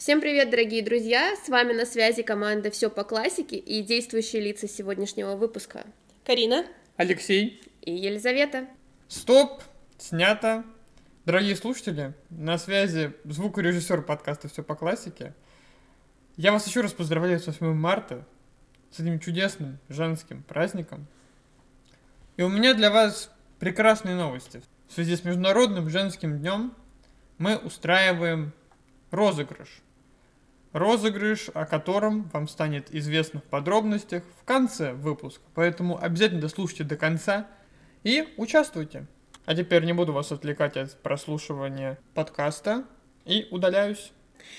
[0.00, 1.36] Всем привет, дорогие друзья!
[1.44, 5.84] С вами на связи команда «Все по классике» и действующие лица сегодняшнего выпуска.
[6.24, 6.64] Карина.
[6.96, 7.60] Алексей.
[7.82, 8.66] И Елизавета.
[9.08, 9.62] Стоп!
[9.98, 10.64] Снято!
[11.26, 15.34] Дорогие слушатели, на связи звукорежиссер подкаста «Все по классике».
[16.38, 18.26] Я вас еще раз поздравляю с 8 марта,
[18.90, 21.08] с этим чудесным женским праздником.
[22.38, 24.62] И у меня для вас прекрасные новости.
[24.88, 26.74] В связи с Международным женским днем
[27.36, 28.54] мы устраиваем
[29.10, 29.82] розыгрыш.
[30.72, 35.42] Розыгрыш, о котором вам станет известно в подробностях в конце выпуска.
[35.54, 37.48] Поэтому обязательно дослушайте до конца
[38.04, 39.06] и участвуйте.
[39.46, 42.84] А теперь не буду вас отвлекать от прослушивания подкаста
[43.24, 44.12] и удаляюсь.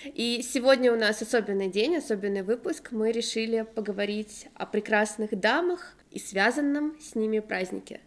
[0.05, 2.90] И сегодня у нас особенный день, особенный выпуск.
[2.91, 8.02] Мы решили поговорить о прекрасных дамах и связанном с ними празднике.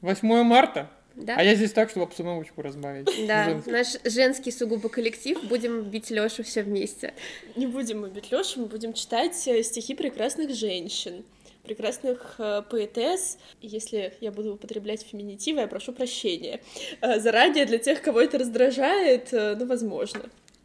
[0.00, 0.90] 8 марта
[1.24, 1.36] Да?
[1.36, 3.08] А я здесь так, чтобы обстановочку разбавить.
[3.26, 3.70] Да, Женский.
[3.70, 5.38] наш женский сугубо коллектив.
[5.44, 7.14] Будем бить Лёшу все вместе.
[7.56, 11.24] Не будем мы бить Лёшу, мы будем читать э, стихи прекрасных женщин,
[11.64, 13.38] прекрасных э, поэтесс.
[13.60, 16.60] Если я буду употреблять феминитивы, я прошу прощения.
[17.00, 20.22] Э, заранее для тех, кого это раздражает, э, ну, возможно.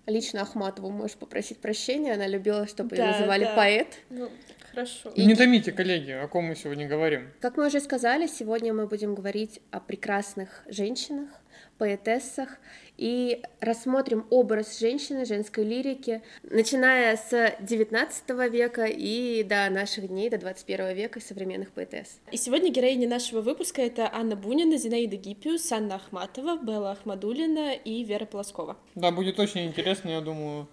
[0.07, 2.13] Лично Ахматову можешь попросить прощения.
[2.13, 3.55] Она любила, чтобы ее Да, называли да.
[3.55, 3.87] поэт.
[4.11, 4.29] Ну,
[4.75, 5.09] хорошо.
[5.15, 7.29] И- Не томите, коллеги, о ком мы сегодня говорим.
[7.39, 11.29] Как мы уже сказали, сегодня мы будем говорить о прекрасных женщинах,
[11.77, 12.57] поэтессах
[12.97, 20.37] и рассмотрим образ женщины, женской лирики, начиная с XIX века и до наших дней, до
[20.37, 22.19] 21 века современных поэтесс.
[22.31, 28.03] И сегодня героини нашего выпуска— это Анна Бунина, Зинаида Гиппиус, Анна Ахматова, Белла Ахмадулина и
[28.03, 28.77] Вера Полоскова.
[28.95, 30.67] Да, будет очень интересно, я думаю,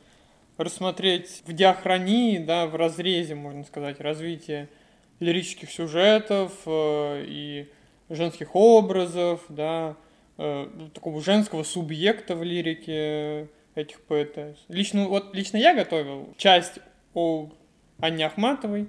[0.57, 4.69] рассмотреть в диахронии, да, в разрезе, можно сказать, развитие
[5.21, 7.69] лирических сюжетов э, и
[8.09, 9.97] женских образов, да,
[10.39, 14.59] э, такого женского субъекта в лирике этих поэтесс.
[14.69, 16.79] Лично, вот, лично я готовил часть
[17.15, 17.51] о
[17.99, 18.89] Анне Ахматовой,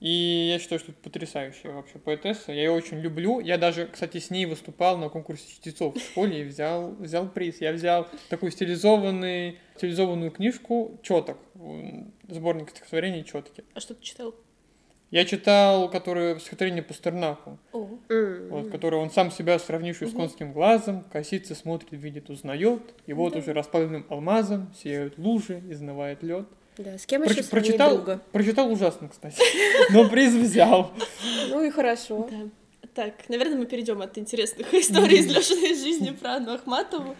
[0.00, 2.52] и я считаю, что это потрясающая вообще поэтесса.
[2.52, 3.40] Я ее очень люблю.
[3.40, 7.60] Я даже, кстати, с ней выступал на конкурсе чтецов в школе и взял, взял приз.
[7.60, 11.38] Я взял такую стилизованный, стилизованную книжку «Четок»,
[12.28, 13.64] сборник стихотворений «Четки».
[13.74, 14.34] А что ты читал?
[15.10, 18.48] Я читал, которое стихотворение Пастернаку, О, М.
[18.50, 23.34] вот, которое он сам себя, сравнивший с конским глазом, косится, смотрит, видит, узнает, и вот
[23.34, 26.46] уже расплавленным алмазом сияют лужи, изнывает лед.
[26.78, 28.22] Да, с кем Проч- еще прочитал, друга?
[28.32, 29.36] прочитал ужасно, кстати,
[29.92, 30.92] но приз взял.
[31.50, 32.28] Ну и хорошо.
[32.94, 37.16] Так, наверное, мы перейдем от интересных историй из Лешиной жизни про Анну Ахматову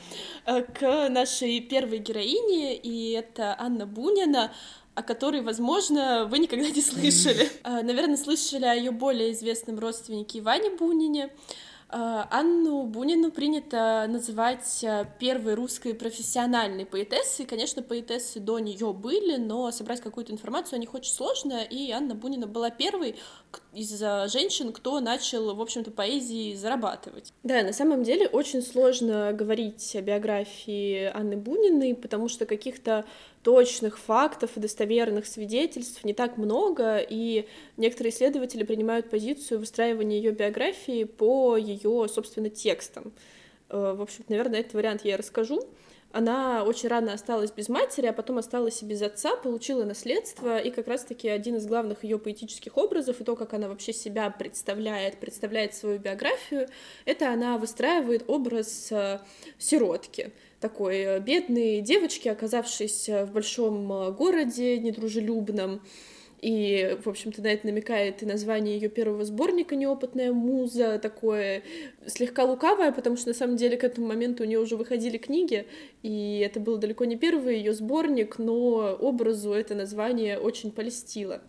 [0.46, 4.52] э, к нашей первой героине, и это Анна Бунина,
[4.94, 7.48] о которой, возможно, вы никогда не слышали.
[7.64, 11.30] Э, Наверное, слышали о ее более известном родственнике Иване Бунине.
[11.91, 17.47] Э, Анну Бунину принято называть э, первой русской профессиональной поэтессой.
[17.47, 22.15] Конечно, поэтессы до нее были, но собрать какую-то информацию о них очень сложно, и Анна
[22.15, 23.16] Бунина была первой
[23.72, 23.98] из
[24.32, 27.32] женщин, кто начал, в общем-то, поэзией зарабатывать.
[27.42, 33.04] Да, на самом деле очень сложно говорить о биографии Анны Буниной, потому что каких-то
[33.42, 40.32] точных фактов и достоверных свидетельств не так много, и некоторые исследователи принимают позицию выстраивания ее
[40.32, 43.12] биографии по ее, собственно, текстам.
[43.69, 45.62] Э, В общем, наверное, этот вариант я расскажу.
[46.10, 50.70] Она очень рано осталась без матери, а потом осталась и без отца, получила наследство, и
[50.70, 55.19] как раз-таки один из главных ее поэтических образов, и то, как она вообще себя представляет,
[55.20, 56.69] представляет свою биографию,
[57.04, 59.20] это она выстраивает образ э,
[59.58, 65.82] сиротки, такой э, бедной девочки, оказавшейся в большом э, городе недружелюбном,
[66.41, 71.62] и, в общем-то, на это намекает и название ее первого сборника «Неопытная муза», такое
[72.06, 75.66] слегка лукавое, потому что, на самом деле, к этому моменту у нее уже выходили книги,
[76.03, 81.43] и это был далеко не первый ее сборник, но образу это название очень полистило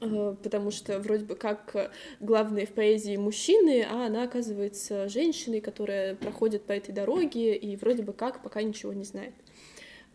[0.00, 6.16] э, потому что вроде бы как главные в поэзии мужчины, а она оказывается женщиной, которая
[6.16, 9.34] проходит по этой дороге и вроде бы как пока ничего не знает.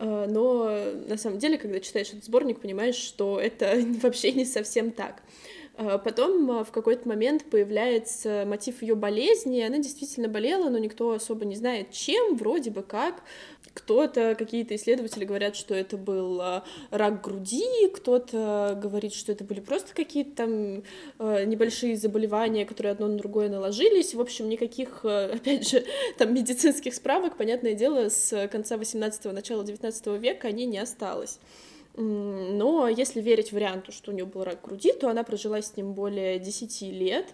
[0.01, 0.69] Э, Но
[1.07, 5.21] на самом деле, когда читаешь этот сборник, понимаешь, что это вообще не совсем так.
[5.77, 11.11] Э, Потом э, в какой-то момент появляется мотив ее болезни, она действительно болела, но никто
[11.11, 13.23] особо не знает, чем, вроде бы как.
[13.73, 19.61] Кто-то, какие-то исследователи говорят, что это был э, рак груди, кто-то говорит, что это были
[19.61, 20.83] просто какие-то там
[21.19, 24.13] небольшие заболевания, которые одно на другое наложились.
[24.13, 25.85] В общем, никаких, опять же,
[26.17, 31.39] там медицинских справок, понятное дело, с конца 18-го, начала 19 века они не осталось.
[31.95, 35.93] Но если верить варианту, что у нее был рак груди, то она прожила с ним
[35.93, 37.27] более 10 лет.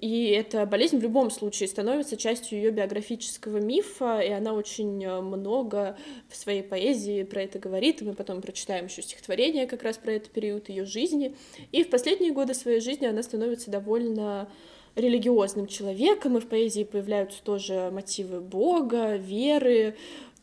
[0.00, 5.20] и эта болезнь в любом случае становится частью ее биографического мифа, и она очень э,
[5.20, 5.96] много
[6.28, 10.12] в своей поэзии про это говорит, и мы потом прочитаем еще стихотворение как раз про
[10.14, 11.36] этот период ее жизни,
[11.70, 14.48] и в последние годы своей жизни она становится довольно
[14.94, 19.96] религиозным человеком, и в поэзии появляются тоже мотивы Бога, веры,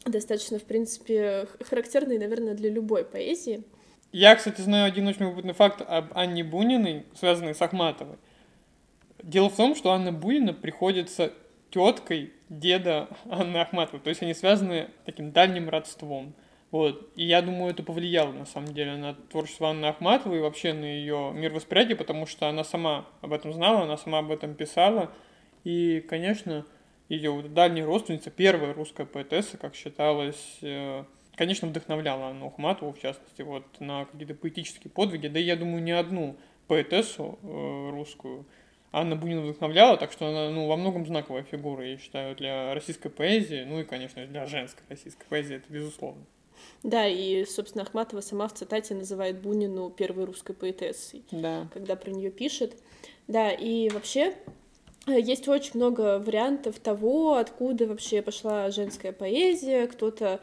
[0.06, 3.64] достаточно, в принципе, характерные, наверное, для любой поэзии.
[4.12, 8.18] Я, кстати, знаю один очень любопытный факт об Анне Буниной, связанный с Ахматовой.
[9.22, 11.34] Дело в том, что Анна Бунина приходится
[11.70, 16.34] теткой деда Анны Ахматовой, то есть они связаны таким дальним родством.
[16.72, 17.12] Вот.
[17.16, 20.86] И я думаю, это повлияло, на самом деле, на творчество Анны Ахматовой и вообще на
[20.86, 25.12] ее мировосприятие, потому что она сама об этом знала, она сама об этом писала.
[25.64, 26.66] И, конечно,
[27.10, 31.04] ее дальняя родственница, первая русская поэтесса, как считалось, э,
[31.36, 35.28] конечно, вдохновляла Анну Ахматову, в частности, вот, на какие-то поэтические подвиги.
[35.28, 38.46] Да и я думаю, не одну поэтессу э, русскую
[38.92, 43.10] Анна Бунина вдохновляла, так что она ну, во многом знаковая фигура, я считаю, для российской
[43.10, 46.24] поэзии, ну и, конечно, для женской российской поэзии, это безусловно.
[46.84, 51.68] Да, и, собственно, Ахматова сама в цитате называет Бунину первой русской поэтессой, да.
[51.74, 52.78] когда про нее пишет.
[53.28, 54.36] Да, и вообще
[55.18, 59.88] есть очень много вариантов того, откуда вообще пошла женская поэзия.
[59.88, 60.40] Кто-то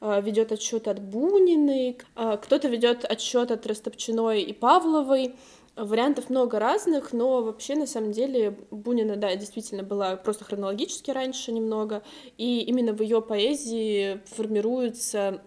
[0.00, 5.34] э, ведет отчет от Буниной, э, кто-то ведет отчет от Растопчиной и Павловой.
[5.76, 11.52] Вариантов много разных, но вообще, на самом деле, Бунина, да, действительно была просто хронологически раньше
[11.52, 12.02] немного,
[12.36, 15.40] и именно в ее поэзии формируется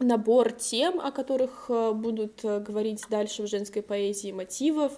[0.00, 4.92] набор тем, о которых э, будут э, говорить дальше в женской поэзии, мотивов,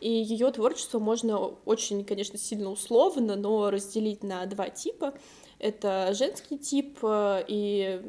[0.00, 5.14] и ее творчество можно очень, конечно, сильно условно, но разделить на два типа.
[5.58, 8.02] Это женский тип, э, и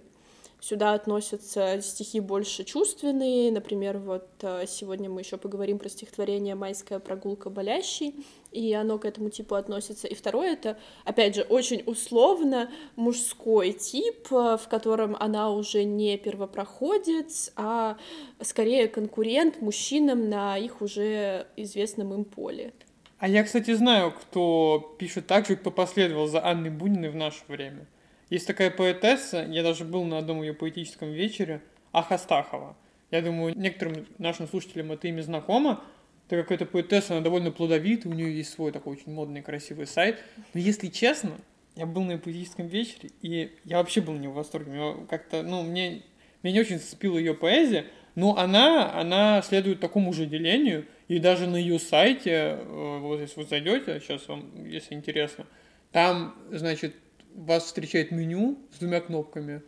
[0.60, 6.98] Сюда относятся стихи больше чувственные, например, вот э, сегодня мы еще поговорим про стихотворение «Майская
[6.98, 10.08] прогулка болящий», и оно к этому типу относится.
[10.08, 16.18] И второе— это, опять же, очень условно мужской тип, э, в котором она уже не
[16.18, 17.98] первопроходец, а
[18.42, 22.74] скорее конкурент мужчинам на их уже известном им поле.
[23.20, 27.44] А я, кстати, знаю, кто пишет так же, кто последовал за Анной Буниной в наше
[27.48, 27.86] время.
[28.30, 32.76] Есть такая поэтесса, я даже был на одном ее поэтическом вечере, Ахастахова.
[33.10, 35.82] Я думаю, некоторым нашим слушателям это имя знакомо,
[36.28, 39.88] так как эта поэтесса, она довольно плодовитая, у нее есть свой такой очень модный, красивый
[39.88, 40.20] сайт.
[40.54, 41.38] Но если честно,
[41.76, 44.96] я был на поэтическом вечере, и я вообще был не в восторге.
[45.10, 46.04] Как-то, ну, мне,
[46.44, 47.86] меня не очень зацепила ее поэзия,
[48.16, 53.40] но она, она следует такому же делению, и даже на ее сайте, э, вот если
[53.40, 55.46] вы зайдете, сейчас вам, если интересно,
[55.92, 56.96] там, значит,
[57.38, 59.62] вас встречает меню с двумя кнопками,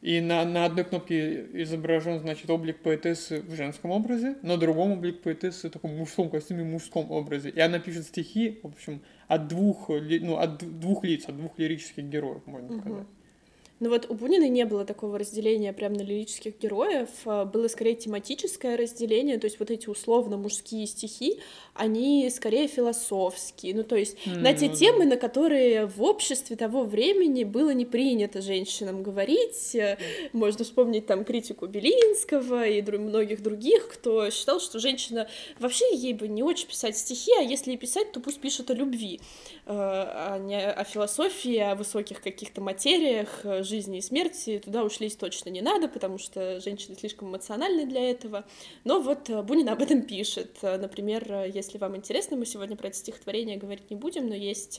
[0.00, 5.22] и на, на одной кнопке изображен, значит, облик поэтессы в женском образе, на другом облик
[5.22, 7.50] поэтессы в таком мужском костюме, мужском образе.
[7.50, 12.04] И она пишет стихи, в общем, от двух, ну, от двух лиц, от двух лирических
[12.04, 13.02] героев, можно сказать.
[13.02, 13.06] Угу.
[13.82, 17.96] Но вот у Бунина не было такого разделения прямо на лирических героев, а, было скорее
[17.96, 21.40] тематическое разделение, то есть вот эти условно мужские стихи,
[21.74, 26.54] они скорее философские, ну то есть mm, на те ну, темы, на которые в обществе
[26.54, 29.98] того времени было не принято женщинам говорить, mm.
[30.32, 35.26] можно вспомнить там критику Белинского и многих других, кто считал, что женщина
[35.58, 38.74] вообще ей бы не очень писать стихи, а если и писать, то пусть пишет о
[38.74, 39.20] любви,
[39.66, 45.62] а не о философии, о высоких каких-то материях, жизни и смерти, туда ушлись точно не
[45.62, 48.44] надо, потому что женщины слишком эмоциональны для этого.
[48.84, 50.58] Но вот э, Бунин об этом пишет.
[50.62, 54.34] Э, например, э, если вам интересно, мы сегодня про это стихотворение говорить не будем, но
[54.34, 54.78] есть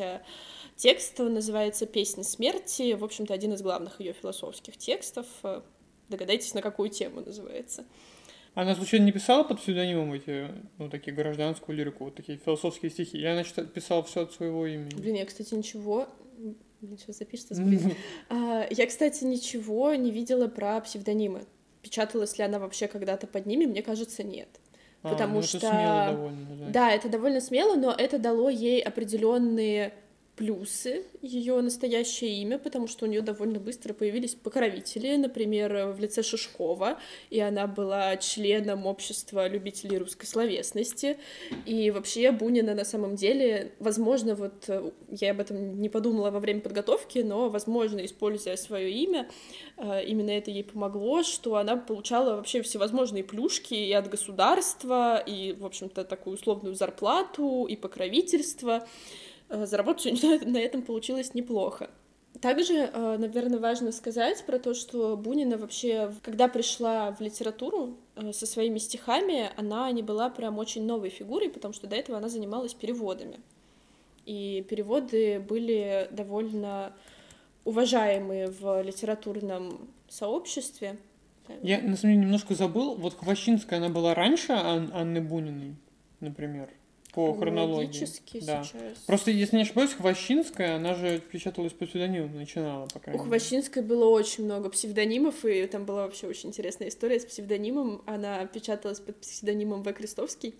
[0.75, 5.25] текст, он называется «Песня смерти», в общем-то, один из главных ее философских текстов.
[6.09, 7.85] Догадайтесь, на какую тему называется.
[8.53, 10.47] Она, случайно, не писала под псевдонимом эти,
[10.77, 13.17] ну, такие гражданскую лирику, вот такие философские стихи?
[13.17, 14.93] Я, значит, писала все от своего имени.
[14.93, 16.07] Блин, я, кстати, ничего
[16.83, 17.55] Блин, сейчас запишется,
[18.29, 21.45] а, Я, кстати, ничего не видела про псевдонимы.
[21.81, 23.65] Печаталась ли она вообще когда-то под ними?
[23.65, 24.49] Мне кажется, нет.
[25.01, 25.57] А, Потому ну, что...
[25.59, 26.65] Это довольно, да.
[26.67, 29.93] да, это довольно смело, но это дало ей определенные
[30.35, 36.23] плюсы ее настоящее имя, потому что у нее довольно быстро появились покровители, например, в лице
[36.23, 36.99] Шишкова,
[37.29, 41.17] и она была членом общества любителей русской словесности.
[41.65, 44.69] И вообще Бунина на самом деле, возможно, вот
[45.09, 49.29] я об этом не подумала во время подготовки, но, возможно, используя свое имя,
[49.77, 55.53] э, именно это ей помогло, что она получала вообще всевозможные плюшки и от государства, и,
[55.53, 58.87] в общем-то, такую условную зарплату, и покровительство.
[59.53, 61.89] Э, заработать на этом получилось неплохо.
[62.41, 68.33] Также, э, наверное, важно сказать про то, что Бунина вообще, когда пришла в литературу э,
[68.33, 72.29] со своими стихами, она не была прям очень новой фигурой, потому что до этого она
[72.29, 73.39] занималась переводами.
[74.25, 76.93] и переводы были довольно
[77.65, 80.97] уважаемые в литературном сообществе.
[81.61, 82.95] Я, на самом деле, немножко забыл.
[82.95, 85.75] Вот Хвощинская, она была раньше Ан- Анны Буниной,
[86.21, 86.69] например,
[87.13, 87.87] по хронологии.
[87.87, 88.63] Хронологически Да.
[88.63, 88.97] сейчас.
[89.05, 93.29] Просто, если не ошибаюсь, Хвощинская, она же печаталась по псевдониму, начинала, по У крайней мере.
[93.29, 98.01] Хвощинской было очень много псевдонимов, и там была вообще очень интересная история с псевдонимом.
[98.05, 99.93] Она печаталась под псевдонимом В.
[99.93, 100.55] Крестовский.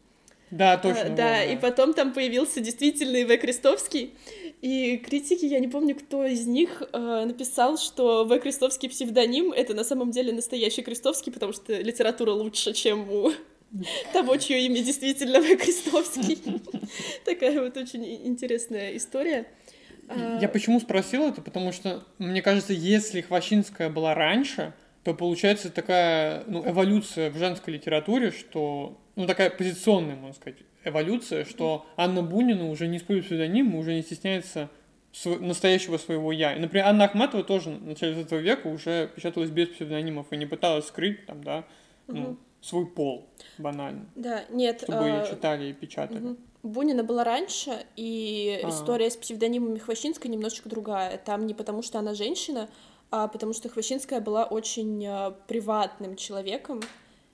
[0.52, 1.02] Да, точно.
[1.02, 3.36] А, вот, да, и потом там появился действительный В.
[3.38, 4.14] Крестовский.
[4.62, 8.40] И критики, я не помню, кто из них э, написал, что В.
[8.40, 13.32] Крестовский псевдоним— это на самом деле настоящий Крестовский, потому что литература лучше, чем у
[14.12, 15.56] того, чье имя действительно В.
[15.58, 16.38] Крестовский.
[17.26, 19.48] Такая вот очень интересная история.
[20.10, 21.42] А, Я почему спросил это?
[21.42, 27.74] Потому что, мне кажется, если Хвощинская была раньше, то получается такая ну, эволюция в женской
[27.74, 29.00] литературе, что...
[29.16, 34.02] Ну, такая позиционная, можно сказать, эволюция, что Анна Бунина уже не использует псевдоним, уже не
[34.02, 34.70] стесняется
[35.12, 36.56] св- настоящего своего «я».
[36.56, 40.46] И, например, Анна Ахматова тоже в начале 20 века уже печаталась без псевдонимов и не
[40.48, 41.64] пыталась скрыть там, да,
[42.08, 42.40] ну, Мгм.
[42.64, 43.28] Свой пол
[43.58, 44.82] банально, Да, нет.
[44.84, 46.20] чтобы а, читали и печатали.
[46.20, 46.38] Мгм.
[46.64, 48.70] Бунина была раньше, и А.
[48.70, 51.18] история с псевдонимами Хвощинской немножечко другая.
[51.18, 52.70] Там не потому, что она женщина,
[53.12, 56.80] а потому что Хвощинская была очень э, приватным человеком.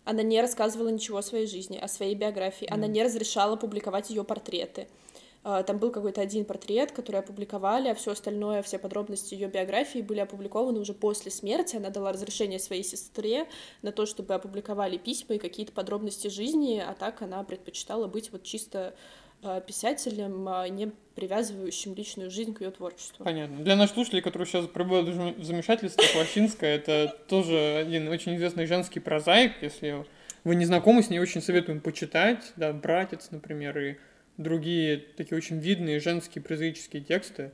[0.03, 2.67] Она не рассказывала ничего о своей жизни, о своей биографии.
[2.71, 2.93] Она Мгм.
[2.93, 4.81] не разрешала публиковать ее портреты.
[4.81, 5.08] А,
[5.41, 10.19] Там был какой-то один портрет, который опубликовали, а все остальное, все подробности ее биографии были
[10.19, 11.77] опубликованы уже после смерти.
[11.77, 13.47] Она дала разрешение своей сестре
[13.81, 18.43] на то, чтобы опубликовали письма и какие-то подробности жизни, а так она предпочитала быть вот
[18.43, 18.93] чисто
[19.41, 23.23] э, писателем, а не привязывающим личную жизнь к ее творчеству.
[23.23, 23.63] Понятно.
[23.63, 28.35] Для наших слушателей, которые сейчас пребывают в зам- в замешательстве, Хвощинская— это тоже один очень
[28.35, 29.53] известный женский прозаик.
[29.61, 30.05] Если
[30.43, 32.51] вы не знакомы с ней, очень советуем почитать.
[32.57, 33.95] Да, «Братец», например, и
[34.39, 37.51] другие такие очень видные женские прозаические тексты,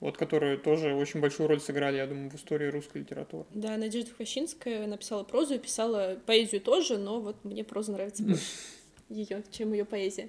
[0.00, 3.44] вот, которые тоже очень большую роль сыграли, я думаю, в истории русской литературы.
[3.52, 8.44] Да, Надежда Хвощинская написала прозу и писала поэзию тоже, но вот мне проза нравится больше
[9.08, 10.28] ее, чем ее поэзия.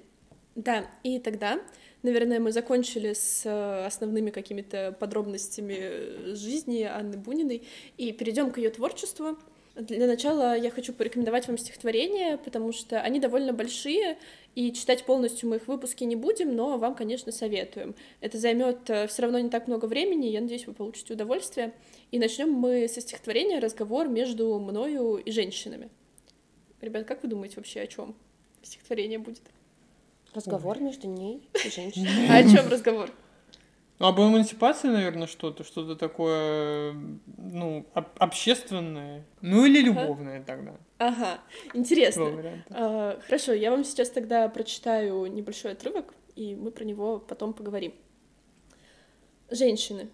[0.56, 1.60] Да, и тогда,
[2.02, 7.62] наверное, мы закончили с э, основными какими-то подробностями жизни Анны Буниной
[7.96, 9.38] и перейдем к ее творчеству.
[9.76, 14.18] Для начала я хочу порекомендовать вам стихотворения, потому что они довольно большие,
[14.54, 17.94] и читать полностью мы их выпуски не будем, но вам, конечно, советуем.
[18.20, 21.72] Это займет все равно не так много времени, я надеюсь, вы получите удовольствие.
[22.10, 25.88] И начнем мы со стихотворения «Разговор между мною и женщинами».
[26.80, 28.16] Ребят, как вы думаете вообще, о чем
[28.62, 29.42] стихотворение будет?
[30.34, 32.28] Разговор между ней и женщиной.
[32.28, 33.10] А о чем разговор?
[34.00, 36.94] Ну, об эмансипации, наверное, что-то, что-то такое,
[37.36, 40.72] ну, об- общественное, ну или любовное тогда.
[40.96, 41.38] Ага,
[41.74, 42.64] интересно.
[42.70, 47.92] А, Хорошо, я вам сейчас тогда прочитаю небольшой отрывок, и мы про него потом поговорим.
[49.50, 50.08] Женщины.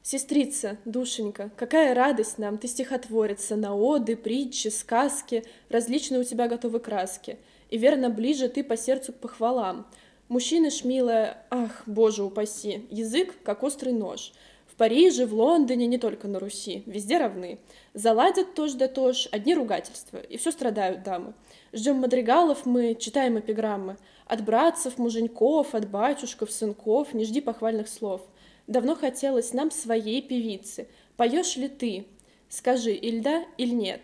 [0.00, 6.80] Сестрица, душенька, какая радость нам, ты стихотворица, на оды, притчи, сказки, различные у тебя готовы
[6.80, 7.36] краски.
[7.68, 9.86] И верно, ближе ты по сердцу к похвалам.
[10.28, 14.32] Мужчины ж, милая, ах, боже упаси, язык, как острый нож.
[14.66, 17.58] В Париже, в Лондоне, не только на Руси, везде равны.
[17.94, 21.32] Заладят тож да тож, одни ругательства, и все страдают дамы.
[21.72, 23.96] Ждем мадригалов мы, читаем эпиграммы.
[24.26, 28.20] От братцев, муженьков, от батюшков, сынков, не жди похвальных слов.
[28.66, 30.88] Давно хотелось нам своей певицы.
[31.16, 32.06] Поешь ли ты?
[32.50, 34.02] Скажи, или да, или нет.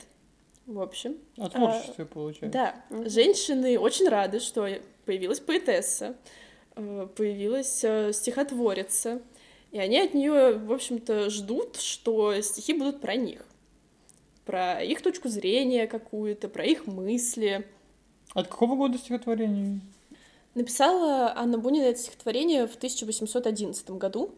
[0.66, 2.48] В общем, О творчестве, получается.
[2.90, 4.66] да, женщины очень рады, что
[5.04, 6.16] появилась поэтесса,
[6.74, 9.20] э, появилась э, стихотворица,
[9.72, 13.44] и они от нее, в общем-то, ждут, что стихи будут про них,
[14.46, 17.66] про их точку зрения какую-то, про их мысли.
[18.32, 19.80] От какого года стихотворение?
[20.54, 24.34] Написала Анна Бунина это стихотворение в 1811 году,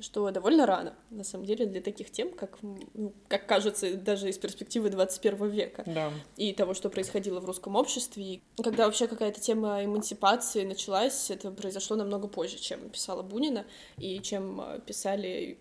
[0.00, 4.38] что довольно рано, на самом деле, для таких тем, как, ну, как кажется, даже из
[4.38, 5.82] перспективы 21 века.
[5.86, 6.12] Да.
[6.36, 8.24] и того, что происходило в русском обществе.
[8.24, 13.64] И когда вообще какая-то тема эмансипации началась, это произошло намного позже, чем писала Бунина,
[13.96, 15.58] и чем э, писали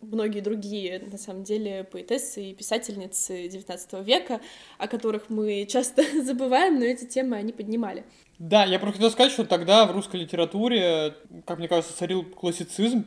[0.00, 4.40] многие другие, на самом деле, поэтессы и писательницы XIX века,
[4.78, 8.04] о которых мы часто забываем, но эти темы они поднимали.
[8.38, 11.14] Да, я просто хотел сказать, что тогда в русской литературе,
[11.46, 13.04] как мне кажется, царил классицизм,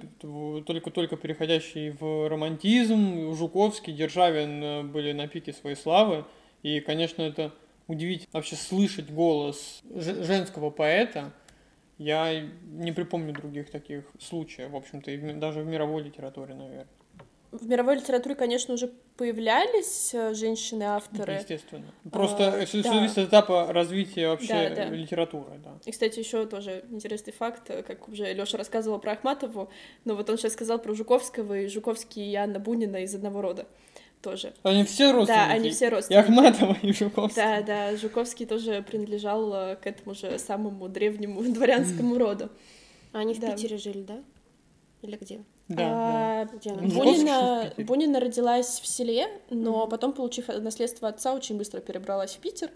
[0.65, 3.33] только-только переходящий в романтизм.
[3.35, 6.25] Жуковский, Державин э, были на пике своей славы.
[6.63, 7.53] И, конечно, это
[7.87, 11.31] удивительно вообще слышать голос женского поэта.
[11.99, 16.87] Я не припомню других таких случаев, в общем-то, даже в мировой литературе, наверное.
[17.51, 21.33] В мировой литературе, конечно, уже появлялись э, женщины-авторы.
[21.33, 21.91] Естественно.
[22.11, 22.93] Просто А, все да.
[22.93, 24.85] зависит от этапа развития вообще Да, да.
[24.89, 25.77] литературы, да.
[25.85, 29.69] И, кстати, еще тоже интересный факт, э, как уже Лёша рассказывал про Ахматову,
[30.05, 33.65] но вот он сейчас сказал про Жуковского, и Жуковский и Анна Бунина из одного рода
[34.21, 34.53] тоже.
[34.63, 35.47] Они все родственники.
[35.47, 36.23] Да, они все И родственники.
[36.23, 37.41] Ахматова, и Жуковский.
[37.41, 42.49] Да, да, Жуковский тоже принадлежал э, к этому же самому древнему дворянскому роду.
[43.11, 43.51] Они в Да.
[43.53, 44.21] Питере жили, да?
[45.01, 45.41] Или где?
[45.69, 45.85] Да, да.
[45.85, 46.81] А, она?
[46.87, 47.73] В Бунина.
[47.77, 49.89] Бунина родилась в селе, но Мгм.
[49.89, 52.69] потом, получив наследство отца, очень быстро перебралась в Питер.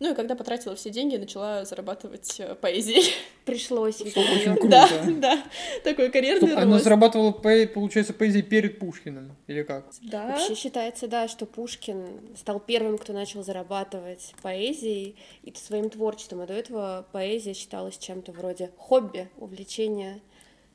[0.00, 3.12] Ну и когда потратила все деньги, начала зарабатывать э, поэзией.
[3.44, 3.96] Пришлось.
[3.96, 4.68] Что очень круто.
[4.68, 4.88] Да,
[5.20, 5.42] да,
[5.82, 6.84] такой карьерный Стоп, она рост.
[6.84, 9.86] зарабатывала, по- получается, поэзией перед Пушкиным, или как?
[10.02, 16.42] Да, Вообще считается, да, что Пушкин стал первым, кто начал зарабатывать поэзией и своим творчеством,
[16.42, 20.20] а до этого поэзия считалась чем-то вроде хобби, увлечения.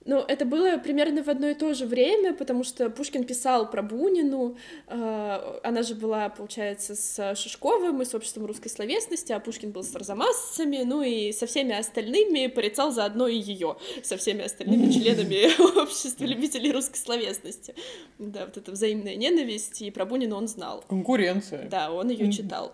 [0.05, 3.81] Ну, это было примерно в одно и то же время, потому что Пушкин писал про
[3.81, 4.57] Бунину,
[4.88, 9.83] э, она же была, получается, с Шишковым и с обществом русской словесности, а Пушкин был
[9.83, 15.77] с Арзамасцами, ну и со всеми остальными порицал заодно и ее, со всеми остальными членами
[15.81, 17.74] общества любителей русской словесности.
[18.19, 20.83] Да, вот эта взаимная ненависть, и про Бунина он знал.
[20.88, 21.69] Конкуренция.
[21.69, 22.74] Да, он ее читал.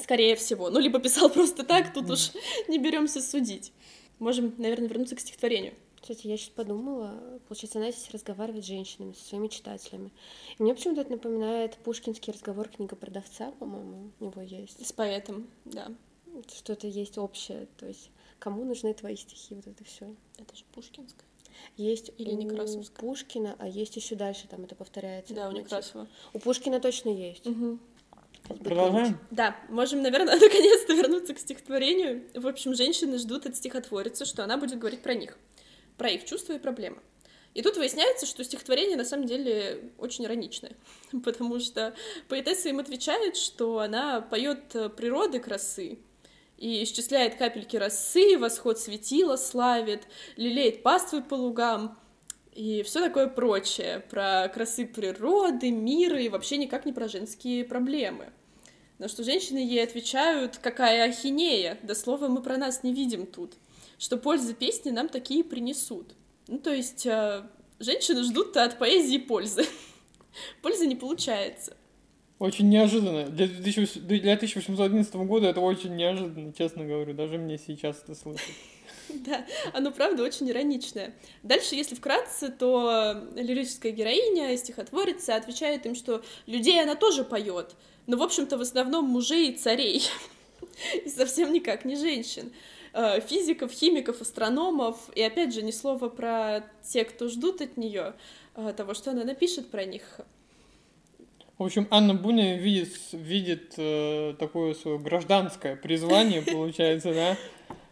[0.00, 0.70] Скорее всего.
[0.70, 2.32] Ну, либо писал просто так, тут уж
[2.68, 3.72] не беремся судить.
[4.18, 5.72] Можем, наверное, вернуться к стихотворению.
[6.00, 10.12] Кстати, я сейчас подумала, получается, она здесь разговаривает с женщинами, со своими читателями.
[10.58, 14.84] И мне почему-то это напоминает пушкинский разговор книга продавца, по-моему, у него есть.
[14.86, 15.92] С поэтом, да.
[16.54, 20.14] Что-то есть общее, то есть кому нужны твои стихи, вот это все.
[20.38, 21.26] Это же Пушкинская.
[21.76, 23.06] Есть Или у Некрасовская.
[23.06, 25.34] Пушкина, а есть еще дальше, там это повторяется.
[25.34, 25.52] Да, у.
[25.52, 26.08] Некрасова.
[26.32, 27.46] У Пушкина точно есть.
[28.64, 29.18] Продолжаем?
[29.30, 32.24] Да, можем, наверное, наконец-то вернуться к стихотворению.
[32.34, 35.38] В общем, женщины ждут от стихотворицы, что она будет говорить про них,
[36.00, 36.96] про их чувства и проблемы.
[37.52, 40.72] И тут выясняется, что стихотворение на самом деле очень ироничное,
[41.24, 41.94] потому что
[42.28, 45.98] поэтесса им отвечает, что она поет э, природы красы
[46.56, 50.04] и исчисляет капельки росы, восход светила славит,
[50.36, 51.98] лелеет паствы по лугам
[52.54, 58.32] и все такое прочее про красы природы, мира и вообще никак не про женские проблемы.
[58.98, 63.52] На что женщины ей отвечают, какая ахинея, да слова мы про нас не видим тут,
[64.00, 66.14] что пользы песни нам такие принесут.
[66.48, 67.42] Ну, то есть э,
[67.78, 69.64] женщины ждут от поэзии пользы.
[70.62, 71.76] Пользы не получается.
[72.38, 73.26] Очень неожиданно.
[73.26, 77.12] Для, 2000 для 1811 года это очень неожиданно, честно говорю.
[77.12, 78.48] Даже мне сейчас это слышать.
[79.12, 81.12] Да, оно правда очень ироничное.
[81.42, 87.74] Дальше, если вкратце, то лирическая героиня, стихотворица, отвечает им, что людей она тоже поет,
[88.06, 90.04] но, в общем-то, в основном мужей и царей,
[91.04, 92.52] и совсем никак не женщин.
[92.92, 98.14] Э, Физиков, химиков, астрономов, и опять же, ни слова про те, кто ждут от нее
[98.76, 100.20] того, что она напишет про них.
[101.56, 107.36] В общем, Анна Бунина видит, видит э, такое свое гражданское призвание, получается, да,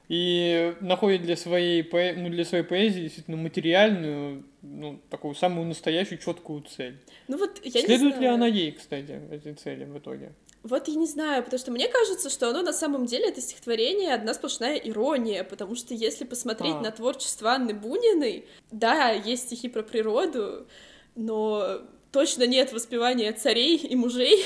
[0.09, 6.19] и находит для своей, поэ- ну, для своей поэзии действительно материальную, ну, такую самую настоящую
[6.19, 6.97] четкую цель.
[7.29, 8.35] Ну вот, я не Следует ли знаю.
[8.35, 10.33] она ей, кстати, этой цели в итоге?
[10.65, 14.13] Вот я не знаю, потому что мне кажется, что оно на самом деле, это стихотворение,
[14.13, 16.81] одна сплошная ирония, потому что если посмотреть А.
[16.81, 20.67] на творчество Анны Буниной, да, есть стихи про природу,
[21.15, 24.45] но точно нет воспевания царей и мужей,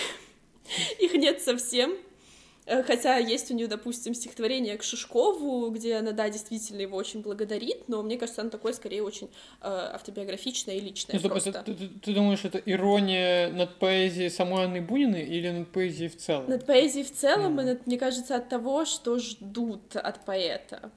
[0.98, 1.96] их нет совсем.
[2.66, 7.20] Э, Хотя есть у нее, допустим, стихотворение к Шишкову, где она, да, действительно его очень
[7.20, 9.26] благодарит, но мне кажется, оно такое скорее очень
[9.60, 11.52] э, автобиографичное и личное Ну, стоп, просто.
[11.64, 16.16] ты, ты- ты думаешь, это ирония над поэзией самой Анны Буниной или над поэзией в
[16.16, 16.48] целом?
[16.48, 17.66] Над поэзией в целом, и Мгм.
[17.66, 20.90] над, мне кажется, от того, что ждут от поэта.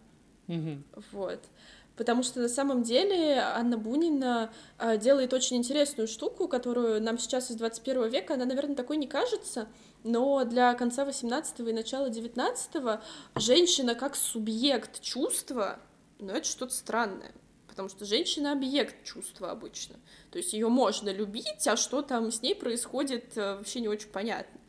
[0.48, 0.84] Мгм.
[1.12, 1.44] Вот.
[1.96, 7.52] Потому что на самом деле Анна Бунина а, делает очень интересную штуку, которую нам сейчас
[7.52, 9.68] из 21 века, она, наверное, такой не кажется,
[10.04, 13.00] но для конца 18 и начала 19
[13.36, 15.80] женщина как субъект чувства,
[16.20, 17.32] ну, это что-то странное.
[17.68, 19.96] Потому что женщина объект чувства обычно.
[20.32, 24.08] То есть ее можно любить, а что там с ней происходит, э, вообще не очень
[24.08, 24.62] понятно.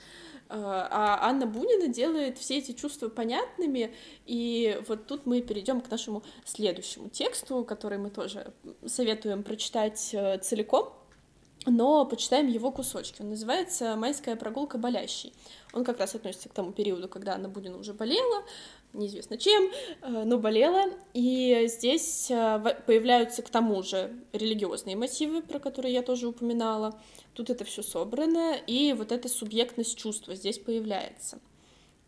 [0.48, 3.94] Э, А Анна Бунина делает все эти чувства понятными,
[4.26, 8.52] и вот тут мы перейдем к нашему следующему тексту, который мы тоже
[8.86, 10.92] советуем прочитать э, целиком,
[11.66, 13.22] но почитаем его кусочки.
[13.22, 15.32] Он называется «Майская прогулка болящий».
[15.72, 18.44] Он как раз относится к тому периоду, когда Анна Бунина уже болела,
[18.96, 19.70] неизвестно чем,
[20.02, 20.84] э, но болела.
[21.14, 26.98] И здесь э, появляются к тому же религиозные мотивы, про которые я тоже упоминала.
[27.34, 31.38] Тут это все собрано, и вот эта субъектность чувства здесь появляется.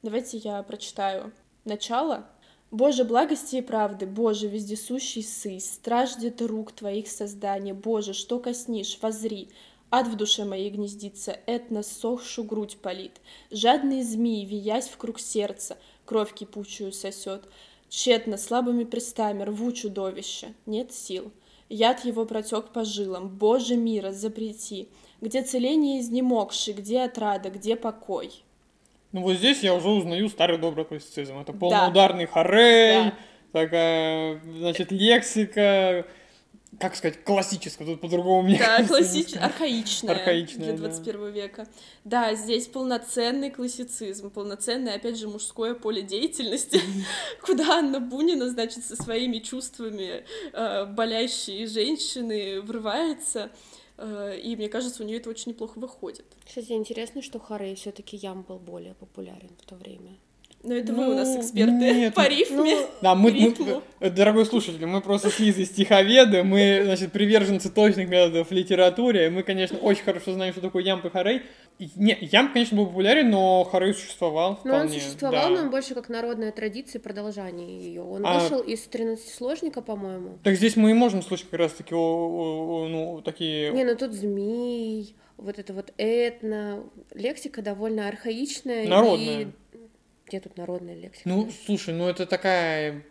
[0.03, 1.33] Давайте я прочитаю
[1.65, 2.27] начало.
[2.71, 9.49] Боже, благости и правды, Боже, вездесущий сый, страждет рук Твоих создания, Боже, что коснишь, возри,
[9.91, 13.23] Ад в душе моей гнездится, этно сохшу грудь палит.
[13.51, 17.45] Жадные змеи, виясь в круг сердца, кровь кипучую сосет.
[17.89, 21.31] Тщетно, слабыми престами рву чудовище, нет сил.
[21.69, 24.89] Яд его протек по жилам, Боже мира, запрети.
[25.21, 28.33] Где целение изнемогший, где отрада, где покой?
[29.13, 31.39] Ну вот здесь я уже узнаю старый добрый классицизм.
[31.39, 32.33] Это полноударный да.
[32.33, 33.15] хорей, да.
[33.53, 36.07] такая, значит, лексика,
[36.79, 41.31] как сказать, классическая, тут по-другому мне Да, классическая, архаичная, архаичная для 21 да.
[41.31, 41.69] века.
[42.05, 46.81] Да, здесь полноценный классицизм, полноценное, опять же, мужское поле деятельности,
[47.43, 53.51] куда Анна Бунина, значит, со своими чувствами э, болящей женщины врывается,
[53.97, 56.27] э, и мне кажется, у нее это очень неплохо выходит.
[56.47, 60.17] Кстати, интересно, что Харей все-таки Ям был более популярен в то время.
[60.69, 62.57] Но это ну, вы у нас ну, эксперты нет, по рифме.
[62.57, 67.71] Ну, да, мы, мы, э, дорогой слушатель, мы просто с Лизой стиховеды, мы, значит, приверженцы
[67.71, 71.43] точных методов в литературе, мы, конечно, очень хорошо знаем, что такое ямб и хорей.
[71.97, 74.79] Не, ямб, конечно, был популярен, но хорей существовал вполне.
[74.79, 75.55] Ну, он существовал, да.
[75.55, 78.03] но он больше как народная традиция продолжание ее.
[78.03, 78.39] Он а...
[78.39, 80.39] вышел из 13-сложника, по-моему.
[80.43, 83.71] Так здесь мы и можем слышать как раз-таки, ну, такие...
[83.71, 86.83] Не, ну тут змей, вот это вот этно,
[87.15, 88.87] лексика довольно архаичная.
[88.87, 89.43] Народная.
[89.43, 89.47] И
[90.29, 91.29] где тут народная лексика?
[91.29, 93.03] Ну, слушай, ну это такая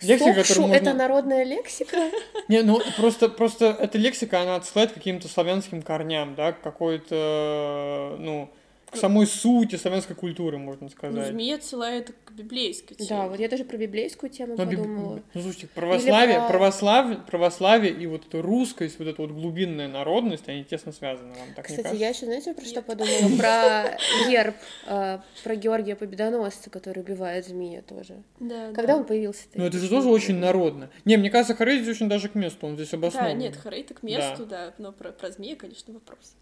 [0.00, 0.74] лексика, Сокшу можно...
[0.74, 2.10] это народная лексика?
[2.48, 8.50] Не, ну просто, просто эта лексика, она отсылает к каким-то славянским корням, да, какой-то, ну,
[8.96, 11.16] к самой сути славянской культуры, можно сказать.
[11.16, 13.08] Ну, змея отсылает к библейской теме.
[13.08, 15.16] Да, вот я даже про библейскую тему Но подумала.
[15.16, 15.22] Би...
[15.34, 16.48] Ну, слушайте, православие, про...
[16.48, 21.54] православие, православие и вот эта русскость, вот эта вот глубинная народность, они тесно связаны, вам
[21.54, 23.16] так Кстати, не я еще, знаете, про что подумала?
[23.36, 24.56] Про герб,
[24.86, 28.22] а, про Георгия Победоносца, который убивает змея тоже.
[28.40, 29.44] Да, Когда он появился?
[29.54, 30.90] Ну, это же тоже очень народно.
[31.04, 33.32] Не, мне кажется, Харей здесь очень даже к месту, он здесь обоснован.
[33.32, 36.34] Да, нет, Харей-то к месту, да, но про, про змея, конечно, вопрос.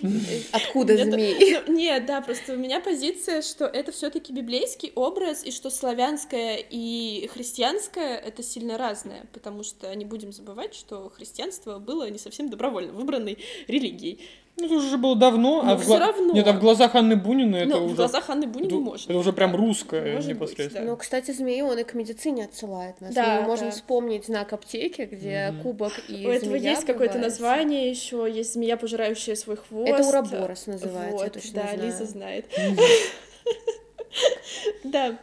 [0.52, 1.62] Откуда змеи?
[1.66, 6.64] Ну, нет, да, просто у меня позиция, что это все-таки библейский образ, и что славянское
[6.68, 12.48] и христианское это сильно разное, потому что не будем забывать, что христианство было не совсем
[12.48, 14.20] добровольно выбранной религией.
[14.56, 15.98] Ну, это уже было давно, Но а в, гла...
[15.98, 16.34] равно.
[16.34, 17.94] Нет, а в глазах Анны Бунины это Но уже...
[17.94, 19.08] в глазах Анны Бунины может.
[19.08, 20.68] Это уже прям русское может непосредственно.
[20.68, 20.90] Быть, да.
[20.90, 23.14] Ну, кстати, змеи он и к медицине отсылает нас.
[23.14, 23.72] Да, мы можем да.
[23.72, 25.62] вспомнить знак аптеки, где mm-hmm.
[25.62, 29.88] кубок и У этого есть какое-то название еще, есть змея, пожирающая свой хвост.
[29.88, 31.82] Это ураборос называется, вот, я точно да, знаю.
[31.82, 32.46] Лиза знает.
[34.84, 35.18] Да.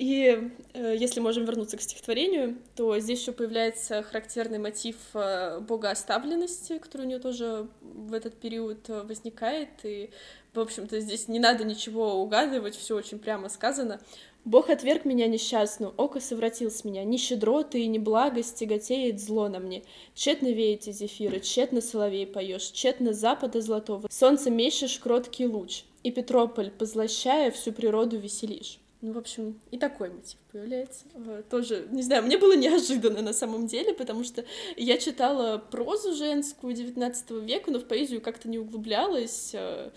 [0.00, 6.78] И э, если можем вернуться к стихотворению, то здесь еще появляется характерный мотив э, богооставленности,
[6.78, 9.68] который у нее тоже в этот период э, возникает.
[9.82, 10.08] И,
[10.54, 14.00] в общем-то, здесь не надо ничего угадывать, все очень прямо сказано.
[14.46, 19.50] Бог отверг меня несчастную, око совратил с меня, ни щедроты и ни благость тяготеет зло
[19.50, 19.82] на мне.
[20.14, 26.70] Тщетно веете зефиры, тщетно соловей поешь, тщетно запада золотого, солнце мещешь кроткий луч, и Петрополь,
[26.70, 28.80] позлощая, всю природу веселишь.
[29.02, 31.06] Ну, в общем, и такой мотив появляется.
[31.14, 34.44] Э, тоже, не знаю, мне было неожиданно на самом деле, потому что
[34.76, 39.52] я читала прозу женскую XIX века, но в поэзию как-то не углублялась.
[39.54, 39.90] Э,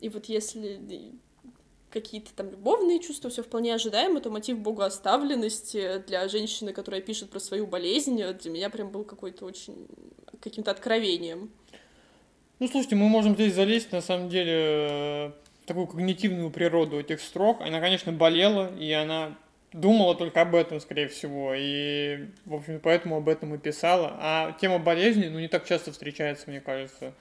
[0.00, 0.80] и вот если
[1.90, 7.38] какие-то там любовные чувства, все вполне ожидаемо, то мотив богооставленности для женщины, которая пишет про
[7.38, 9.86] свою болезнь, для меня прям был какой-то очень
[10.40, 11.50] каким-то откровением.
[12.58, 15.32] Ну, слушайте, мы можем здесь залезть, на самом деле, э,
[15.70, 17.60] такую когнитивную природу этих строк.
[17.60, 19.38] Она, конечно, болела, и она
[19.72, 24.16] думала только об этом, скорее всего, и, в общем, поэтому об этом и писала.
[24.18, 27.14] А тема болезни, ну, не так часто встречается, мне кажется,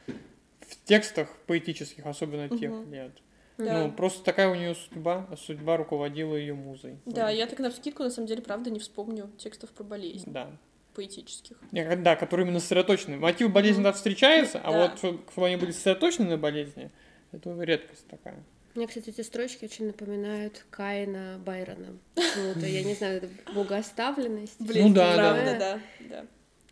[0.62, 2.92] в текстах поэтических, особенно тех угу.
[2.92, 3.12] лет.
[3.60, 3.84] Да.
[3.84, 6.98] Ну, просто такая у нее судьба, а судьба руководила ее музой.
[7.06, 7.36] Да, вот.
[7.36, 10.32] я так на вскидку, на самом деле, правда, не вспомню текстов про болезнь.
[10.32, 10.50] Да.
[10.96, 11.56] Поэтических.
[11.72, 13.18] Да, которые именно сосредоточены.
[13.18, 16.90] Мотив болезни, да, встречается, а вот чтобы они были сосредоточены на болезни,
[17.32, 18.44] это редкость такая.
[18.76, 21.98] Мне, кстати, эти строчки очень напоминают Каина Байрона.
[22.16, 24.60] Ну, то я не знаю, это богооставленность.
[24.60, 25.58] Блин, ну, да, правда, да.
[25.60, 26.26] да, да.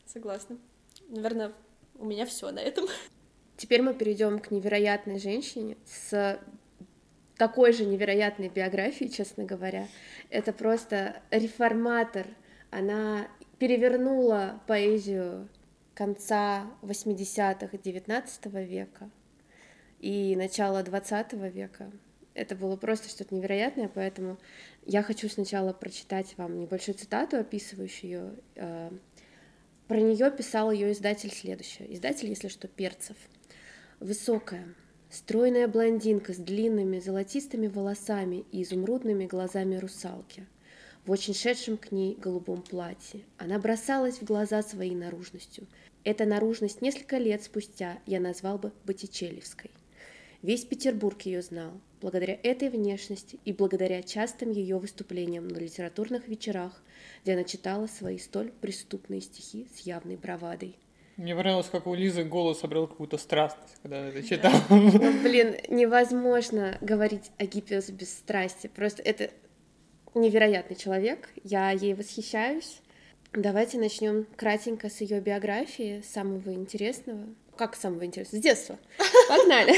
[0.06, 0.58] Согласна.
[1.10, 1.54] Наверное,
[1.96, 2.86] у меня все на этом.
[3.58, 6.40] Теперь мы перейдем к невероятной женщине с
[7.38, 9.88] такой же невероятной биографией, честно говоря.
[10.30, 12.28] Это просто реформатор.
[12.70, 15.50] Она перевернула поэзию
[15.96, 19.10] конца 80-х, 19 века
[20.00, 21.92] и начала 20 века.
[22.34, 24.38] Это было просто что-то невероятное, поэтому
[24.86, 28.34] я хочу сначала прочитать вам небольшую цитату, описывающую ее.
[28.56, 28.92] Э,
[29.88, 31.92] про нее писал ее издатель следующее.
[31.94, 33.16] Издатель, если что, Перцев.
[34.00, 34.68] Высокая,
[35.10, 40.46] стройная блондинка с длинными золотистыми волосами и изумрудными глазами русалки.
[41.06, 43.22] в очень шедшем к ней голубом платье.
[43.38, 45.66] Она бросалась в глаза своей наружностью.
[46.04, 49.72] Эта наружность несколько лет спустя я назвал бы Боттичелевской.
[50.42, 51.72] Весь Петербург ее знал.
[52.00, 56.84] Благодаря этой внешности и благодаря частым ее выступлениям на литературных вечерах,
[57.24, 60.76] где она читала свои столь преступные стихи с явной бравадой.
[61.18, 64.62] Мне понравилось, как у Лизы голос обрел какую-то страстность, когда она это читала.
[64.70, 68.68] Ну, блин, невозможно говорить о Гиппиус без страсти.
[68.68, 69.32] Просто это
[70.14, 71.30] невероятный человек.
[71.44, 72.82] Я ей восхищаюсь.
[73.34, 77.26] Давайте начнем кратенько с ее биографии, самого интересного.
[77.56, 78.40] Как самого интересного?
[78.40, 78.80] С детства.
[79.28, 79.74] Погнали.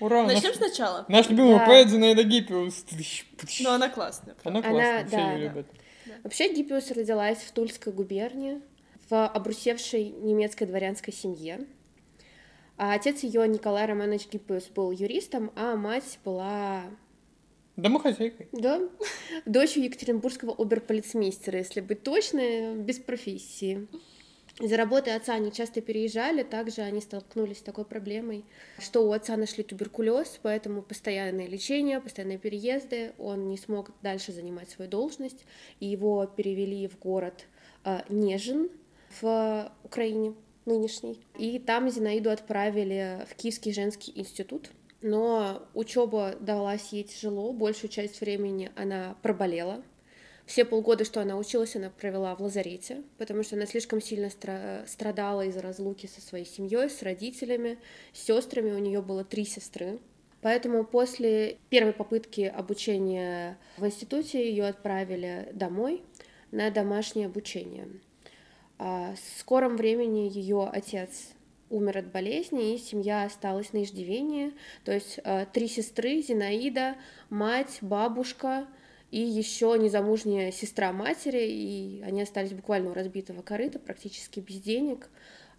[0.00, 0.24] Ура!
[0.24, 1.04] Начнем наш, сначала.
[1.08, 1.66] наш любимый Да.
[1.66, 2.84] поэт Зинаида Гиппиус.
[3.60, 4.36] Но она классная.
[4.44, 5.54] Она Она- классная, все да, ее да.
[5.54, 5.66] любят.
[6.22, 8.60] Вообще Гиппиус родилась в Тульской губернии
[9.08, 11.66] в обрусевшей немецкой дворянской семье.
[12.78, 16.82] А отец ее Николай Романович Гиппиус был юристом, а мать была
[17.76, 18.48] Домохозяйкой.
[18.52, 18.80] Да,
[19.44, 23.86] дочь екатеринбургского оберполицмейстера, если быть точной, без профессии.
[24.58, 28.42] Из-за работы отца они часто переезжали, также они столкнулись с такой проблемой,
[28.78, 34.70] что у отца нашли туберкулез, поэтому постоянное лечение, постоянные переезды, он не смог дальше занимать
[34.70, 35.44] свою должность,
[35.78, 37.44] и его перевели в город
[37.84, 38.70] э, Нежин
[39.20, 44.70] в Украине нынешний, и там Зинаиду отправили в Киевский женский институт,
[45.02, 49.82] но учеба далась ей тяжело, большую часть времени она проболела.
[50.46, 54.86] Все полгода, что она училась, она провела в лазарете, потому что она слишком сильно стра-
[54.86, 57.78] страдала из-за разлуки со своей семьей, с родителями,
[58.12, 58.70] с сестрами.
[58.70, 59.98] У нее было три сестры.
[60.42, 66.04] Поэтому после первой попытки обучения в институте ее отправили домой
[66.52, 67.88] на домашнее обучение.
[68.78, 71.30] А В скором времени ее отец
[71.70, 74.52] умер от болезни, и семья осталась на иждивении.
[74.84, 76.94] То есть э, три сестры, Зинаида,
[77.30, 78.68] мать, бабушка
[79.10, 85.08] и еще незамужняя сестра матери, и они остались буквально у разбитого корыта, практически без денег,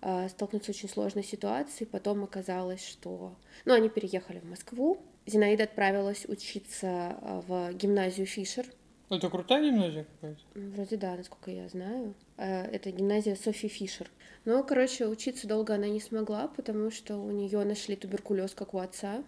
[0.01, 1.87] э, столкнуться с очень сложной ситуацией.
[1.89, 3.35] Потом оказалось, что...
[3.65, 4.99] Ну, они переехали в Москву.
[5.25, 8.65] Зинаида отправилась учиться э, в гимназию Фишер,
[9.09, 10.41] Это крутая гимназия какая-то?
[10.53, 12.13] Вроде да, насколько я знаю.
[12.37, 14.09] Э, Это гимназия Софи Фишер.
[14.43, 18.79] Но, короче, учиться долго она не смогла, потому что у нее нашли туберкулез, как у
[18.79, 19.23] отца.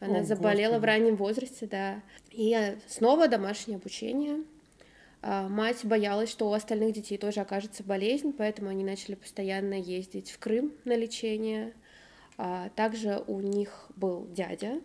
[0.00, 0.86] Она О, заболела в Господи.
[0.86, 2.02] раннем возрасте, да.
[2.30, 4.44] И э, снова домашнее обучение.
[5.22, 10.30] А, Мать боялась, что у остальных детей тоже окажется болезнь, поэтому они начали постоянно ездить
[10.30, 11.72] в Крым на лечение.
[12.36, 14.80] А, Также у них был дядя,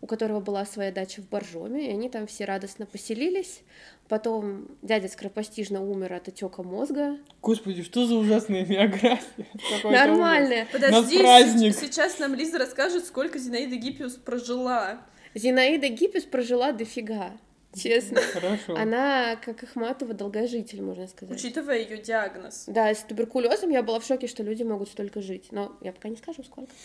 [0.00, 3.62] у которого была своя дача в Боржоме, и они там все радостно поселились.
[4.08, 7.18] Потом дядя скоропостижно умер от отека мозга.
[7.42, 9.46] Господи, что за ужасная биография?
[9.84, 10.66] Нормально.
[10.70, 11.74] Подожди, На праздник.
[11.74, 15.00] с- сейчас нам Лиза расскажет, сколько Зинаида Гиппиус прожила.
[15.34, 17.32] Зинаида Гиппис прожила дофига,
[17.76, 18.20] честно.
[18.32, 18.76] Хорошо.
[18.76, 21.36] Она, как Ахматова, долгожитель, можно сказать.
[21.36, 22.64] Учитывая ее диагноз.
[22.66, 25.48] Да, с туберкулезом я была в шоке, что люди могут столько жить.
[25.50, 26.72] Но я пока не скажу, сколько.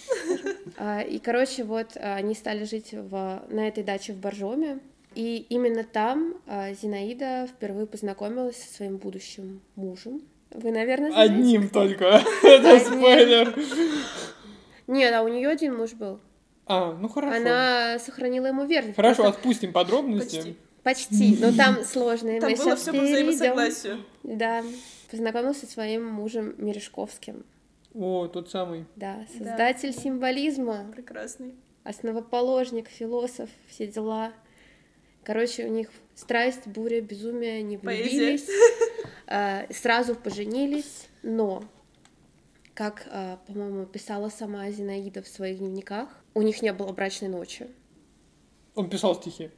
[0.77, 4.79] А, И, короче, вот а, они стали жить в, на этой даче в Боржоме.
[5.15, 10.21] И именно там а, Зинаида впервые познакомилась со своим будущим мужем.
[10.51, 11.33] Вы, наверное, знаете.
[11.33, 12.21] Одним только.
[12.43, 13.55] Это спойлер.
[14.87, 16.19] Нет, а у нее один муж был.
[16.65, 17.37] А, ну хорошо.
[17.37, 18.95] Она сохранила ему верность.
[18.95, 20.35] Хорошо, Просто отпустим подробности.
[20.37, 20.57] Почти.
[20.83, 22.29] Почти, но там сложно.
[22.29, 24.03] и Там мы было все по взаимосогласию.
[24.23, 24.63] Да,
[25.09, 27.45] познакомился со своим мужем Мережковским.
[27.93, 28.85] О, тот самый.
[28.95, 31.53] Да, создатель символизма, Прекрасный.
[31.83, 34.31] основоположник, философ, все дела.
[35.23, 38.03] Короче, у них страсть, буря, безумие, они Поэзия.
[38.09, 38.47] влюбились,
[39.27, 41.63] а, сразу поженились, но,
[42.73, 47.67] как, а, по-моему, писала сама Зинаида в своих дневниках, у них не было брачной ночи.
[48.73, 49.51] Он писал стихи.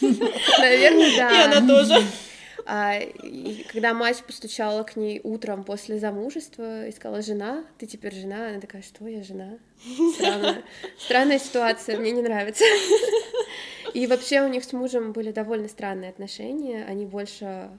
[0.00, 1.44] Наверное, И да.
[1.44, 2.02] она тоже.
[2.68, 8.12] А, и когда мать постучала к ней утром после замужества и сказала, жена, ты теперь
[8.14, 9.58] жена, она такая, что я жена?
[10.14, 10.62] Странно.
[10.98, 12.64] Странная ситуация, мне не нравится.
[13.94, 17.70] И вообще у них с мужем были довольно странные отношения, они больше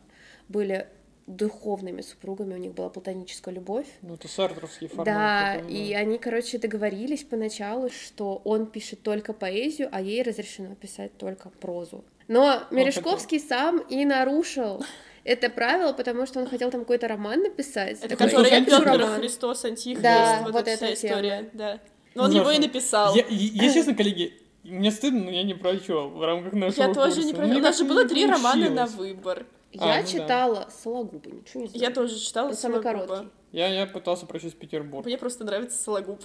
[0.47, 0.87] были
[1.27, 3.85] духовными супругами, у них была платоническая любовь.
[4.01, 5.05] Ну, это сартровский формат.
[5.05, 10.73] Да, такой, и они, короче, договорились поначалу, что он пишет только поэзию, а ей разрешено
[10.75, 12.03] писать только прозу.
[12.29, 14.83] Но Мережковский сам и нарушил
[15.25, 17.99] это правило, потому что он хотел там какой-то роман написать.
[17.99, 19.19] Это Такой, который «Я пишу Петр роман».
[19.19, 21.11] Христос Антихрист, Да, вот, вот эта вся тема.
[21.11, 21.79] история, да.
[22.15, 23.13] Но он Ну, его и написал.
[23.13, 26.93] Я, я- я, честно, коллеги, мне стыдно, но я не прочел в рамках нашего Я
[26.93, 27.47] тоже не курса.
[27.47, 29.45] Мне У нас же было три романа на получилось.
[29.79, 29.87] Выбор.
[29.87, 30.07] Я А, ну да.
[30.11, 31.81] читала Сологуба, ничего не знаю.
[31.83, 33.27] Я тоже читала Он самый короткий.
[33.53, 35.05] Я, я пытался прочесть Петербург.
[35.05, 36.21] Мне просто нравится Сологуб.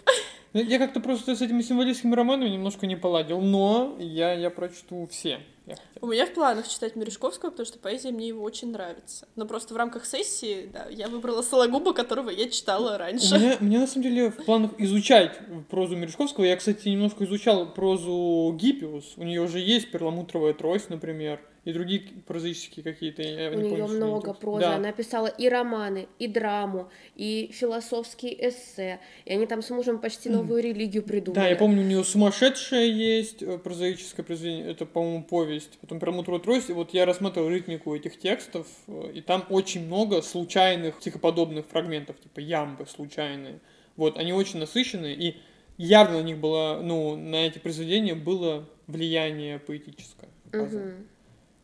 [0.53, 5.07] Ну, Я как-то просто с этими символистскими романами немножко не поладил, но я, я прочту
[5.11, 5.39] все.
[5.67, 5.77] я.
[6.01, 9.29] У меня в планах читать Мережковского, потому что поэзия мне его очень нравится.
[9.37, 13.35] Но просто в рамках сессии, да, я выбрала Сологуба, которого я читала У раньше.
[13.39, 15.39] меня, у меня на самом деле в планах изучать
[15.71, 16.45] прозу Мережковского.
[16.45, 19.15] Я, кстати, немножко изучал прозу Гиппиус.
[19.17, 23.23] У нее уже есть перламутровая трость, например, и другие прозаические какие-то.
[23.23, 24.63] я У не нее помню, много прозы.
[24.63, 24.77] Да.
[24.77, 28.99] Она писала и романы, и драму, и философские эссе.
[29.25, 31.41] И они там с мужем почти новую религию придумали.
[31.41, 35.79] Да, я помню, у нее сумасшедшая есть э, прозаическое произведение, это, по-моему, повесть.
[35.81, 36.71] Потом перламутровая трость.
[36.71, 42.19] И вот я рассматривал ритмику этих текстов, э, и там очень много случайных психоподобных фрагментов,
[42.19, 43.61] типа ямбы случайные.
[43.97, 45.37] Вот, они очень насыщенные, и
[45.77, 50.31] явно на них было, ну, на эти произведения было влияние поэтическое.
[50.49, 50.95] оказано.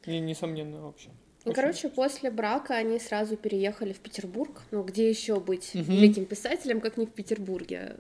[0.09, 1.11] И, несомненно, вообще.
[1.44, 4.62] Ну, короче, после брака они сразу переехали в Петербург.
[4.71, 5.85] Ну, где еще быть Мгм.
[5.85, 7.97] великим писателем, как не в Петербурге?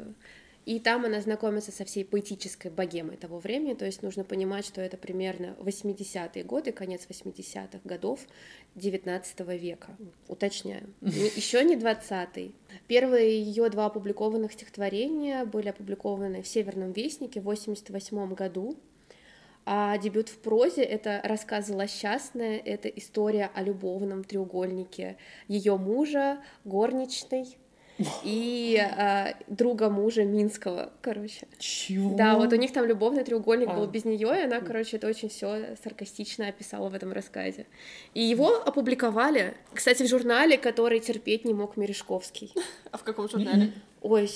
[0.66, 3.72] И там она знакомится со всей поэтической богемой того времени.
[3.72, 8.20] То есть нужно понимать, что это примерно 80-е годы, конец 80-х годов
[8.74, 9.96] 19 века.
[10.26, 10.92] Уточняю.
[11.00, 12.54] Еще не 20-й.
[12.86, 18.76] Первые ее два опубликованных стихотворения были опубликованы в Северном Вестнике в 88 году.
[19.70, 27.58] А дебют в прозе— это рассказ «Злосчастная», это история о любовном треугольнике ее мужа, горничной
[28.24, 31.46] и а, друга мужа Минского, короче.
[31.58, 32.16] Чего?
[32.16, 33.86] Да, вот у них там любовный треугольник был А.
[33.86, 37.66] без нее, и она, короче, это очень все саркастично описала в этом рассказе.
[38.14, 42.54] И его опубликовали, кстати, в журнале, который терпеть не мог Мережковский.
[42.90, 43.74] А в каком журнале?
[44.00, 44.30] Ой,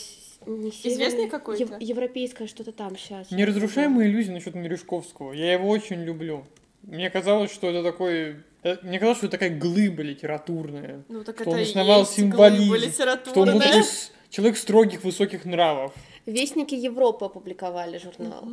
[0.47, 1.63] не Известный северный, какой-то?
[1.63, 3.31] ев- европейское что-то там сейчас.
[3.31, 5.33] Неразрушаемые иллюзии насчет Мережковского.
[5.33, 6.45] Я его очень люблю.
[6.83, 8.37] Мне казалось, что это такой...
[8.63, 11.05] э, Мне казалось, что это такая глыба литературная.
[11.09, 13.67] Ну так Что это он основал есть символизм, Что он был да?
[13.67, 15.93] такой с- человек строгих высоких нравов.
[16.27, 18.49] Вестники Европы опубликовали журнал.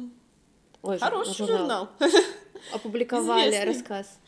[0.81, 1.89] Ой, Хороший журнал.
[2.73, 3.73] Опубликовали Известный.
[3.73, 4.19] рассказ.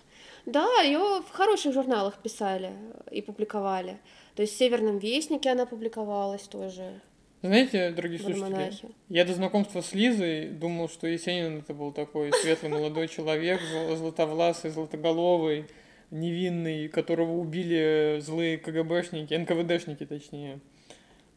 [0.46, 2.72] Да, ее в хороших журналах писали
[3.12, 4.00] и публиковали.
[4.36, 7.00] То есть в Северном Вестнике она публиковалась тоже.
[7.44, 8.72] Знаете, дорогие слушатели,
[9.10, 13.60] я до знакомства с Лизой думал, что Есенин это был такой светлый молодой человек,
[13.96, 15.66] златовласый, златоголовый,
[16.12, 20.60] невинный, которого убили злые КГБшники, НКВДшники точнее.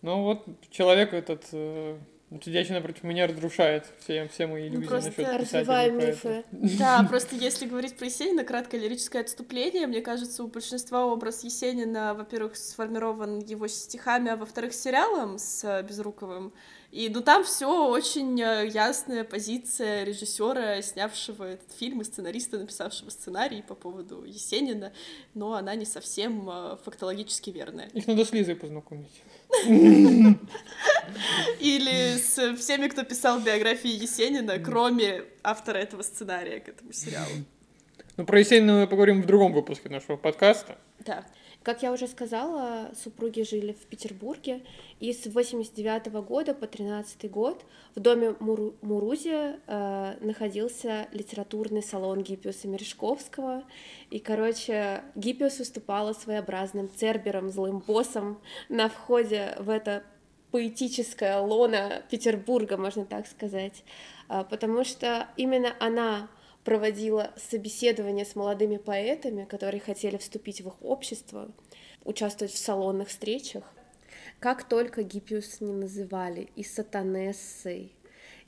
[0.03, 1.97] Но вот человек этот, э,
[2.43, 6.45] сидящий напротив меня, разрушает все, все мои иллюзии просто насчет Развиваем мифы.
[6.79, 12.15] Да, просто если говорить про Есенина, краткое лирическое отступление, мне кажется, у большинства образ Есенина,
[12.15, 16.53] во-первых, сформирован его стихами, а во-вторых, сериалом с э, Безруковым.
[16.95, 23.11] И ну там все очень э, ясная позиция режиссера, снявшего этот фильм, и сценариста, написавшего
[23.11, 24.93] сценарий по поводу Есенина,
[25.35, 27.89] но она не совсем э, фактологически верная.
[27.95, 29.23] Их надо с Лизой познакомить.
[31.61, 37.31] Или с всеми, кто писал биографии Есенина, кроме автора этого сценария к этому сериалу.
[38.17, 40.79] Ну, про Есенина мы поговорим в другом выпуске нашего подкаста.
[41.01, 41.25] Да.
[41.65, 44.61] Как я уже сказала, супруги жили в Петербурге,
[45.01, 52.23] и с 89 года по 13 год в доме Муру- Мурузи э, находился литературный салон
[52.23, 53.65] Гиппиуса Мережковского,
[54.11, 60.05] и, короче, Гиппиус выступала своеобразным цербером, злым боссом на входе в это
[60.51, 63.83] поэтическое лоно Петербурга, можно так сказать,
[64.29, 66.29] А, потому что именно она
[66.65, 71.51] проводила собеседование с молодыми поэтами, которые хотели вступить в их общество,
[72.05, 73.65] участвовать в салонных встречах.
[74.41, 77.93] Как только Гиппиус не называли и сатанессой,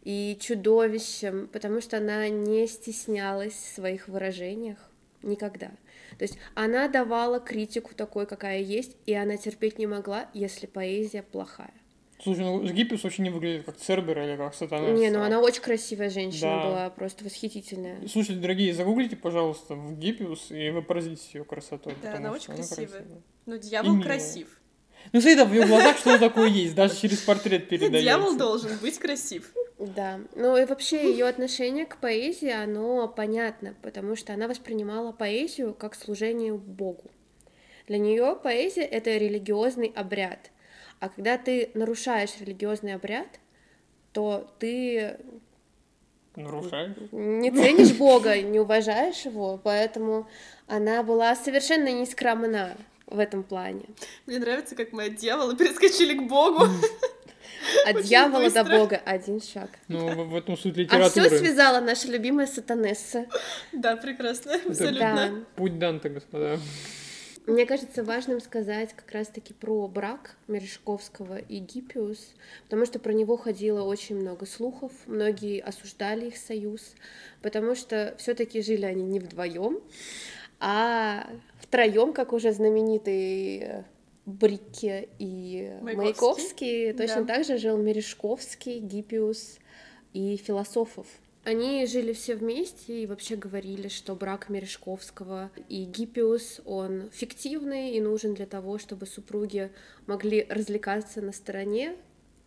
[0.03, 4.79] и чудовищем, потому что она не стеснялась в своих выражениях
[5.23, 5.73] никогда.
[6.19, 11.23] То есть она давала критику такой, какая есть, и она терпеть не могла, если поэзия
[11.23, 11.75] плохая.
[12.23, 14.91] Слушай, ну Гиппиус вообще не выглядит как Цербер или как Сатана.
[14.91, 16.63] Не, ну она очень красивая женщина Да.
[16.69, 17.99] была, просто восхитительная.
[18.09, 21.95] Слушайте, дорогие, загуглите, пожалуйста, в Гиппиус, и вы поразитесь ее красотой.
[22.03, 22.87] Да, она что очень красивая.
[22.87, 23.23] красивая.
[23.45, 24.05] Ну, дьявол милая.
[24.05, 24.61] красив.
[25.13, 28.01] Ну, смотри, да, в ее глазах что-то такое есть, даже через портрет передается.
[28.03, 29.53] Дьявол должен быть красив.
[29.79, 35.75] Да, ну и вообще ее отношение к поэзии, оно понятно, потому что она воспринимала поэзию
[35.75, 37.11] как служение Богу.
[37.87, 40.51] Для нее поэзия— это религиозный обряд.
[41.01, 43.27] А когда ты нарушаешь религиозный обряд,
[44.13, 45.17] то ты
[46.35, 46.93] Нарушаешь?
[47.13, 50.29] не ценишь Бога, не уважаешь его, поэтому
[50.67, 53.85] она была совершенно не скромна в этом плане.
[54.27, 56.65] Мне нравится, как мы от дьявола перескочили к Богу.
[57.87, 58.65] От Очень дьявола до.
[58.65, 59.71] Бога один шаг.
[59.89, 61.39] Ну, в, в этом суть А все литературы.
[61.39, 63.27] связала наша любимая сатанесса.
[63.73, 64.71] Да, прекрасно, Да.
[64.71, 65.45] абсолютно.
[65.57, 66.59] Путь Данте, господа.
[67.47, 72.35] Мне кажется важным сказать как раз-таки про брак Мережковского и Гиппиус,
[72.65, 76.95] потому что про него ходило очень много слухов, многие осуждали их союз,
[77.43, 79.79] потому что все-таки жили они не вдвоем,
[80.59, 81.31] а
[81.61, 83.85] втроем, как уже знаменитый
[84.25, 85.97] Брике и Маяковский.
[85.97, 87.35] Маяковский, точно Да.
[87.35, 89.59] так же жил Мережковский, Гиппиус
[90.13, 91.07] и философов.
[91.47, 98.01] Они жили все вместе и вообще говорили, что брак Мережковского и Гиппиус, он фиктивный и
[98.01, 99.71] нужен для того, чтобы супруги
[100.09, 101.95] могли развлекаться на стороне.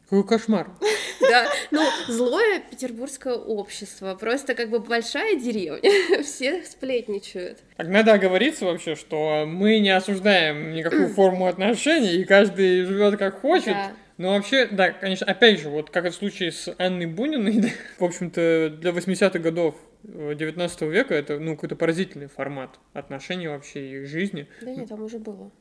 [0.03, 0.71] Какой кошмар.
[1.21, 7.59] Да, ну, злое петербургское общество, просто как бы большая деревня, все сплетничают.
[7.77, 13.41] Так надо оговориться вообще, что мы не осуждаем никакую форму отношений, и каждый живет как
[13.41, 13.67] хочет.
[13.73, 13.91] Да.
[14.19, 18.03] Но вообще, да, конечно, опять же, вот как и в случае с Анной Буниной, в
[18.03, 23.95] общем-то, для 80-х годов э, 19 века это, ну, какой-то поразительный формат отношений вообще и
[24.01, 24.49] их жизни.
[24.61, 25.51] Да нет, там уже было.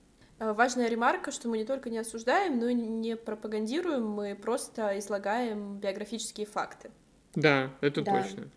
[0.41, 4.99] А, Важная ремарка, что мы не только не осуждаем, но и не пропагандируем, мы просто
[4.99, 6.91] излагаем биографические факты.
[7.37, 8.23] Да, это Да.
[8.23, 8.49] точно.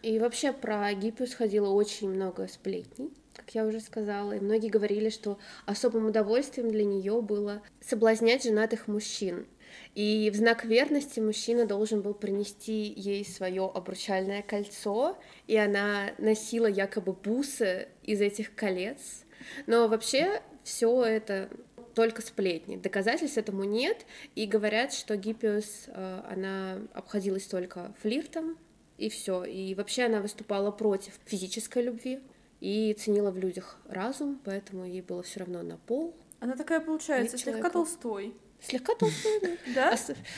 [0.00, 5.10] И вообще про Гиппиус ходило очень много сплетней, как я уже сказала, и многие говорили,
[5.10, 9.46] что особым удовольствием для нее было соблазнять женатых мужчин.
[9.94, 16.66] И в знак верности мужчина должен был принести ей свое обручальное кольцо, и она носила
[16.66, 19.24] якобы бусы из этих колец.
[19.66, 21.50] Но вообще все это
[21.94, 22.76] только сплетни.
[22.76, 28.58] Доказательств этому нет, и говорят, что Гиппиус, э, она обходилась только флиртом,
[28.98, 29.44] и все.
[29.44, 32.20] И вообще она выступала против физической любви
[32.60, 36.14] и ценила в людях разум, поэтому ей было все равно на пол.
[36.40, 37.70] Она такая получается, слегка.
[37.70, 38.34] Толстой.
[38.60, 39.48] Слегка толстой, да.
[39.74, 39.90] Да?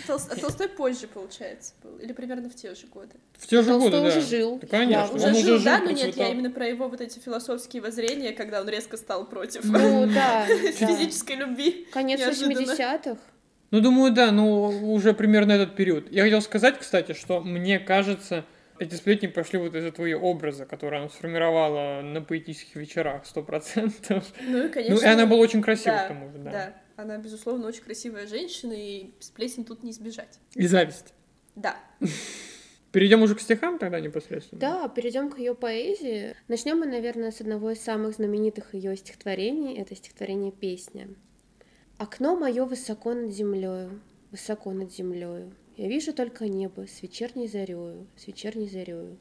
[0.08, 1.98] А А Толстой позже, получается, был.
[1.98, 3.14] Или примерно в те же годы.
[3.34, 4.08] В те же Толстой годы, да.
[4.08, 4.58] уже жил.
[4.58, 5.14] Да, конечно.
[5.14, 8.68] Уже жил, да, но нет, я именно про его вот эти философские воззрения, когда он
[8.68, 10.08] резко стал против Ну
[10.72, 11.86] физической любви.
[11.92, 12.72] Конец Неожиданно.
[12.72, 13.18] 80-х.
[13.70, 16.10] Ну, думаю, да, ну, уже примерно этот период.
[16.10, 18.44] Я хотел сказать, кстати, что мне кажется,
[18.78, 23.42] эти сплетни пошли вот из этого ее образа, который она сформировала на поэтических вечерах, сто
[23.42, 24.24] процентов.
[24.40, 24.94] Ну и, конечно...
[24.94, 26.50] Ну, и она была очень красивой, да, к тому же, да.
[26.50, 26.74] да.
[26.96, 30.40] Она, безусловно, очень красивая женщина, и сплетен тут не избежать.
[30.54, 31.14] И зависть.
[31.54, 31.76] Да.
[32.92, 34.60] Перейдем уже к стихам тогда непосредственно?
[34.60, 36.34] Да, перейдем к ее поэзии.
[36.48, 39.76] Начнем мы, наверное, с одного из самых знаменитых ее стихотворений.
[39.76, 41.08] Это стихотворение «Песня».
[41.98, 44.00] Окно мое высоко над землею,
[44.30, 45.52] высоко над землею.
[45.78, 49.16] Я вижу только небо с вечерней зарею, с вечерней зарею.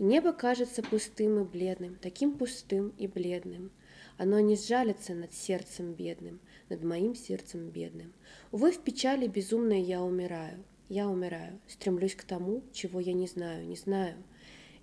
[0.00, 3.70] И небо кажется пустым и бледным, таким пустым и бледным.
[4.18, 8.12] Оно не сжалится над сердцем бедным, над моим сердцем бедным.
[8.50, 13.64] Увы, в печали безумной я умираю, я умираю, стремлюсь к тому, чего я не знаю,
[13.64, 14.16] не знаю.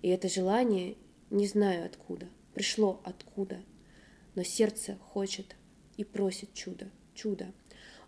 [0.00, 0.96] И это желание
[1.28, 3.60] не знаю откуда, пришло откуда,
[4.34, 5.56] но сердце хочет
[5.98, 7.52] и просит чудо, чудо.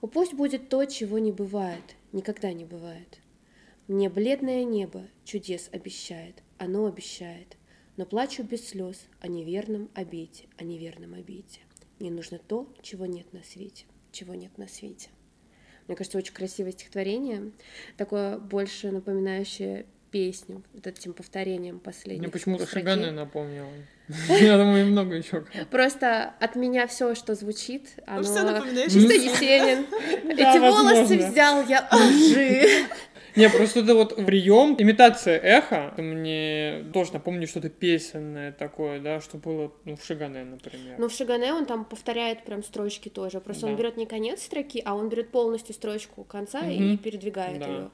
[0.01, 3.21] О, пусть будет то, чего не бывает, никогда не бывает.
[3.87, 7.57] Мне бледное небо чудес обещает, оно обещает,
[7.97, 11.61] но плачу без слез о неверном обете, о неверном обете.
[11.99, 15.11] Мне нужно то, чего нет на свете, чего нет на свете.
[15.87, 17.53] Мне кажется, очень красивое стихотворение,
[17.99, 22.23] такое больше напоминающее песню, вот этим повторением последних.
[22.23, 22.67] Мне почему-то.
[22.67, 23.69] Шагана напомнила.
[24.29, 25.45] Я думаю, и много еще.
[25.71, 29.13] Просто от меня все, что звучит, оно всё напоминает чисто.
[29.15, 29.87] Есенин.
[30.31, 32.87] Эти волосы взял я у лжи.
[33.37, 39.21] Не, просто это вот прием, имитация эха, это мне тоже напомню что-то песенное такое, да,
[39.21, 40.97] что было, ну, в Шагане, например.
[40.99, 43.41] Но в Шагане он там повторяет прям строчки тоже.
[43.41, 43.79] Просто он Да.
[43.79, 46.99] берет не конец строки, а он берет полностью строчку конца и Мгм.
[46.99, 47.67] передвигает Да.
[47.69, 47.91] ее.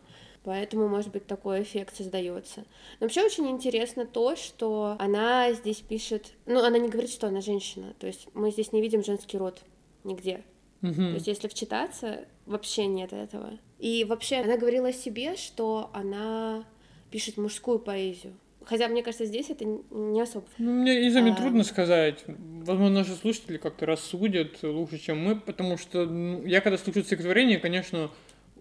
[0.46, 2.60] Поэтому, может быть, такой эффект создается.
[3.00, 6.34] Но вообще очень интересно то, что она здесь пишет.
[6.46, 7.94] Ну, она не говорит, что она женщина.
[7.98, 9.60] То есть мы здесь не видим женский род
[10.04, 10.44] нигде.
[10.82, 11.14] То Мгм.
[11.14, 13.58] есть, если вчитаться, вообще нет этого.
[13.80, 16.64] И вообще, она говорила о себе, что она
[17.10, 18.34] пишет мужскую поэзию.
[18.64, 20.46] Хотя, мне кажется, здесь это не особо.
[20.58, 21.34] Ну, мне и сами А.
[21.34, 22.22] трудно сказать.
[22.28, 27.58] Возможно, наши слушатели как-то рассудят лучше, чем мы, потому что ну, я когда слушаю стихотворение,
[27.58, 28.10] конечно,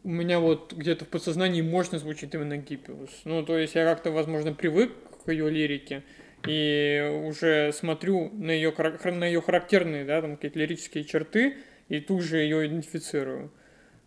[0.05, 3.09] у меня вот где-то в подсознании мощно звучит именно Гиппиус.
[3.25, 4.93] Ну, то есть я как-то, возможно, привык
[5.25, 6.03] к ее лирике
[6.47, 11.57] и уже смотрю на ее, на ее характерные, да, там какие-то лирические черты
[11.89, 13.51] и тут же ее идентифицирую.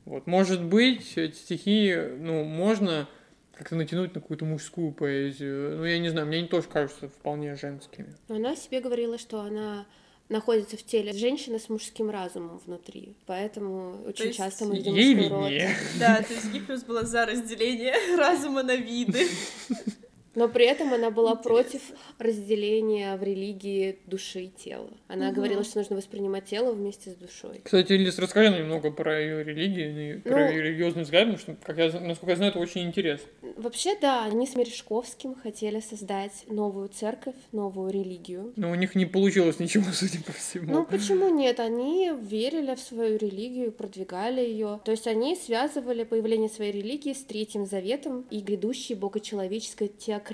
[0.04, 3.08] Вот, может быть, эти стихи, ну, можно
[3.54, 5.78] как-то натянуть на какую-то мужскую поэзию.
[5.78, 8.14] Ну, я не знаю, мне они тоже кажутся вполне женскими.
[8.28, 9.84] Она себе говорила, что она
[10.28, 13.14] находится в теле женщины с мужским разумом внутри.
[13.26, 15.52] Поэтому очень есть часто мы видим мужской род.
[15.98, 19.26] Да, то есть Гиппиус была за разделение разума на виды.
[20.38, 21.80] Но при этом она была против
[22.18, 24.88] разделения в религии души и тела.
[25.08, 25.34] Она Мгм.
[25.34, 27.60] говорила, что нужно воспринимать тело вместе с душой.
[27.64, 31.38] Кстати, Лиз, расскажи нам немного про ее религию и про Ну- ее религиозный взгляд, потому
[31.38, 33.26] что, как я, насколько я знаю, это очень интересно.
[33.56, 38.52] Вообще, да, они с Мережковским хотели создать новую церковь, новую религию.
[38.54, 40.72] Но у них не получилось ничего, судя по всему.
[40.72, 41.58] Ну почему нет?
[41.58, 44.78] Они верили в свою религию, продвигали ее.
[44.84, 50.27] То есть они связывали появление своей религии с Третьим Заветом и грядущей богочеловеческой теократией.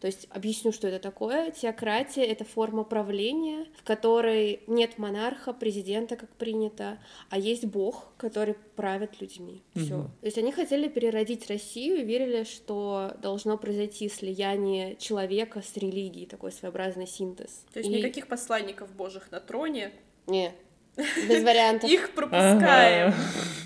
[0.00, 1.50] То есть объясню, что это такое.
[1.50, 6.98] Теократия— это форма правления, в которой нет монарха, президента, как принято,
[7.30, 9.62] а есть Бог, который правит людьми.
[9.74, 9.96] Все.
[9.96, 10.10] Мгм.
[10.20, 16.26] То есть они хотели переродить Россию и верили, что должно произойти слияние человека с религией,
[16.26, 17.64] такой своеобразный синтез.
[17.72, 19.92] То есть И- никаких посланников божьих на троне.
[20.26, 20.52] Не,
[20.96, 21.90] без вариантов.
[21.90, 23.08] Их пропускаем.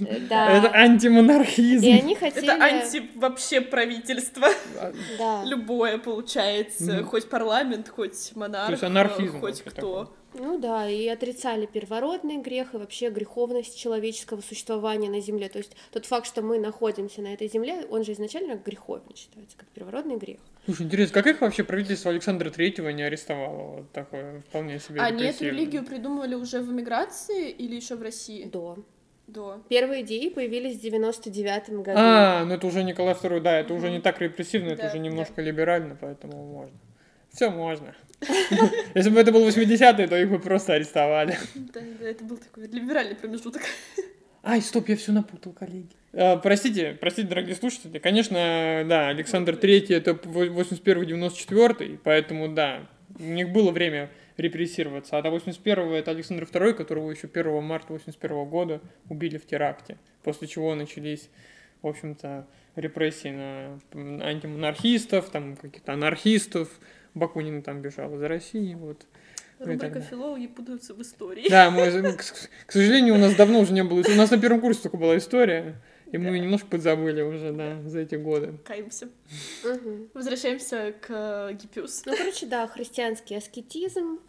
[0.00, 0.18] Ага.
[0.28, 0.50] Да.
[0.50, 1.84] Это антимонархизм.
[1.84, 2.44] И они хотели...
[2.44, 4.48] Это анти вообще правительство.
[5.18, 5.42] Да.
[5.44, 7.02] Любое получается.
[7.04, 8.80] Хоть парламент, хоть монарх,
[9.40, 10.14] хоть кто.
[10.38, 15.48] Ну да, и отрицали первородный грех и вообще греховность человеческого существования на Земле.
[15.48, 19.56] То есть тот факт, что мы находимся на этой Земле, он же изначально греховен считается,
[19.56, 20.40] как первородный грех.
[20.64, 23.76] Слушай, интересно, как их вообще правительство Александра Третьего не арестовало?
[23.78, 28.44] Вот такое вполне себе А нет, религию придумывали уже в эмиграции или еще в России?
[28.44, 28.78] До.
[29.26, 29.62] До.
[29.68, 31.98] Первые идеи появились в 99 году.
[32.00, 34.96] А, ну это уже Николай II, да, это уже не так репрессивно, это Да, уже
[34.96, 35.02] да.
[35.02, 36.74] немножко либерально, поэтому можно.
[37.38, 37.94] Все можно.
[38.96, 41.38] Если бы это был 80-е, то их бы просто арестовали.
[41.54, 43.62] Да, да, это был такой либеральный промежуток.
[44.42, 45.86] Ай, стоп, я все напутал, коллеги.
[46.14, 48.00] А, простите, простите, дорогие слушатели.
[48.00, 52.88] Конечно, да, Александр Третий это 81-94, поэтому да,
[53.20, 55.16] у них было время репрессироваться.
[55.16, 59.96] А до 81-го это Александр II, которого еще 1 марта 81 года убили в теракте.
[60.24, 61.30] После чего начались,
[61.82, 66.68] в общем-то, репрессии на антимонархистов, там каких-то анархистов.
[67.14, 69.06] Бакунин там бежал из России, вот.
[69.58, 70.08] Ну и Рубрика далее.
[70.08, 71.48] филологи путаются в истории.
[71.48, 72.24] Да, мы, к,
[72.66, 74.02] к сожалению, у нас давно уже не было.
[74.06, 75.74] У нас на первом курсе только была история,
[76.12, 78.54] и мы ее немножко подзабыли уже, да, за эти годы.
[78.64, 79.08] Каемся.
[79.64, 80.08] Мгм.
[80.14, 82.04] Возвращаемся к э, Гиппиус.
[82.06, 84.20] Ну, короче, да, христианский аскетизм,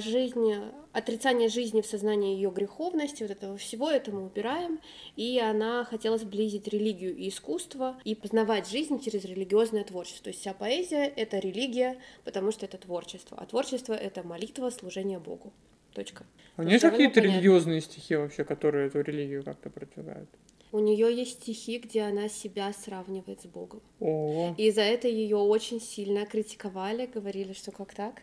[0.00, 0.54] жизнь,
[0.92, 4.80] отрицание жизни в сознании ее греховности, вот этого всего это мы убираем,
[5.16, 10.24] и она хотела сблизить религию и искусство и познавать жизнь через религиозное творчество.
[10.24, 15.18] То есть вся поэзия— это религия, потому что это творчество, а творчество— это молитва, служение
[15.18, 15.52] Богу.
[15.94, 16.26] Точка.
[16.56, 20.28] А у нее какие-то религиозные стихи вообще, которые эту религию как-то продвигают?
[20.70, 23.80] У нее есть стихи, где она себя сравнивает с Богом.
[24.00, 28.22] О, И за это ее очень сильно критиковали, говорили, что как так.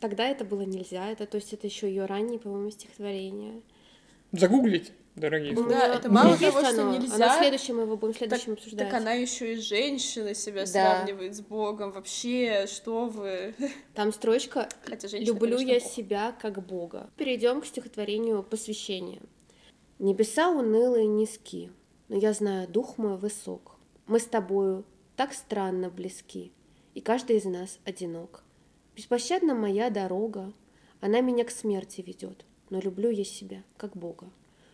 [0.00, 3.60] Тогда это было нельзя, это, то есть это еще ее ранние, по-моему, стихотворения.
[4.32, 5.78] загуглить, дорогие слушатели.
[5.78, 6.96] Да, это мало есть того, что оно.
[6.98, 8.90] нельзя, Оно следующее мы его будем следующим обсуждать.
[8.90, 10.66] Так она еще и женщина себя Да.
[10.66, 11.92] сравнивает с Богом.
[11.92, 13.54] Вообще, что вы?
[13.94, 15.90] Там строчка Хотя женщина, «Люблю конечно, я Бог.
[15.92, 17.10] себя как Бога».
[17.16, 19.20] Перейдем к стихотворению посвящения.
[19.98, 21.72] Небеса унылые низки,
[22.08, 23.76] но я знаю, дух мой высок.
[24.06, 24.84] Мы с тобою
[25.16, 26.52] так странно близки,
[26.94, 28.44] и каждый из нас одинок.
[28.98, 30.52] Беспощадна моя дорога,
[31.00, 34.28] она меня к смерти ведет, но люблю я себя как Бога.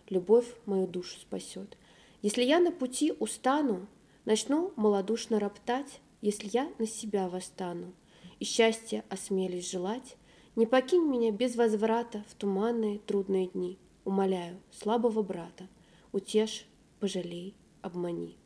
[0.08, 1.76] Любовь мою душу спасет.
[2.22, 3.86] Если я на пути устану,
[4.24, 7.92] начну малодушно роптать, если я на себя восстану
[8.40, 10.16] и счастья осмелюсь желать,
[10.56, 13.78] не покинь меня без возврата в туманные трудные дни.
[14.06, 15.68] Умоляю, слабого брата,
[16.12, 16.64] утешь,
[16.98, 18.38] пожалей, обмани.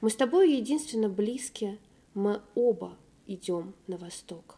[0.00, 1.78] Мы с тобой единственно близкие,
[2.14, 4.56] мы оба идем на восток.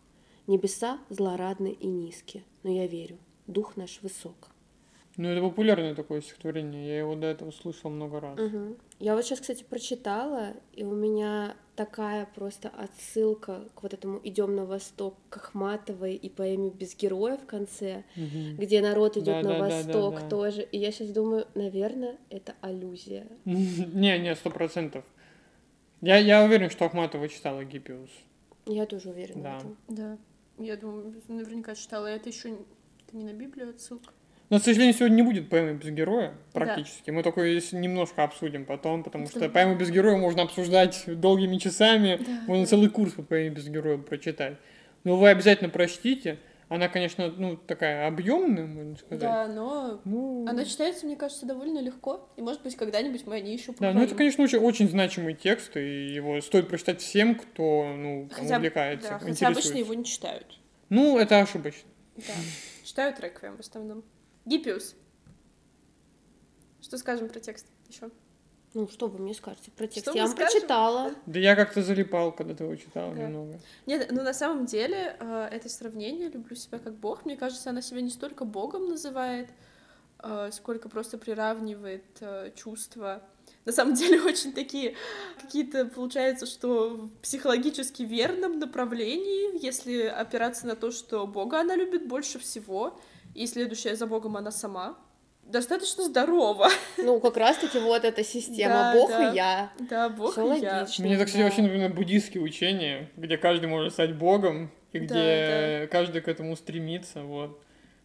[0.48, 4.48] Небеса злорадны и низкие, но я верю, дух наш высок.
[5.18, 8.38] Ну, это популярное такое стихотворение, я его до этого слышал много раз.
[8.38, 8.76] Мгм.
[8.98, 14.54] Я вот сейчас, кстати, прочитала, и у меня такая просто отсылка к вот этому «Идем
[14.56, 18.56] на восток» к Ахматовой и поэме «Без героя» в конце, Мгм.
[18.58, 20.00] где народ идет на Да-да-да-да-да.
[20.00, 20.62] восток тоже.
[20.62, 23.26] И я сейчас думаю, наверное, это аллюзия.
[23.44, 25.04] Не, не, сто процентов.
[26.00, 28.10] Я, я уверен, что Ахматова читала Гиппиус.
[28.66, 29.54] Я тоже уверена Да.
[29.54, 29.76] в этом.
[29.88, 30.18] Да.
[30.58, 32.06] Я думаю, наверняка читала.
[32.06, 34.12] Это еще это не на Библию отсылка.
[34.50, 37.10] Но, к сожалению, сегодня не будет поэмы без героя практически.
[37.10, 37.42] Мы только
[37.72, 39.48] немножко обсудим потом, потому что Да.
[39.50, 42.16] поэму без героя можно обсуждать долгими часами.
[42.18, 42.70] Да, Можно да.
[42.70, 44.56] целый курс по поэме без героя прочитать.
[45.04, 46.38] Но вы обязательно прочтите.
[46.68, 49.20] Она, конечно, ну, такая объемная, можно сказать.
[49.20, 52.28] Да, но Ну, она читается, мне кажется, довольно легко.
[52.36, 53.98] И, может быть, когда-нибудь мы о ней еще да, поговорим.
[54.00, 58.56] ну это, конечно, очень, очень значимый текст, и его стоит прочитать всем, кто ну, Хотя,
[58.56, 60.58] увлекается, да, хотя обычно его не читают.
[60.90, 61.88] Ну, это ошибочно.
[62.16, 62.34] Да.
[62.84, 64.04] Читают реквием в основном.
[64.44, 64.94] Гиппиус.
[66.82, 68.10] Что скажем про текст еще?
[68.74, 70.08] Ну, что вы мне скажете про текст?
[70.10, 70.52] Что Я вам скажем?
[70.52, 71.14] прочитала.
[71.26, 73.22] Да я как-то залипал, когда ты его читал Да.
[73.22, 73.58] немного.
[73.86, 77.80] Нет, ну на самом деле э, это сравнение «люблю себя как Бог», мне кажется, она
[77.82, 79.48] себя не столько Богом называет,
[80.22, 83.22] э, сколько просто приравнивает э, чувства.
[83.64, 84.94] На самом деле очень такие
[85.40, 92.06] какие-то, получается, что в психологически верном направлении, если опираться на то, что Бога она любит
[92.06, 92.98] больше всего,
[93.34, 94.98] и следующая за Богом она сама,
[95.48, 96.68] достаточно здорово.
[96.98, 99.30] Ну, как раз-таки вот эта система Да, Бог да.
[99.32, 99.72] и я.
[99.78, 100.78] Да, Бог Всё и я.
[100.80, 101.04] логично.
[101.06, 101.48] Мне так, кстати, да.
[101.48, 106.56] очень напоминает буддийские учения, где каждый может стать богом, и Да, где каждый к этому
[106.56, 107.60] стремится, вот.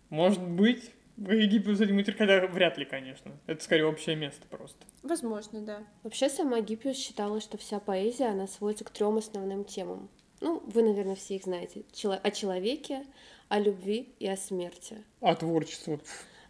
[0.09, 3.31] Может быть, Египет с этим материк- хотя вряд ли, конечно.
[3.45, 4.77] Это скорее общее место просто.
[5.03, 5.83] Возможно, да.
[6.03, 10.09] Вообще сама Гиппиус считала, что вся поэзия, она сводится к трем основным темам.
[10.41, 11.83] Ну, вы, наверное, все их знаете.
[11.93, 13.03] Чело- О человеке,
[13.47, 15.03] о любви и о смерти.
[15.21, 15.99] А творчество?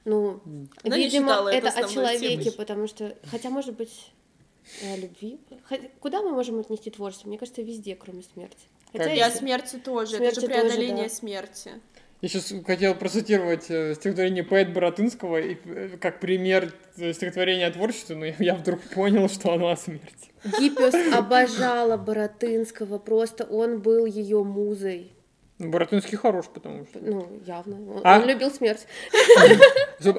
[0.06, 0.41] Ну,
[0.84, 2.58] Она видимо, это это о человеке, темой.
[2.58, 4.12] потому что, хотя, может быть,
[4.82, 5.39] и о любви.
[5.64, 7.28] Хотя- Куда мы можем отнести творчество?
[7.28, 8.68] Мне кажется, везде, кроме смерти.
[8.91, 10.18] Хотя Как И о смерти тоже.
[10.18, 11.10] Смерти это же тоже, преодоление да.
[11.10, 11.72] смерти.
[12.22, 17.72] Я сейчас хотел процитировать э, стихотворение поэт Боротынского и, э, как пример э, стихотворения о
[17.72, 20.32] творчестве, но я, я вдруг понял, что оно о смерти.
[20.58, 25.12] Гиппиус обожала Боротынского, просто он был ее музой.
[25.72, 26.99] Боротынский хорош, потому что...
[26.99, 27.76] Ну, явно.
[27.95, 28.88] Он, А- он любил смерть.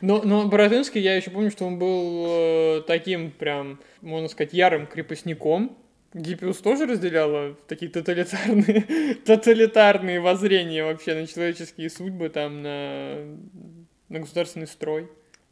[0.00, 4.88] Но, но Боротынский, я еще помню, что он был э, таким прям, можно сказать, ярым
[4.88, 5.78] крепостником.
[6.12, 13.18] Гиппиус тоже разделяла такие тоталитарные, тоталитарные воззрения вообще на человеческие судьбы, там, на,
[14.08, 15.08] на государственный строй.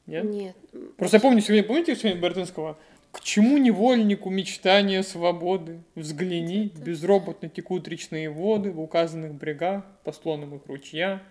[0.06, 0.24] Нет?
[0.24, 0.56] Нет.
[0.96, 2.76] Просто я помню, сегодня, помните сегодня Боротынского?
[3.12, 5.82] К чему невольнику мечтание свободы?
[5.94, 11.22] Взгляни, безропотно текут речные воды в указанных брегах, по склонам их ручья.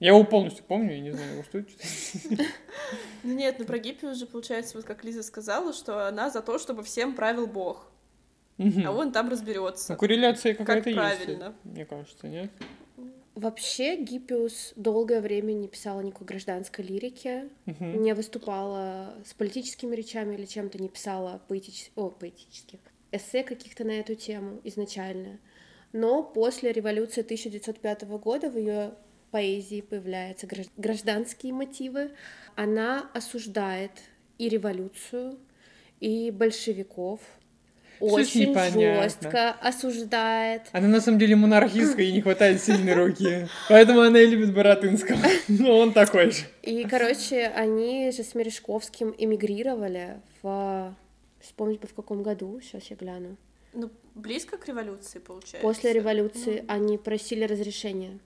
[0.00, 2.46] Я его полностью помню, я не знаю, его стоит читать.
[3.22, 6.58] Ну нет, ну про Гиппиус же получается, вот как Лиза сказала, что она за то,
[6.58, 7.88] чтобы всем правил Бог,
[8.58, 9.92] а он там разберется.
[9.92, 11.54] Ну, корреляция какая-то есть, правильно.
[11.62, 12.50] мне кажется, нет?
[13.34, 18.02] Вообще Гиппиус долгое время не писала никакой гражданской лирики, Мгм.
[18.02, 21.90] не выступала с политическими речами или чем-то, не писала поэтич...
[21.96, 22.78] О, поэтических
[23.10, 25.38] эссе каких-то на эту тему изначально.
[25.92, 28.94] Но после революции 1905 года в ее
[29.30, 32.12] поэзии появляются гражд- гражданские мотивы.
[32.54, 33.92] Она осуждает
[34.38, 35.38] и революцию,
[36.00, 37.20] и большевиков.
[38.02, 40.62] Очень жестко осуждает.
[40.72, 43.48] Она на самом деле монархистка, ей не хватает сильной руки.
[43.68, 45.18] Поэтому она и любит Боротынского.
[45.48, 46.44] Но он такой же.
[46.62, 50.94] И, короче, они же с Мережковским эмигрировали в...
[51.40, 53.36] Вспомнить бы в каком году, сейчас я гляну.
[53.72, 55.60] Ну, близко к революции, получается.
[55.60, 58.18] После революции Ну, они просили разрешения.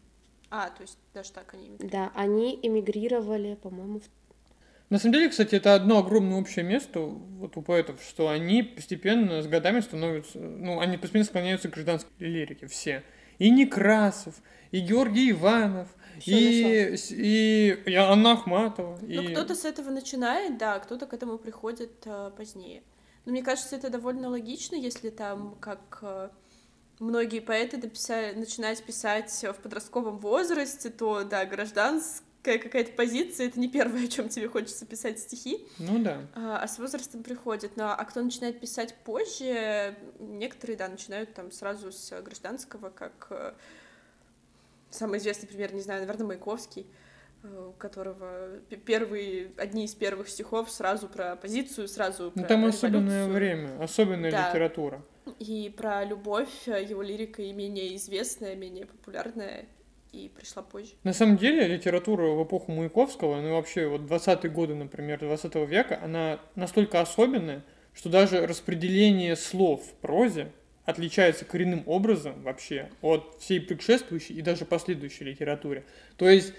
[0.50, 1.70] А, то есть даже так они...
[1.78, 4.25] Да, они эмигрировали, по-моему, в-
[4.88, 9.42] На самом деле, кстати, это одно огромное общее место вот у поэтов, что они постепенно
[9.42, 13.02] с годами становятся, ну, они постепенно склоняются к гражданской лирике, все.
[13.38, 14.34] И Некрасов,
[14.70, 15.88] и Георгий Иванов,
[16.24, 18.98] и, и, и Анна Ахматова.
[19.02, 19.32] Ну, и...
[19.32, 22.82] кто-то с этого начинает, да, кто-то к этому приходит э, позднее.
[23.24, 26.28] Но мне кажется, это довольно логично, если там, как э,
[27.00, 31.44] многие поэты дописа- начинают писать в подростковом возрасте, то, да,
[32.46, 36.20] гражданская какая-то позиция— это не первое, о чем тебе хочется писать стихи, Ну да.
[36.34, 37.76] а а с возрастом приходит.
[37.76, 43.52] Ну, а кто начинает писать позже, некоторые, да, начинают там сразу с гражданского, как э,
[44.90, 46.86] самый известный пример, не знаю, наверное, Маяковский,
[47.42, 52.64] э, у которого первые, одни из первых стихов сразу про оппозицию, сразу про Ну там
[52.64, 53.34] особенное революцию.
[53.34, 54.48] время, особенная Да.
[54.50, 55.02] литература.
[55.40, 59.66] И про любовь э, его лирика и менее известная, менее популярная,
[60.12, 60.92] и пришла позже.
[61.04, 65.54] На самом деле, литература в эпоху Маяковского, ну и вообще вот 20-е годы, например, 20
[65.68, 70.52] века, она настолько особенная, что даже распределение слов в прозе
[70.84, 75.84] отличается коренным образом вообще от всей предшествующей и даже последующей литературе.
[76.16, 76.54] То есть,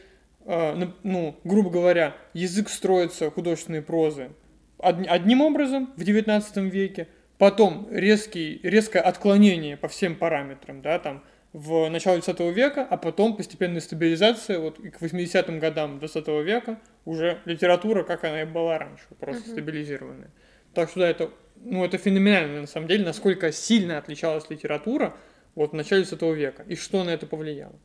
[0.45, 4.31] э, ну, грубо говоря, язык строится художественной прозы
[4.77, 11.23] од- одним образом в 19 веке, потом резкий, резкое отклонение по всем параметрам, да, там,
[11.53, 16.79] в начале 20 века, а потом постепенная стабилизация, вот и к 80-м годам 20 века
[17.05, 19.51] уже литература, как она и была раньше, просто Мгм.
[19.53, 20.31] стабилизированная.
[20.73, 25.15] Так что да, это, ну, это феноменально на самом деле, насколько сильно отличалась литература
[25.55, 27.75] вот в начале 20 века, и что на это повлияло.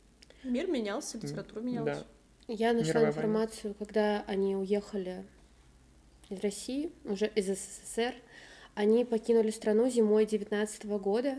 [0.43, 1.99] Мир менялся, литература менялась.
[1.99, 2.05] Да.
[2.49, 5.23] Я нашла Мировая информацию, когда они уехали
[6.29, 8.13] из России, уже из СССР.
[8.75, 11.35] Они покинули страну зимой 19 года.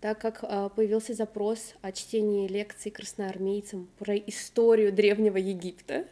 [0.00, 6.04] Так как э, появился запрос о чтении лекций красноармейцам про историю древнего Египта.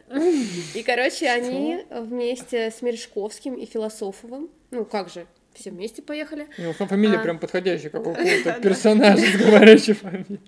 [0.73, 6.47] И, короче, они вместе с Мережковским и Философовым, ну как же, все вместе поехали.
[6.57, 7.23] Ну, фамилия а...
[7.23, 10.39] прям подходящая, как у какого-то персонажа с говорящей фамилией.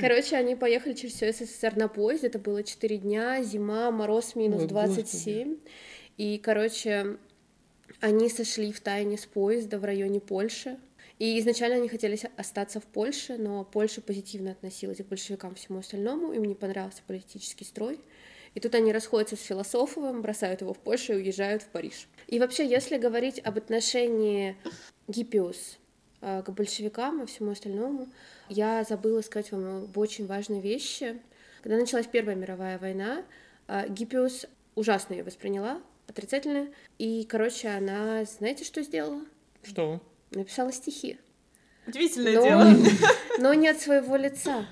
[0.00, 4.64] Короче, они поехали через все СССР на поезде, это было 4 дня, зима, мороз минус
[4.64, 5.56] 27.
[6.16, 7.16] И, короче,
[8.00, 10.76] они сошли в тайне с поезда в районе Польши,
[11.18, 16.32] и изначально они хотели остаться в Польше, но Польша позитивно относилась к большевикам всему остальному,
[16.32, 18.00] им не понравился политический строй.
[18.54, 22.08] И тут они расходятся с Философовым, бросают его в Польшу и уезжают в Париж.
[22.26, 24.56] И вообще, если говорить об отношении
[25.08, 25.78] Гиппиус
[26.22, 28.08] э, к большевикам и всему остальному,
[28.48, 31.20] я забыла сказать вам об очень важной вещи.
[31.62, 33.24] Когда началась Первая мировая война,
[33.68, 36.68] э, Гиппиус ужасно ее восприняла, отрицательно.
[36.98, 39.22] И, короче, она, знаете, что сделала?
[39.62, 40.00] Что?
[40.30, 41.18] Написала стихи.
[41.86, 42.76] Удивительное но, дело.
[43.38, 44.66] Но не от своего лица.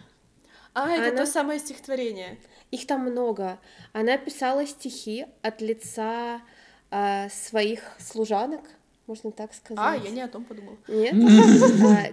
[0.73, 1.17] А, это Она...
[1.19, 2.39] то самое стихотворение.
[2.71, 3.59] Их там много.
[3.93, 6.43] Она писала стихи от лица
[6.91, 8.63] э, своих служанок,
[9.07, 9.79] можно так сказать.
[9.79, 10.77] А, я не о том подумала.
[10.89, 11.15] Нет?
[11.85, 12.13] А,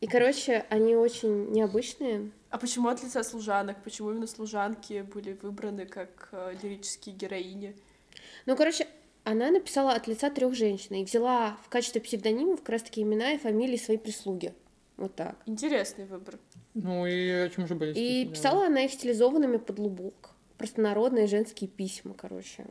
[0.00, 2.32] и, короче, они очень необычные.
[2.50, 3.82] А почему от лица служанок?
[3.84, 7.76] Почему именно служанки были выбраны как э, лирические героини?
[8.44, 8.88] Ну, короче,
[9.24, 13.38] она написала от лица трех женщин и взяла в качестве псевдонимов как раз-таки имена и
[13.38, 14.54] фамилии своей прислуги.
[14.96, 15.36] Вот так.
[15.46, 16.38] Интересный выбор.
[16.74, 20.30] Ну и о чем же были И писала она их стилизованными под лубок.
[20.58, 22.66] Простонародные женские письма, короче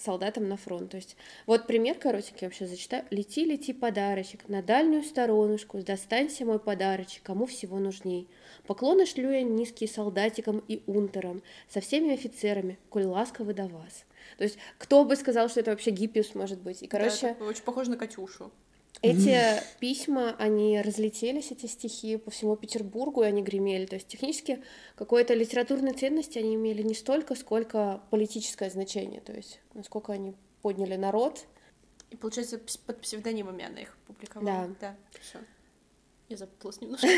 [0.00, 0.90] солдатам на фронт.
[0.90, 1.16] То есть
[1.46, 3.04] вот пример коротенький я вообще зачитаю.
[3.10, 8.28] «Лети, лети, подарочек, на дальнюю сторонушку, достанься мой подарочек, кому всего нужней.
[8.66, 14.04] Поклоны шлю я низкие солдатикам и унтерам, со всеми офицерами, коль ласковы до вас».
[14.38, 16.82] То есть кто бы сказал, что это вообще Гиппиус может быть?
[16.82, 17.36] И, короче...
[17.38, 18.50] Да, очень похоже на Катюшу.
[19.02, 23.86] Эти письма, они разлетелись, эти стихи, по всему Петербургу, и они гремели.
[23.86, 24.62] То есть технически
[24.94, 29.20] какой-то литературной ценности они имели не столько, сколько политическое значение.
[29.22, 31.46] То есть насколько они подняли народ.
[32.10, 34.68] И, получается, под псевдонимами она их публиковала.
[34.80, 34.96] Да.
[35.12, 35.38] Да, все.
[36.28, 37.08] Я запуталась немножко.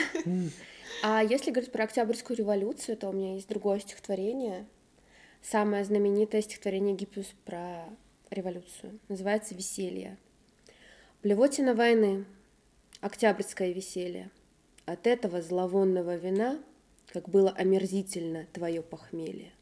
[1.03, 4.67] А если говорить про Октябрьскую революцию, то у меня есть другое стихотворение.
[5.43, 7.85] Самое знаменитое стихотворение Гиппиус про
[8.31, 9.01] революцию.
[9.09, 10.17] Называется «Веселье».
[11.23, 12.25] Блевотина войны,
[13.01, 14.31] октябрьское веселье.
[14.87, 16.63] От этого зловонного вина,
[17.09, 19.53] как было омерзительно твое похмелье.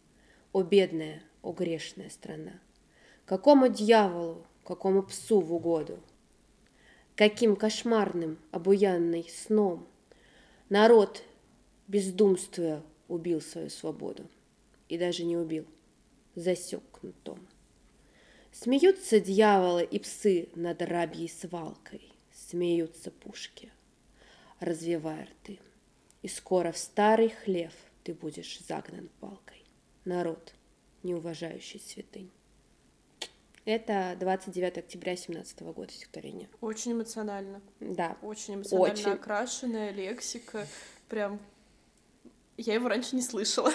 [0.53, 2.61] О бедная, о грешная страна!
[3.25, 5.99] Какому дьяволу, какому псу в угоду?
[7.17, 9.87] Каким кошмарным, обуянный сном
[10.71, 11.25] Народ,
[11.89, 14.29] бездумствуя, убил свою свободу.
[14.91, 15.67] И даже не убил,
[16.35, 17.39] засек кнутом.
[18.51, 23.71] Смеются дьяволы и псы над рабьей свалкой, Смеются пушки,
[24.59, 25.61] развивая рты.
[26.23, 27.73] И скоро в старый хлев
[28.03, 29.65] ты будешь загнан палкой.
[30.05, 30.55] Народ,
[31.05, 32.31] не уважающий святынь.
[33.65, 36.49] Это 29 октября 17 года стихотворение.
[36.61, 37.63] Очень эмоционально.
[37.79, 38.17] Да.
[38.23, 39.13] Очень эмоционально Очень.
[39.13, 40.67] окрашенная лексика.
[41.09, 41.39] Прям...
[42.57, 43.73] Я его раньше не слышала.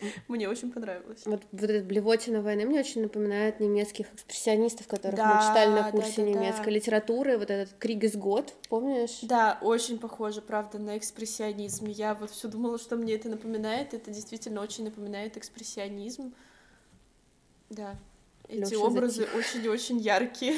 [0.28, 1.22] Мне очень понравилось.
[1.24, 5.90] Вот, вот этот блевотина войны мне очень напоминает немецких экспрессионистов, которых да, мы читали на
[5.90, 6.70] курсе да, да, немецкой да.
[6.70, 7.38] литературы.
[7.38, 9.20] Вот этот Кригес год, помнишь?
[9.22, 11.86] Да, очень похоже, правда, на экспрессионизм.
[11.86, 13.94] Я вот все думала, что мне это напоминает.
[13.94, 16.34] Это действительно очень напоминает экспрессионизм.
[17.70, 17.96] Да.
[18.48, 20.54] Эти Лёша образы очень-очень яркие.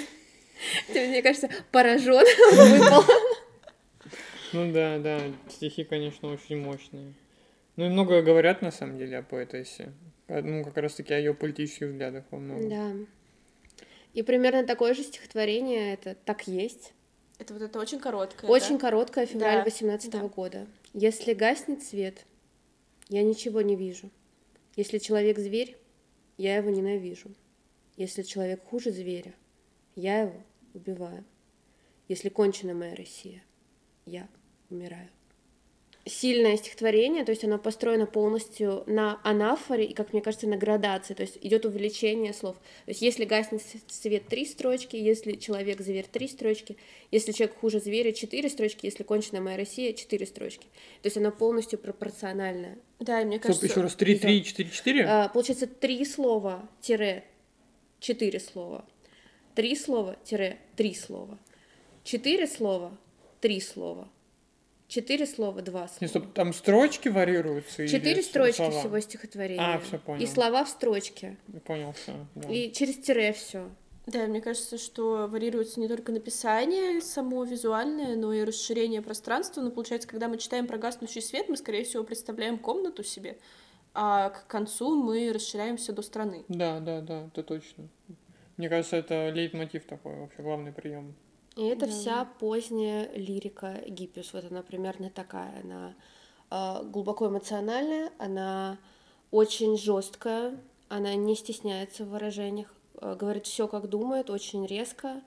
[0.92, 3.04] Ты, мне кажется, поражен выпал.
[4.52, 7.12] Ну да, да, стихи, конечно, очень мощные.
[7.76, 9.92] Ну и много говорят, на самом деле, о поэтессе.
[10.28, 12.68] Ну, как раз-таки о ее политических взглядах во многом.
[12.68, 12.92] Да.
[14.14, 16.94] И примерно такое же стихотворение это «Так есть».
[17.38, 18.80] Это вот это очень короткое, Очень да?
[18.80, 20.28] короткое, февраль да, 18 -го да.
[20.28, 20.66] года.
[20.94, 22.24] Если гаснет свет,
[23.10, 24.10] я ничего не вижу.
[24.74, 25.76] Если человек зверь,
[26.38, 27.28] я его ненавижу.
[27.98, 29.34] Если человек хуже зверя,
[29.96, 31.24] я его убиваю.
[32.08, 33.42] Если кончена моя Россия,
[34.06, 34.28] я
[34.70, 35.10] умираю
[36.06, 41.14] сильное стихотворение, то есть оно построено полностью на анафоре и, как мне кажется, на градации,
[41.14, 42.56] то есть идет увеличение слов.
[42.84, 46.76] То есть если гаснет свет три строчки, если человек зверь три строчки,
[47.10, 50.66] если человек хуже зверя четыре строчки, если кончена моя Россия четыре строчки.
[51.02, 52.78] То есть оно полностью пропорциональное.
[53.00, 53.66] Да, и мне кажется...
[53.66, 55.06] Стоп, еще раз, три, три, четыре, четыре?
[55.06, 57.24] А, получается три слова, тире,
[57.98, 58.84] четыре слова.
[59.56, 61.36] Три слова, тире, три слова.
[62.04, 62.96] Четыре слова,
[63.40, 64.08] три слова
[64.88, 65.98] Четыре слова, два слова.
[66.00, 67.88] Не, стоп, там строчки варьируются?
[67.88, 68.80] Четыре строчки слова?
[68.80, 69.74] всего стихотворения.
[69.74, 70.22] А, все понял.
[70.22, 71.36] И слова в строчке.
[71.64, 72.12] Понял, все.
[72.36, 72.48] Да.
[72.48, 73.68] И через тире все.
[74.06, 79.60] Да, мне кажется, что варьируется не только написание само визуальное, но и расширение пространства.
[79.60, 83.38] Но получается, когда мы читаем про гаснущий свет, мы, скорее всего, представляем комнату себе,
[83.94, 86.44] а к концу мы расширяемся до страны.
[86.46, 87.88] Да, да, да, это точно.
[88.56, 91.16] Мне кажется, это лейтмотив такой, вообще главный прием.
[91.56, 91.92] И это Да.
[91.92, 94.32] вся поздняя лирика Гиппиус.
[94.34, 95.62] Вот она примерно такая.
[95.64, 95.94] Она
[96.50, 98.78] э, глубоко эмоциональная, она
[99.30, 100.56] очень жесткая,
[100.88, 105.22] она не стесняется в выражениях, э, говорит все как думает, очень резко.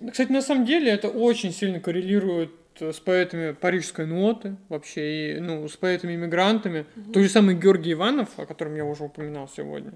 [0.00, 5.36] Ну, Кстати, на самом деле это очень сильно коррелирует э, с поэтами парижской ноты вообще,
[5.36, 6.86] и, ну, с поэтами-иммигрантами.
[7.12, 9.92] Тот же самый Георгий Иванов, о котором я уже упоминал сегодня,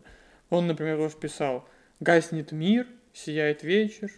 [0.51, 1.65] он, например, тоже писал
[2.01, 4.13] «Гаснет мир, сияет вечер»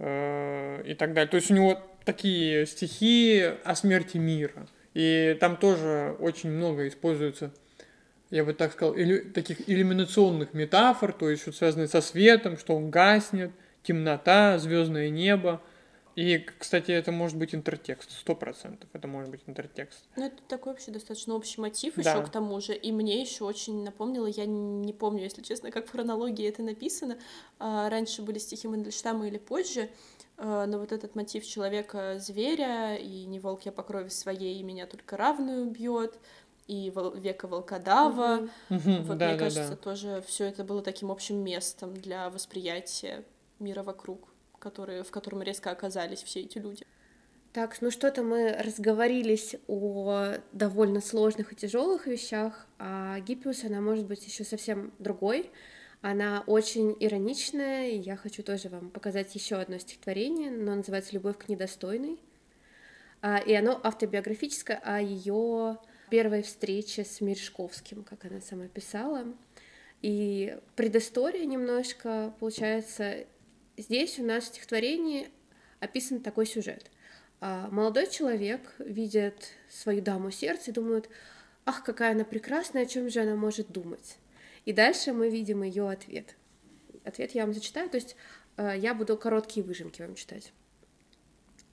[0.00, 1.30] э, и так далее.
[1.30, 4.66] То есть у него такие стихи о смерти мира.
[4.94, 7.52] И там тоже очень много используется,
[8.30, 12.74] я бы так сказал, иллю- таких иллюминационных метафор, то есть что связанные со светом, что
[12.74, 15.60] он гаснет, темнота, звездное небо.
[16.16, 18.88] И, кстати, это может быть интертекст, сто процентов.
[18.92, 20.04] Это может быть интертекст.
[20.16, 22.00] Ну, это такой вообще достаточно общий мотив Да.
[22.14, 22.74] еще к тому же.
[22.74, 27.18] И мне еще очень напомнило, я не помню, если честно, как в хронологии это написано.
[27.58, 29.88] А, Раньше были стихи Мандельштама или позже,
[30.36, 34.86] а, но вот этот мотив человека-зверя, и не волк я по крови своей, и меня
[34.86, 36.18] только равную бьет,
[36.66, 38.48] и века волкодава.
[38.68, 39.76] Мгм, Вот, да, мне да, кажется, да.
[39.76, 43.24] тоже все это было таким общим местом для восприятия
[43.58, 44.28] мира вокруг,
[44.60, 46.86] которые, в котором резко оказались все эти люди.
[47.52, 54.06] Так, ну что-то мы разговорились о довольно сложных и тяжелых вещах, а Гиппиус, она может
[54.06, 55.50] быть еще совсем другой.
[56.00, 61.38] Она очень ироничная, и я хочу тоже вам показать еще одно стихотворение, оно называется «Любовь
[61.38, 62.20] к недостойной».
[63.20, 69.24] А, И оно автобиографическое о ее первой встрече с Мережковским, как она сама писала.
[70.02, 73.26] И предыстория немножко, получается,
[73.80, 75.28] здесь у нас в стихотворении
[75.80, 76.90] описан такой сюжет.
[77.40, 81.08] А, Молодой человек видит свою даму сердца и думает,
[81.64, 84.18] ах, какая она прекрасная, о чем же она может думать.
[84.64, 86.36] И дальше мы видим ее ответ.
[87.04, 88.14] Ответ я вам зачитаю, то есть
[88.56, 90.52] э, я буду короткие выжимки вам читать.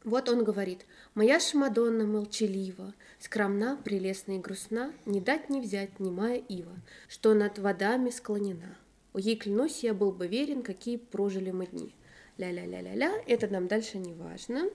[0.04, 0.86] Вот он говорит,
[1.16, 6.78] «Моя ж Мадонна молчалива, скромна, прелестна и грустна, не дать не взять немая ива,
[7.10, 8.78] что над водами склонена.
[9.14, 11.94] У ей, клянусь, я был бы верен, какие прожили мы дни».
[12.38, 14.70] Ля-ля-ля-ля-ля, это нам дальше не важно.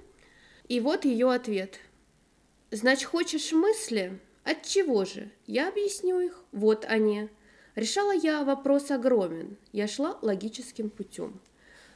[0.69, 1.79] И вот ее ответ.
[2.71, 4.19] Значит, хочешь мысли?
[4.45, 5.31] От чего же?
[5.47, 6.45] Я объясню их.
[6.51, 7.29] Вот они.
[7.75, 9.57] Решала я вопрос огромен.
[9.73, 11.41] Я шла логическим путем.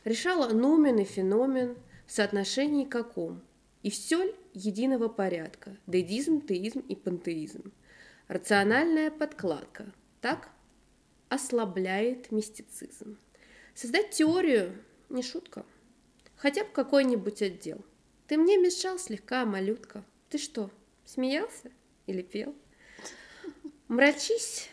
[0.05, 3.43] Решала нумен и феномен в соотношении каком.
[3.83, 5.77] И все единого порядка.
[5.87, 7.73] Дедизм, теизм и пантеизм.
[8.29, 9.93] Рациональная подкладка.
[10.21, 10.49] Так
[11.29, 13.19] ослабляет мистицизм.
[13.75, 14.73] Создать теорию
[15.09, 15.65] не шутка.
[16.37, 17.85] Хотя бы какой-нибудь отдел.
[18.27, 20.05] Ты мне мешал слегка, малютка.
[20.29, 20.71] Ты что,
[21.05, 21.71] смеялся
[22.07, 22.55] или пел?
[23.89, 24.69] Мрачись,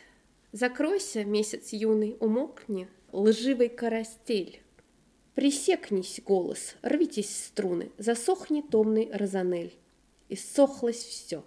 [0.51, 4.61] закройся, месяц юный, умокни, лживый карастель.
[5.35, 9.73] Присекнись, голос, рвитесь струны, засохни томный розанель.
[10.29, 11.45] И сохлось все,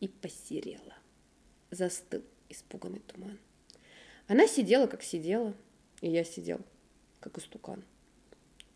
[0.00, 0.94] и посерело.
[1.70, 3.38] Застыл испуганный туман.
[4.26, 5.54] Она сидела, как сидела,
[6.00, 6.60] и я сидел,
[7.20, 7.84] как истукан.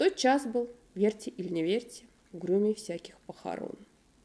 [0.02, 3.76] Тот час был, верьте или не верьте, угрюмей всяких похорон.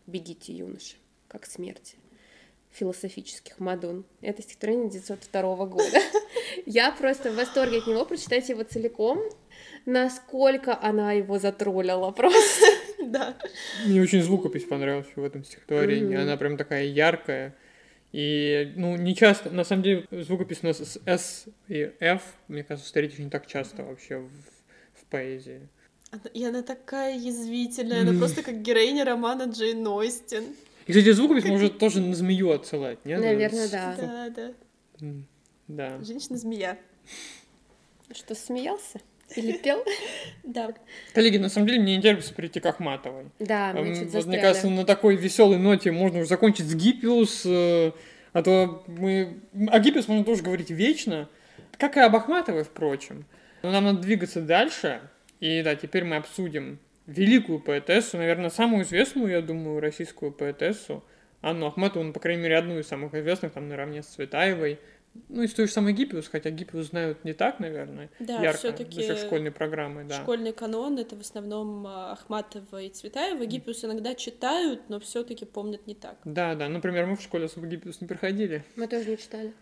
[0.07, 0.95] Бегите, юноши,
[1.28, 1.97] как смерти
[2.71, 4.03] философических Мадон.
[4.21, 5.99] Это стихотворение 1902 года.
[6.65, 8.05] Я просто в восторге от него.
[8.05, 9.19] Прочитайте его целиком.
[9.86, 12.65] Насколько она его затроллила просто.
[13.07, 13.38] Да.
[13.86, 16.17] Мне очень звукопись понравилась в этом стихотворении.
[16.17, 17.55] Она прям такая яркая.
[18.11, 22.63] И, ну, не часто, на самом деле, звукопись у нас с S и F, мне
[22.63, 24.57] кажется, встретить не так часто вообще в
[25.10, 25.68] поэзии.
[26.12, 30.43] Она- И она такая язвительная, она просто как героиня романа Джейн Остин.
[30.86, 33.20] И, кстати, звукопись может тоже на змею отсылать, нет?
[33.20, 33.95] Наверное, да.
[33.99, 34.30] Да,
[34.99, 35.14] да.
[35.68, 36.03] Да.
[36.03, 36.78] Женщина-змея.
[38.14, 39.01] Что, смеялся?
[39.36, 39.84] Или пел?
[40.43, 40.70] Да.
[41.14, 43.26] Коллеги, на самом деле мне не терпится перейти к Ахматовой.
[43.39, 44.41] Да, мы Эм, чуть вот мне застряли.
[44.41, 47.91] кажется, на такой веселой ноте можно уже закончить с Гиппиус, э,
[48.32, 49.41] а то мы...
[49.68, 51.28] О Гиппиус можно тоже говорить вечно,
[51.78, 53.26] как и об Ахматовой, впрочем.
[53.64, 55.01] Но нам надо двигаться дальше,
[55.39, 61.03] и да, теперь мы обсудим великую поэтессу, наверное, самую известную, я думаю, российскую поэтессу,
[61.41, 64.80] Анну Ахматову, ну, по крайней мере, одну из самых известных, там, наравне с Цветаевой.
[65.30, 68.60] Ну, и с той же самой Гиппиус, хотя Гиппиус знают не так, наверное, Да, ярко,
[68.60, 70.22] всё-таки за счет школьной программы, да.
[70.22, 73.43] Школьный канон это в основном а, Ахматова и Цветаева.
[73.45, 76.18] Гиппиус иногда читают, но все-таки помнят не так.
[76.24, 78.64] Да, да, например, мы в школе особо Гиппиус не проходили.
[78.76, 79.53] Мы тоже не читали.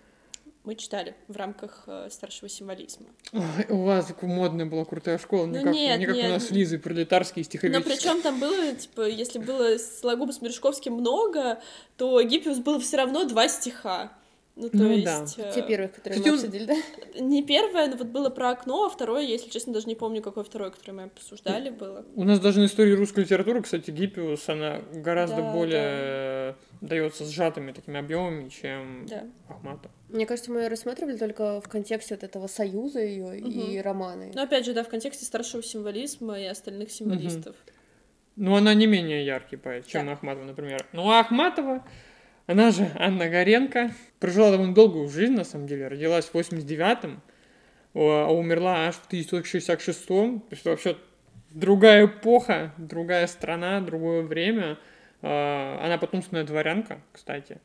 [0.66, 3.08] Мы читали в рамках э, старшего символизма.
[3.32, 6.26] Ой, у вас модная была крутая школа, не, Ну как, нет, не как нет.
[6.26, 7.96] у нас с Лизой, пролетарские Но стиховические.
[7.96, 11.62] причем там было, типа, если было с Мережковским много,
[11.98, 14.12] то Гиппиус было все равно два стиха.
[14.58, 15.20] Ну, то Ну да.
[15.22, 15.38] есть...
[15.38, 16.76] э, Те первые, которые Кстати, мы обсудили, да?
[17.20, 20.46] Не первое, но вот было про окно, а второе, если честно, даже не помню, какое
[20.46, 22.06] второе, которое мы обсуждали, было.
[22.16, 27.74] У нас даже на истории русской литературы, кстати, Гиппиус, она гораздо Да, более дается сжатыми
[27.74, 29.26] такими объемами, чем Да.
[29.50, 29.92] Ахматов.
[30.08, 33.82] Мне кажется, мы ее рассматривали только в контексте вот этого союза ее и Мгм.
[33.82, 34.32] романы.
[34.34, 37.58] Но опять же, да, в контексте старшего символизма и остальных символистов.
[38.38, 40.14] Но она не менее яркий поэт, чем Да.
[40.14, 40.86] Ахматова, например.
[40.94, 41.86] Ну, а Ахматова,
[42.48, 45.88] она же Анна Горенко, прожила довольно долгую жизнь, на самом деле.
[45.88, 47.22] Родилась в 89-м,
[47.96, 50.42] а умерла аж в 1966-м.
[50.42, 50.98] То есть вообще
[51.52, 54.78] другая эпоха, другая страна, другое время.
[55.22, 57.60] А, Она потомственная дворянка, кстати.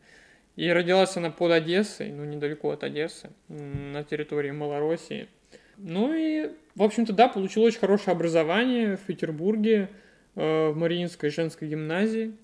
[0.57, 5.29] И родилась она под Одессой, ну, недалеко от Одессы, на территории Малороссии.
[5.77, 9.89] Ну и, в общем-то, да, получила очень хорошее образование в Петербурге,
[10.37, 12.35] э, в Мариинской женской гимназии.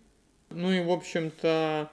[0.51, 1.91] Ну и, в общем-то,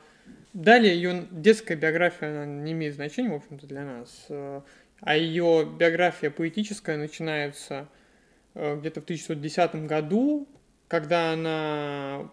[0.53, 4.27] далее ее детская биография, она не имеет значения, в общем-то, для нас.
[4.29, 7.87] А ее биография поэтическая начинается
[8.53, 10.47] э, где-то в 1910 году,
[10.87, 12.29] когда она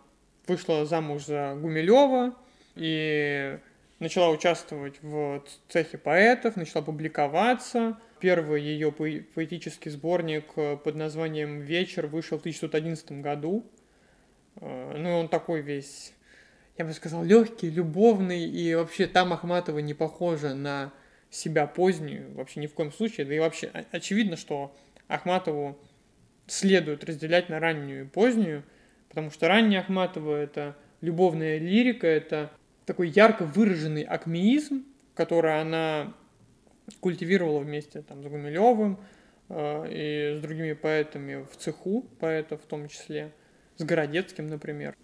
[0.46, 2.36] вышла замуж за Гумилева
[2.76, 3.58] и
[3.98, 7.98] начала участвовать в цехе поэтов, начала публиковаться.
[8.20, 13.64] Первый ее поэ- поэтический сборник э, под названием «Вечер» вышел в 1911 году.
[14.60, 16.12] Э, Ну, он такой весь,
[16.80, 20.94] я бы сказал, легкий, любовный, и вообще там Ахматова не похожа на
[21.28, 23.26] себя позднюю, вообще ни в коем случае.
[23.26, 24.74] Да и вообще очевидно, что
[25.06, 25.78] Ахматову
[26.46, 28.62] следует разделять на раннюю и позднюю,
[29.10, 32.50] потому что ранняя Ахматова— это любовная лирика, это
[32.86, 36.14] такой ярко выраженный акмеизм, который она
[37.00, 38.98] культивировала вместе там, с Гумилевым
[39.50, 43.32] э, и с другими поэтами в цеху поэтов в том числе,
[43.76, 44.96] с Городецким, например.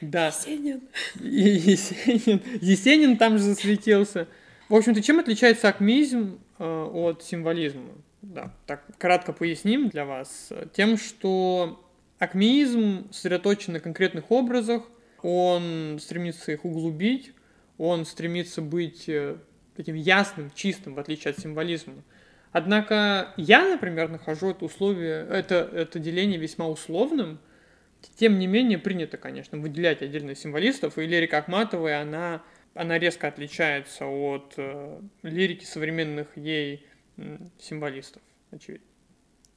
[0.00, 0.80] Да, Есенин.
[1.20, 2.42] Есенин.
[2.60, 4.28] Есенин там же засветился.
[4.68, 7.90] В общем-то, чем отличается акмеизм э, от символизма?
[8.22, 10.50] Да, так кратко поясним для вас.
[10.72, 11.84] Тем, что
[12.18, 14.82] акмеизм сосредоточен на конкретных образах,
[15.22, 17.32] он стремится их углубить,
[17.78, 19.36] он стремится быть э,
[19.76, 21.94] таким ясным, чистым, в отличие от символизма.
[22.52, 27.38] Однако я, например, нахожу это условие, это, это деление весьма условным,
[28.16, 32.42] тем не менее, принято, конечно, выделять отдельно символистов, и лирика Ахматовой, она,
[32.74, 36.86] она резко отличается от э, лирики современных ей
[37.16, 38.86] м, символистов, очевидно.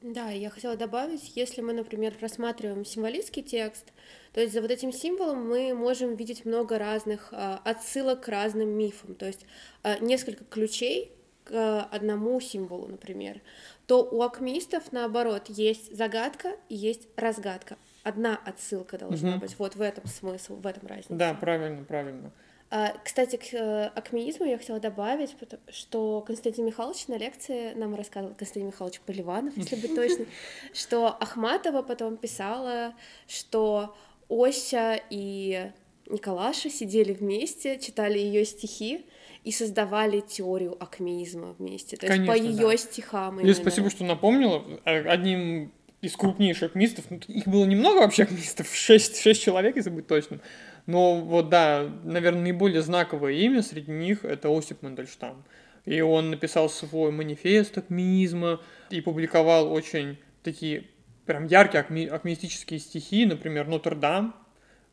[0.04, 3.90] Да, я хотела добавить, если мы, например, рассматриваем символистский текст,
[4.34, 8.68] то есть за вот этим символом мы можем видеть много разных а, отсылок к разным
[8.68, 9.46] мифам, то есть
[9.82, 11.10] а, несколько ключей
[11.44, 13.40] к одному символу, например,
[13.86, 17.78] то у акмеистов, наоборот, есть загадка и есть разгадка.
[18.04, 19.40] Одна отсылка должна Мгм.
[19.40, 19.58] быть.
[19.58, 21.14] Вот в этом смысл, в этом разница.
[21.14, 22.30] Да, правильно, правильно.
[22.70, 25.34] А, Кстати, к э, акмеизму я хотела добавить,
[25.68, 30.26] что Константин Михайлович на лекции нам рассказывал, Константин Михайлович Поливанов, если быть точным,
[30.74, 32.94] что Ахматова потом писала,
[33.26, 33.94] что
[34.28, 35.70] Ося и
[36.08, 39.06] Николаша сидели вместе, читали ее стихи
[39.44, 41.96] и создавали теорию акмеизма вместе.
[41.96, 42.76] То есть по ее да.
[42.76, 43.40] стихам.
[43.40, 44.62] Лиз, спасибо, что напомнила.
[44.84, 45.72] Э, Одним
[46.04, 50.40] из крупнейших мистов, ну, их было немного вообще мистов, шесть, шесть человек, если быть точным.
[50.86, 55.44] Но вот да, наверное, наиболее знаковое имя среди них это Осип Мандельштам.
[55.84, 60.86] И он написал свой манифест акмеизма и публиковал очень такие
[61.26, 64.34] прям яркие акме- акмеистические стихи, например, Нотр-Дам.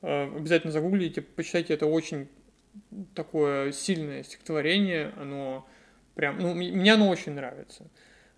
[0.02, 2.28] Э, Обязательно загуглите, почитайте, это очень
[3.16, 5.68] такое сильное стихотворение, оно
[6.16, 7.88] прям, ну, мне оно очень нравится.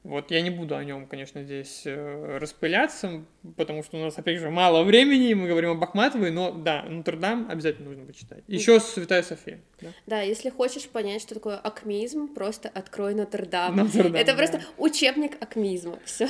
[0.04, 3.24] Вот я не буду о нем, конечно, здесь э, распыляться,
[3.56, 6.84] потому что у нас, опять же, мало времени, и мы говорим об Ахматовой, но да,
[6.84, 8.43] Нотр-Дам обязательно нужно почитать.
[8.47, 9.62] Еще Святая София.
[9.80, 9.88] Да?
[10.06, 13.78] Да, если хочешь понять, что такое акмеизм, просто открой Нотр-Дам.
[13.78, 14.38] Нотр-Дам, Это да.
[14.38, 15.97] просто учебник акмеизма.
[16.04, 16.28] Все.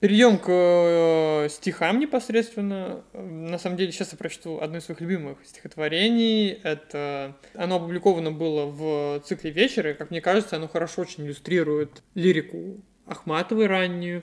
[0.00, 3.04] Перейдем к э, стихам непосредственно.
[3.12, 6.58] На самом деле, сейчас я прочту одно из своих любимых стихотворений.
[6.62, 9.92] Это оно опубликовано было в цикле «Вечеры».
[9.92, 14.22] Как мне кажется, оно хорошо очень иллюстрирует лирику Ахматовой раннюю.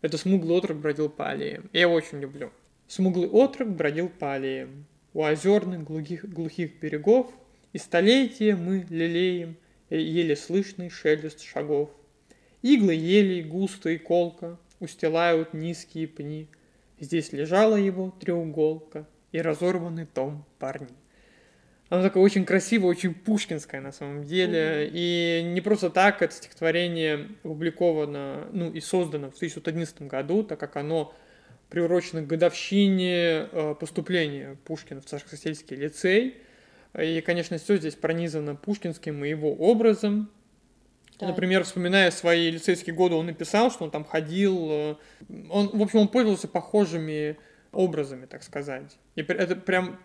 [0.00, 1.70] Это «Смуглый отрок бродил по аллеям».
[1.72, 2.52] Я его очень люблю.
[2.86, 4.86] «Смуглый отрок бродил по аллеям.
[5.12, 7.32] У озерных глухих, глухих берегов
[7.72, 9.56] и столетия мы лелеем
[9.90, 11.90] э, еле слышный шелест шагов.
[12.62, 16.48] Иглы елей густо и колко устилают низкие пни.
[16.98, 20.94] Здесь лежала его треуголка и разорванный том парни.
[21.88, 24.90] Оно такое очень красивое, очень пушкинское на самом деле.
[24.92, 30.76] И не просто так это стихотворение опубликовано, ну и создано в 1911 году, так как
[30.76, 31.14] оно
[31.68, 36.38] приурочено к годовщине э, поступления Пушкина в Царско-сельский лицей.
[36.98, 40.30] И, конечно, все здесь пронизано пушкинским и его образом.
[41.18, 41.28] Да.
[41.28, 44.96] Например, вспоминая свои лицейские годы, он написал, что он там ходил, э,
[45.50, 47.38] он, в общем, он пользовался похожими
[47.72, 48.96] образами, так сказать.
[49.14, 49.98] И это прям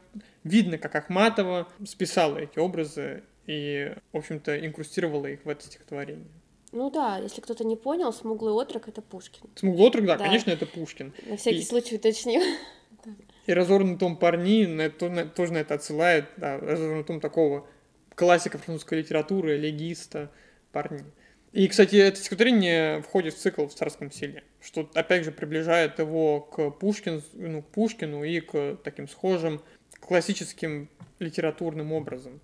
[0.43, 6.27] видно, как Ахматова списала эти образы и, в общем-то, инкрустировала их в это стихотворение.
[6.71, 9.49] Ну да, если кто-то не понял, смуглый отрок это Пушкин.
[9.55, 10.25] Смуглый отрок, да, да.
[10.25, 11.13] конечно, это Пушкин.
[11.25, 11.65] На всякий и...
[11.65, 12.41] случай уточню.
[13.47, 17.65] И разорванный том парни на это, на, тоже на это отсылает, да, разорванный том такого
[18.13, 20.29] классика французской литературы, легиста,
[20.71, 21.03] парни.
[21.51, 26.39] И, кстати, это стихотворение входит в цикл в царском селе, что, опять же, приближает его
[26.39, 29.61] к Пушкину, ну, к Пушкину и к таким схожим
[29.99, 32.39] классическим литературным образом.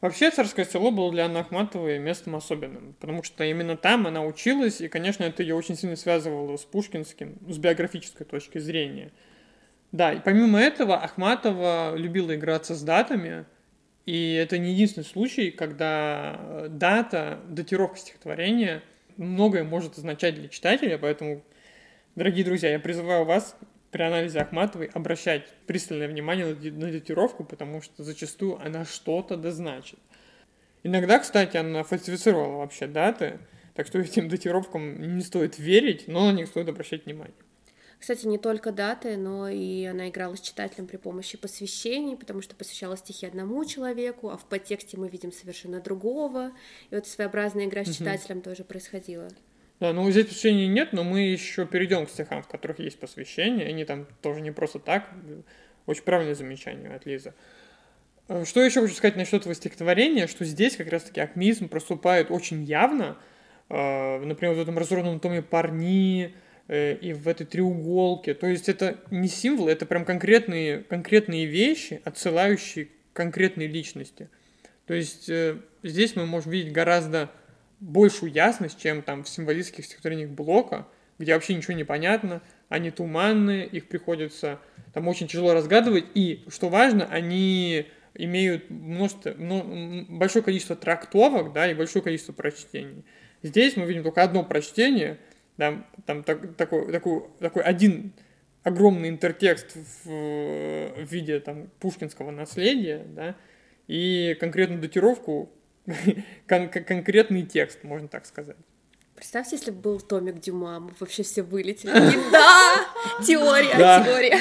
[0.00, 4.80] Вообще, царское село было для Анны Ахматовой местом особенным, потому что именно там она училась,
[4.80, 9.10] и, конечно, это ее очень сильно связывало с пушкинским, с биографической точки зрения.
[9.92, 13.46] Да, и помимо этого, Ахматова любила играться с датами,
[14.06, 18.82] и это не единственный случай, когда э, дата, датировка стихотворения
[19.16, 21.42] многое может означать для читателя, поэтому,
[22.14, 23.56] дорогие друзья, я призываю вас
[23.90, 29.98] при анализе Ахматовой обращать пристальное внимание на датировку, потому что зачастую она что-то дозначит.
[30.84, 33.40] Иногда, кстати, она фальсифицировала вообще даты,
[33.74, 37.34] так что этим датировкам не стоит верить, но на них стоит обращать внимание.
[37.98, 42.54] Кстати, не только даты, но и она играла с читателем при помощи посвящений, потому что
[42.54, 46.52] посвящала стихи одному человеку, а в подтексте мы видим совершенно другого.
[46.90, 49.28] И вот своеобразная игра с читателем тоже происходила.
[49.80, 53.66] Да, ну здесь посвящений нет, но мы еще перейдем к стихам, в которых есть посвящение.
[53.66, 55.10] Они там тоже не просто так.
[55.86, 57.34] Очень правильное замечание от Лизы.
[58.28, 62.62] Э, что еще хочу сказать насчет этого стихотворения, что здесь как раз-таки акмизм проступает очень
[62.64, 63.16] явно.
[63.68, 66.34] Э, например, в этом разорванном томе «Парни»,
[66.68, 68.34] и в этой треуголке.
[68.34, 74.28] То есть это не символы, это прям конкретные, конкретные вещи, отсылающие к конкретной личности.
[74.86, 77.30] То есть э, здесь мы можем видеть гораздо
[77.80, 80.86] большую ясность, чем там в символистских стихотворениях Блока,
[81.18, 84.60] где вообще ничего не понятно, они туманные, их приходится
[84.92, 91.70] там очень тяжело разгадывать, и, что важно, они имеют множество, ну, большое количество трактовок, да,
[91.70, 93.04] и большое количество прочтений.
[93.42, 95.18] Здесь мы видим только одно прочтение–
[95.56, 98.12] там, там так, такой, такой, такой один
[98.62, 103.36] огромный интертекст в, в виде там, пушкинского наследия, да,
[103.86, 105.50] и конкретную датировку,
[106.48, 108.56] кон конкретный текст, можно так сказать.
[109.14, 111.90] Представьте, если бы был Томик Дюма, мы вообще все вылетели.
[112.32, 113.24] Да!
[113.24, 114.38] Теория, теория.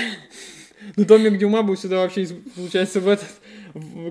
[0.98, 3.30] Ну, Томик Дюма бы сюда вообще, получается, в этот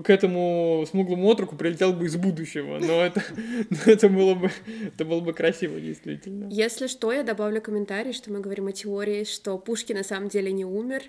[0.03, 3.23] к этому смуглому отруку прилетел бы из будущего, но это,
[3.85, 4.51] это, было бы,
[4.85, 6.47] это было бы красиво, действительно.
[6.51, 10.51] Если что, я добавлю комментарий, что мы говорим о теории, что Пушкин на самом деле
[10.51, 11.03] не умер,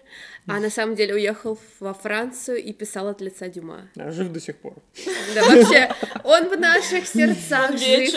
[0.47, 3.91] а на самом деле уехал во Францию и писал от лица Дюма.
[3.95, 4.75] Да, жив до сих пор.
[5.35, 5.91] Да, вообще,
[6.25, 8.15] он в наших сердцах жив.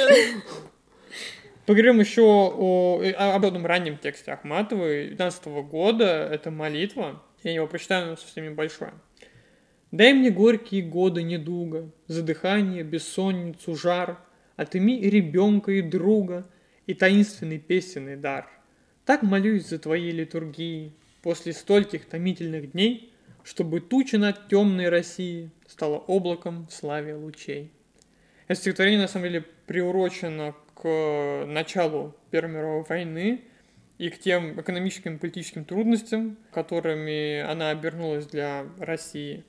[1.66, 6.28] Поговорим еще о, об одном раннем тексте Ахматовой 19 года.
[6.32, 7.22] Это молитва.
[7.44, 8.94] Я его прочитаю, но совсем небольшое.
[9.92, 14.20] Дай мне горькие годы недуга, Задыхание, бессонницу, жар,
[14.56, 16.48] Отыми ребенка и друга
[16.86, 18.48] И таинственный песенный дар.
[19.06, 23.12] Так молюсь за твоей литургии После стольких томительных дней,
[23.44, 27.72] Чтобы туча над темной Россией Стала облаком в славе лучей.
[28.48, 33.42] Это стихотворение, на самом деле, приурочено к началу Первой мировой войны
[33.98, 39.44] и к тем экономическим и политическим трудностям, которыми она обернулась для России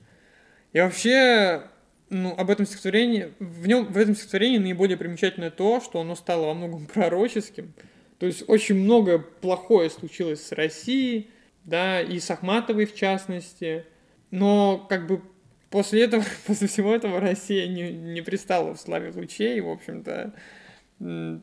[0.73, 1.63] и вообще,
[2.09, 6.47] ну, об этом стихотворении, в нем, в этом стихотворении наиболее примечательное то, что оно стало
[6.47, 7.73] во многом пророческим.
[8.19, 11.29] То есть очень многое плохое случилось с Россией,
[11.63, 13.85] да, и с Ахматовой в частности.
[14.29, 15.21] Но как бы
[15.69, 20.33] после этого, после всего этого Россия не, не пристала в славе лучей, в общем-то.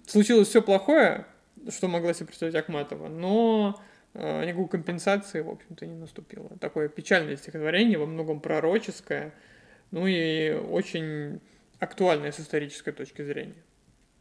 [0.07, 1.27] Случилось все плохое,
[1.69, 3.81] что могла себе представить Ахматова, но
[4.19, 6.51] никакой компенсации, в общем-то, не наступило.
[6.59, 9.33] Такое печальное стихотворение, во многом пророческое,
[9.91, 11.41] ну и очень
[11.79, 13.63] актуальное с исторической точки зрения.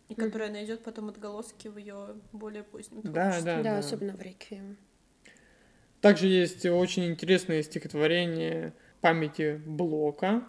[0.09, 4.21] И которая найдет потом отголоски в ее более позднем да, да, да, да, особенно в
[4.21, 4.77] Реквием.
[5.99, 10.43] Также есть очень интересное стихотворение памяти Блока,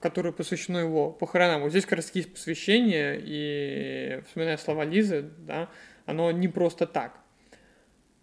[0.00, 1.62] которое посвящено его похоронам.
[1.62, 5.68] Вот здесь как раз есть посвящение, и, вспоминая слова Лизы, да,
[6.06, 7.20] оно не просто так.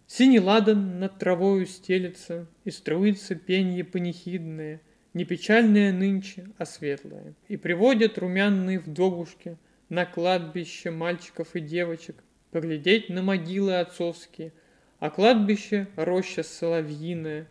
[0.08, 4.80] Синий ладан над травою стелется, И струится пенье панихидное,
[5.14, 7.34] Не печальная нынче, а светлая.
[7.48, 9.56] И приводят румяные вдовушки
[9.88, 14.52] на кладбище мальчиков и девочек поглядеть на могилы отцовские,
[14.98, 17.48] а кладбище— роща соловьиная,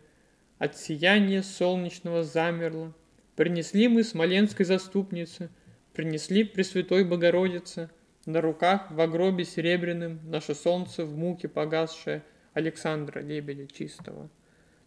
[0.58, 2.94] от сияния солнечного замерло.
[3.36, 5.50] Принесли мы смоленской заступнице,
[5.92, 7.90] принесли Пресвятой Богородице,
[8.24, 12.22] на руках в гробе серебряным наше солнце в муке погасшее
[12.56, 14.30] Александра Лебедя Чистого.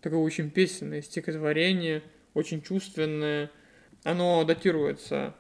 [0.02, 2.02] Такое очень песенное стихотворение—
[2.34, 3.52] очень чувственное.
[4.04, 5.36] Оно датируется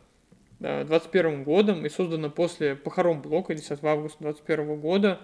[0.60, 5.22] 21 годом и создано после похорон Блока 10 августа 21 года,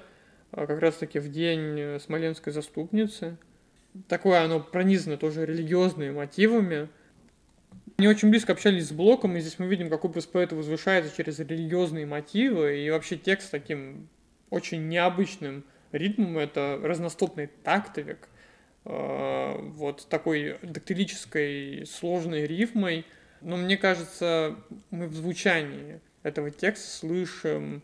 [0.52, 3.38] а, как раз-таки в день э, Смоленской заступницы.
[4.08, 6.90] Такое оно пронизано тоже религиозными мотивами.
[7.98, 11.40] Они очень близко общались с Блоком, и здесь мы видим, как образ поэта возвышается через
[11.40, 14.08] религиозные мотивы, и вообще текст таким
[14.50, 18.30] очень необычным ритмом, это разностопный тактовик,
[18.86, 23.06] Э, вот такой дактилической сложной рифмой.
[23.42, 24.56] Но мне кажется,
[24.92, 27.84] мы в звучании этого текста слышим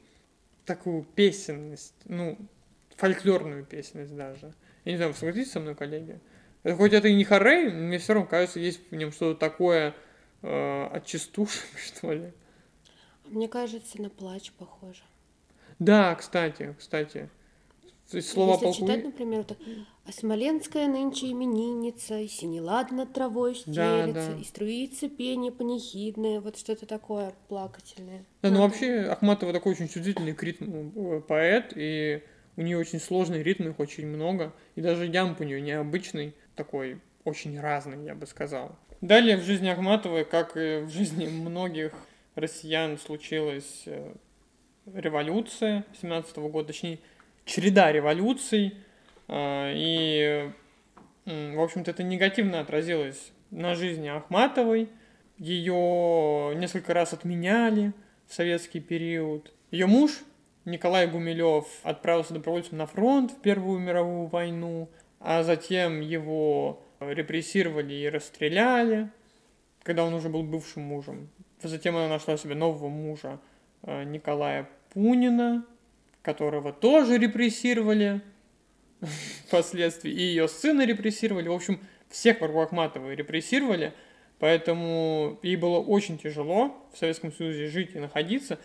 [0.65, 2.37] такую песенность, ну,
[2.95, 4.53] фольклорную песенность даже.
[4.85, 6.19] Я не знаю, вы согласитесь со мной, коллеги?
[6.63, 9.95] Хоть это и не хорей, мне все равно кажется, есть в нем что-то такое
[10.43, 12.31] э, отчастушное, что ли.
[13.25, 15.01] Мне кажется, на плач похоже.
[15.79, 17.29] Да, кстати, кстати.
[18.11, 18.81] То есть слова Если полку...
[18.81, 19.57] читать, например, так,
[20.05, 24.41] а Смоленская нынче именинница, и синелад над травой стелется, да, да.
[24.41, 28.25] и струится пение панихидное, вот что-то такое плакательное.
[28.41, 32.21] Да, ну вообще Ахматова такой очень чувствительный к ритму э, поэт, и
[32.57, 36.99] у нее очень сложный ритм, их очень много, и даже ямп у нее необычный, такой
[37.23, 38.75] очень разный, я бы сказал.
[38.99, 41.93] Далее в жизни Ахматовой, как и в жизни многих
[42.35, 44.13] россиян, случилась э,
[44.85, 46.99] революция 17 -го года, точнее,
[47.45, 48.75] череда революций,
[49.27, 50.51] а, и,
[51.25, 54.89] в общем-то, это негативно отразилось на жизни Ахматовой.
[55.37, 57.93] Ее несколько раз отменяли
[58.27, 59.53] в советский период.
[59.71, 60.19] Ее муж
[60.65, 64.89] Николай Гумилев отправился добровольцем на фронт в Первую мировую войну,
[65.19, 69.09] а затем его репрессировали и расстреляли,
[69.83, 71.29] когда он уже был бывшим мужем.
[71.63, 73.39] Затем она нашла себе нового мужа
[73.83, 75.65] а, Николая Пунина,
[76.21, 78.21] которого тоже репрессировали
[79.47, 81.47] впоследствии, и ее сына репрессировали.
[81.47, 81.79] В общем,
[82.09, 83.93] всех врагов Ахматовой репрессировали,
[84.39, 88.59] поэтому ей было очень тяжело в Советском Союзе жить и находиться.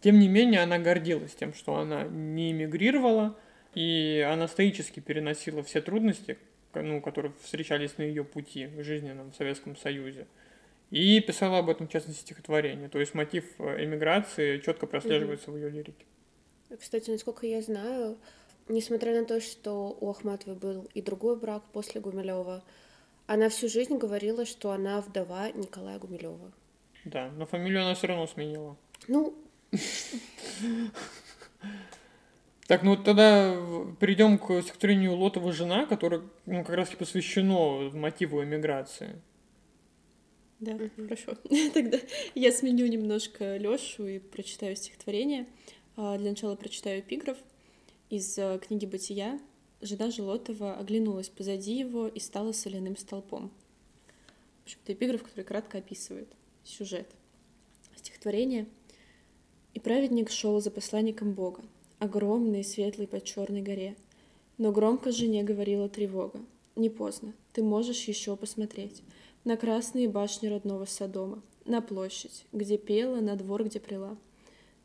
[0.00, 3.38] Тем не менее, она гордилась тем, что она не эмигрировала,
[3.74, 6.38] и она стоически переносила все трудности,
[6.74, 10.26] ну, которые встречались на ее пути в жизненном Советском Союзе.
[10.90, 12.88] И писала об этом, в частности, стихотворение.
[12.88, 15.52] То есть мотив э, эмиграции четко прослеживается mm-hmm.
[15.52, 16.04] в ее лирике.
[16.78, 18.16] Кстати, насколько я знаю,
[18.68, 22.64] несмотря на то, что у Ахматовой был и другой брак после Гумилева,
[23.26, 26.52] она всю жизнь говорила, что она вдова Николая Гумилева.
[27.04, 28.76] Да, но фамилию она все равно сменила.
[29.08, 29.34] Ну.
[32.66, 33.54] Так, ну тогда
[34.00, 39.22] перейдем к стихотворению Лотова «Жена», которое ну, как раз посвящено мотиву эмиграции.
[40.58, 41.36] Да, хорошо.
[41.74, 41.98] Тогда
[42.34, 45.46] я сменю немножко Лёшу и прочитаю стихотворение.
[45.98, 47.38] А, для начала прочитаю эпиграф
[48.10, 49.40] из э, книги «Бытия».
[49.80, 53.50] Жена Желотова оглянулась позади его и стала соляным столпом.
[54.60, 56.28] В общем, это эпиграф, который кратко описывает
[56.64, 57.08] сюжет
[57.94, 58.66] стихотворения.
[59.72, 61.62] «И праведник шел за посланником Бога,
[61.98, 63.96] огромный и светлый по черной горе.
[64.58, 66.40] Но громко жене говорила тревога.
[66.74, 69.02] Не поздно, ты можешь еще посмотреть
[69.44, 74.18] на красные башни родного Содома, на площадь, где пела, на двор, где прила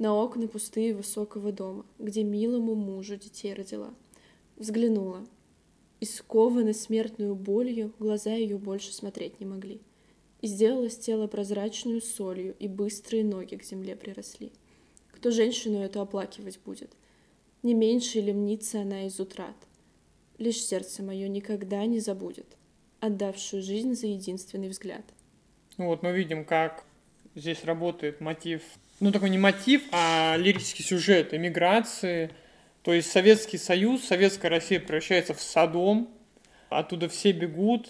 [0.01, 3.93] на окна пустые высокого дома, где милому мужу детей родила.
[4.57, 5.23] Взглянула.
[5.99, 6.05] И
[6.73, 9.79] смертную болью, глаза ее больше смотреть не могли.
[10.41, 14.51] И сделалось тело прозрачную солью, и быстрые ноги к земле приросли.
[15.11, 16.89] Кто женщину эту оплакивать будет?
[17.61, 19.55] Не меньше ли мнится она из утрат?
[20.39, 22.47] Лишь сердце мое никогда не забудет,
[23.01, 25.05] отдавшую жизнь за единственный взгляд.
[25.77, 26.85] Ну вот мы видим, как
[27.35, 28.63] здесь работает мотив
[29.01, 32.29] ну, такой не мотив, а лирический сюжет эмиграции.
[32.83, 36.07] То есть Советский Союз, Советская Россия превращается в Содом,
[36.69, 37.89] оттуда все бегут,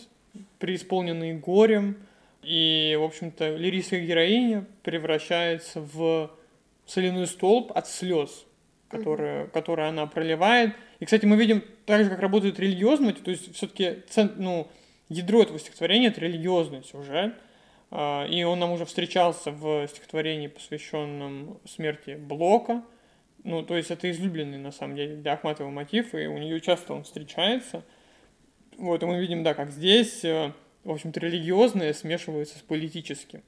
[0.58, 1.98] преисполненные горем,
[2.42, 6.32] и, в общем-то, лирическая героиня превращается в
[6.86, 8.46] соляной столб от слез,
[8.90, 9.52] которые, mm-hmm.
[9.52, 10.74] которые она проливает.
[11.00, 14.04] И, кстати, мы видим так же, как работает религиозность, то есть все-таки
[14.38, 14.70] ну,
[15.10, 17.34] ядро этого стихотворения— это религиозный сюжет—
[17.92, 22.84] и он нам уже встречался в стихотворении, посвященном смерти Блока.
[23.44, 26.94] Ну, то есть это излюбленный, на самом деле, для Ахматова мотив, и у нее часто
[26.94, 27.84] он встречается.
[28.78, 30.54] Вот, и мы видим, да, как здесь э,
[30.84, 33.44] в общем-то, религиозное смешивается с политическим.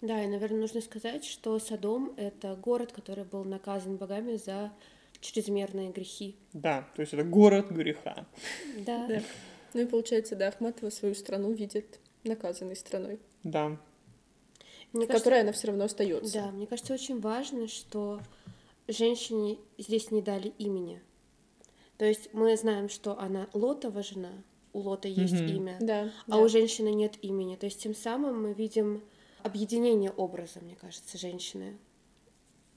[0.00, 4.72] Да, и, наверное, нужно сказать, что Содом— это город, который был наказан богами за
[5.20, 6.36] чрезмерные грехи.
[6.52, 8.26] Да, то есть это город греха.
[8.86, 9.06] Да.
[9.06, 9.22] Да.
[9.74, 13.76] Ну и получается, да, Ахматова свою страну видит наказанной страной, Да.
[14.92, 16.32] Мне в кажется, она все равно остается.
[16.34, 18.20] да, мне кажется, очень важно, что
[18.88, 21.00] женщине здесь не дали имени.
[21.96, 24.32] То есть мы знаем, что она Лотова жена,
[24.72, 25.46] у Лота есть Мгм.
[25.48, 26.10] имя, Да.
[26.28, 27.56] а у женщины нет имени.
[27.56, 29.02] То есть тем самым мы видим
[29.42, 31.76] объединение образа, мне кажется, женщины.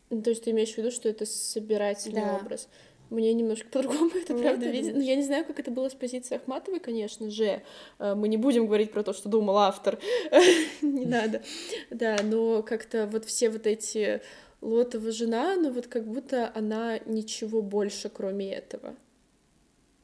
[0.10, 2.36] Ну, То есть ты имеешь в виду, что это собирательный Да.
[2.36, 2.68] образ?
[3.14, 4.88] Мне немножко по-другому это Ну, правда видит.
[4.88, 5.08] Ну, думаешь?
[5.08, 7.62] я не знаю, как это было с позиции Ахматовой, конечно же.
[8.00, 10.00] Э, Мы не будем говорить про то, что думал автор.
[10.82, 11.44] Не надо.
[11.92, 14.22] Да, но как-то вот все вот эти
[14.62, 18.96] Лотова жена, ну вот как будто она ничего больше, кроме этого.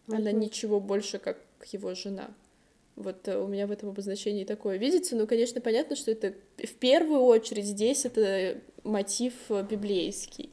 [0.08, 1.38] Она ничего больше, как
[1.72, 2.30] его жена.
[2.96, 5.16] Вот э, у меня в этом обозначении такое видится.
[5.16, 10.52] Ну, конечно, понятно, что это в первую очередь здесь это мотив э, библейский.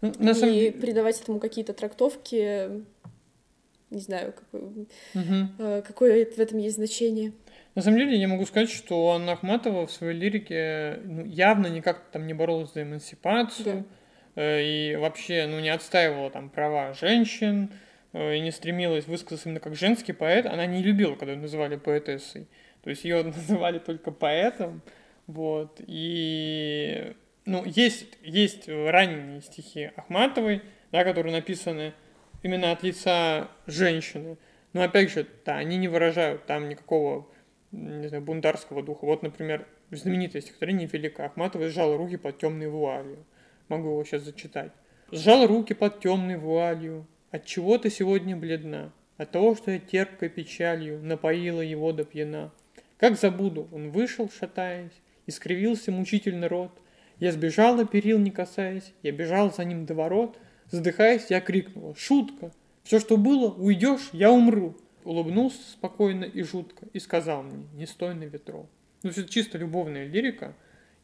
[0.00, 2.84] Ну, на самом и придавать этому какие-то трактовки,
[3.90, 4.70] не знаю, какое,
[5.14, 5.54] Мгм.
[5.58, 7.32] э, какое в этом есть значение.
[7.74, 12.10] На самом деле, я могу сказать, что Анна Ахматова в своей лирике ну, явно никак
[12.12, 13.84] там не боролась за эмансипацию,
[14.36, 17.70] э, и вообще, ну, не отстаивала там права женщин,
[18.12, 20.46] э, и не стремилась высказаться именно как женский поэт.
[20.46, 22.46] Она не любила, когда ее называли поэтессой.
[22.82, 24.82] То есть ее называли только поэтом,
[25.26, 27.14] вот, и...
[27.48, 30.60] Ну, есть, есть ранние стихи Ахматовой,
[30.92, 31.94] да, которые написаны
[32.42, 34.36] именно от лица женщины.
[34.74, 37.26] Но опять же, да, они не выражают там никакого,
[37.72, 39.06] не знаю, бунтарского духа.
[39.06, 43.24] Вот, например, знаменитое стихотворение Велика Ахматова «Сжала руки под темной вуалью».
[43.68, 44.72] Могу его сейчас зачитать.
[45.10, 48.92] «Сжала руки под темной вуалью, от чего ты сегодня бледна?
[49.16, 52.52] От того, что я терпкой печалью напоила его до пьяна.
[52.98, 56.78] Как забуду, он вышел, шатаясь, и скривился мучительно рот.
[57.20, 60.38] Я сбежала, перил не касаясь, я бежал за ним до ворот.
[60.70, 62.52] Задыхаясь, я крикнула «Шутка!
[62.84, 68.14] Все, что было, уйдешь, я умру!» Улыбнулся спокойно и жутко и сказал мне «Не стой
[68.14, 68.68] на ветру».
[69.02, 70.54] Ну, это чисто любовная лирика,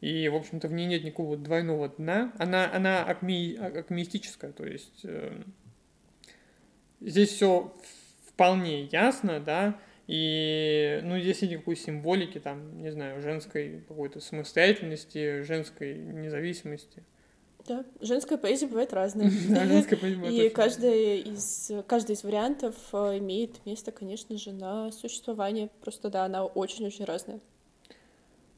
[0.01, 2.33] и, в общем-то, в ней нет никакого двойного дна.
[2.39, 5.41] Она, она акми, акмеистическая, то есть э,
[7.01, 7.75] здесь все
[8.29, 15.43] вполне ясно, да, и, ну, здесь нет никакой символики, там, не знаю, женской какой-то самостоятельности,
[15.43, 17.03] женской независимости.
[17.67, 19.31] Да, женская поэзия бывает разная.
[19.49, 24.53] Да, женская поэзия бывает И каждый из, каждый из вариантов э, имеет место, конечно же,
[24.53, 25.71] на существование.
[25.81, 27.41] Просто, да, она очень-очень разная.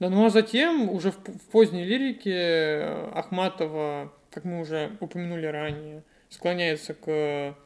[0.01, 2.81] Да, ну а затем уже в, в поздней лирике
[3.14, 7.56] Ахматова, как мы уже упомянули ранее, склоняется к,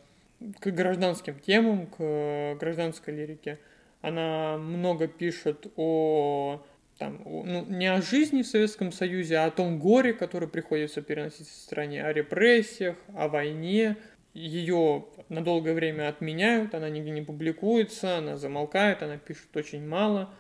[0.61, 3.59] к гражданским темам, к гражданской лирике.
[4.01, 6.64] Она много пишет о
[7.01, 11.48] там, ну, не о жизни в Советском Союзе, а о том горе, которое приходится переносить
[11.48, 13.97] в стране, о репрессиях, о войне.
[14.35, 20.32] Ее на долгое время отменяют, она нигде не публикуется, она замолкает, она пишет очень мало.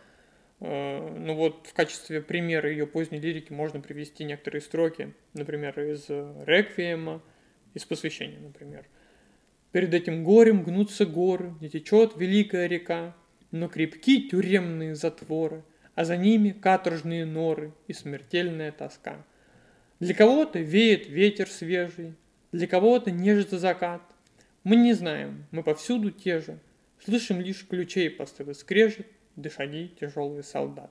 [0.60, 6.08] Э, Ну вот в качестве примера ее поздней лирики можно привести некоторые строки, например, из
[6.08, 7.22] «Реквиема»,
[7.72, 8.84] из «Посвящения», например.
[9.72, 13.16] «Перед этим горем гнутся горы, где течет великая река,
[13.50, 15.62] но крепки тюремные затворы,
[15.94, 19.24] а за ними каторжные норы и смертельная тоска.
[19.98, 22.14] Для кого-то веет ветер свежий,
[22.52, 24.02] для кого-то нежится закат.
[24.64, 26.58] Мы не знаем, мы повсюду те же,
[27.04, 29.06] слышим лишь ключей постылый скрежет,
[29.36, 30.90] да шаги тяжелый солдат.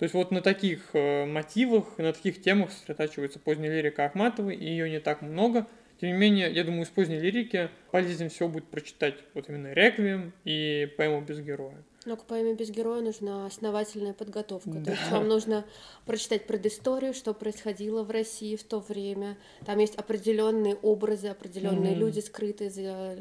[0.00, 4.64] То есть вот на таких э, мотивах, на таких темах сосредотачивается поздняя лирика Ахматовой, и
[4.64, 5.66] ее не так много.
[6.00, 10.32] Тем не менее, я думаю, из поздней лирики полезнее всего будет прочитать вот именно «Реквием»
[10.44, 11.76] и поэму «Без героя».
[12.06, 14.70] Но к поэме без героя нужна основательная подготовка.
[14.70, 14.84] Да.
[14.84, 15.66] То есть вам нужно
[16.06, 19.36] прочитать предысторию, что происходило в России в то время.
[19.66, 22.00] Там есть определенные образы, определенные Мгм.
[22.00, 23.18] люди, скрытые за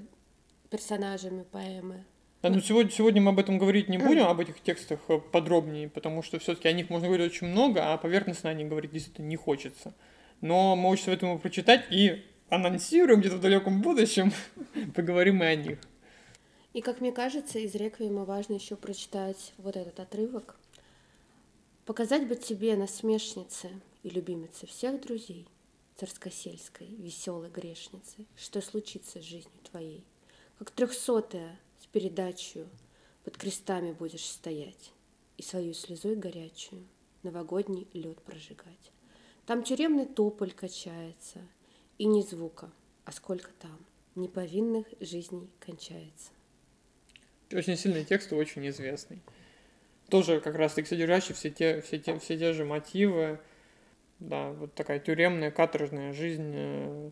[0.69, 2.05] персонажами поэмы.
[2.41, 5.89] Да, ну сегодня, сегодня мы об этом говорить не будем, об этих текстах э, подробнее,
[5.89, 9.25] потому что все-таки о них можно говорить очень много, а поверхностно о них говорить действительно
[9.25, 9.93] не хочется.
[10.39, 14.31] Но мы очень советуем его прочитать и анонсируем где-то в далеком будущем,
[14.95, 15.79] поговорим и о них.
[16.73, 20.59] И, как мне кажется, из «Реквиема» важно еще прочитать вот этот отрывок.
[21.85, 23.69] «Показать бы тебе, насмешнице
[24.03, 25.47] и любимице всех друзей,
[25.95, 30.05] царскосельской, веселой грешницы, что случится с жизнью твоей,
[30.57, 32.69] как трехсотая с передачью
[33.23, 34.93] под крестами будешь стоять
[35.37, 36.85] и свою слезой горячую
[37.23, 38.91] новогодний лед прожигать.
[39.45, 41.39] Там тюремный тополь качается,
[41.99, 42.71] и ни звука,
[43.05, 43.77] а сколько там
[44.15, 46.31] неповинных жизней кончается.
[47.51, 49.21] Очень сильный текст очень известный.
[50.09, 53.39] тоже как раз таки содержащий все те, все те, все те же мотивы.
[54.19, 57.11] Да, вот такая тюремная, каторжная жизнь э,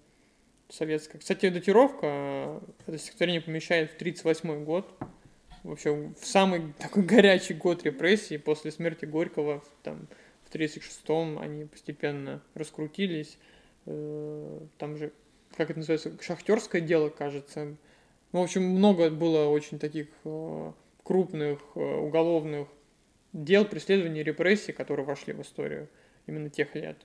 [0.70, 1.20] советская.
[1.20, 4.92] Кстати, датировка это стихотворение помещает в 1938 год.
[5.64, 10.08] Вообще, в самый такой горячий год репрессий после смерти Горького, там,
[10.44, 13.38] в 1936-м они постепенно раскрутились.
[13.88, 15.14] Э, там же,
[15.56, 17.78] как это называется, шахтерское дело, кажется.
[18.34, 20.72] Ну, в общем, много было очень таких э,
[21.04, 22.68] крупных уголовных
[23.34, 25.88] дел преследования и репрессий, которые вошли в историю
[26.26, 26.98] именно тех лет.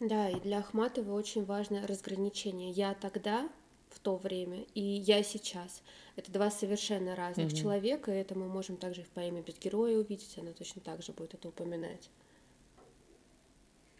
[0.00, 2.70] Да, и для Ахматова очень важно разграничение.
[2.70, 3.48] Я тогда,
[3.88, 5.82] в то время, и я сейчас.
[6.16, 7.56] Это два совершенно разных угу.
[7.56, 11.12] человека, и это мы можем также в поэме «Без героя» увидеть, она точно так же
[11.12, 12.10] будет это упоминать.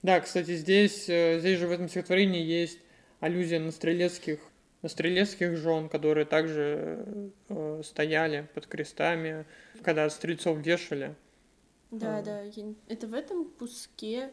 [0.03, 2.79] Да, кстати, здесь, э, здесь же в этом стихотворении есть
[3.21, 4.41] аллюзия на стрелецких,
[4.83, 9.47] на стрелецких жен, которые также э, стояли под крестами,
[9.83, 11.15] когда стрельцов вешали.
[11.91, 12.23] Да, а.
[12.23, 12.43] да.
[12.89, 14.31] Это в этом куске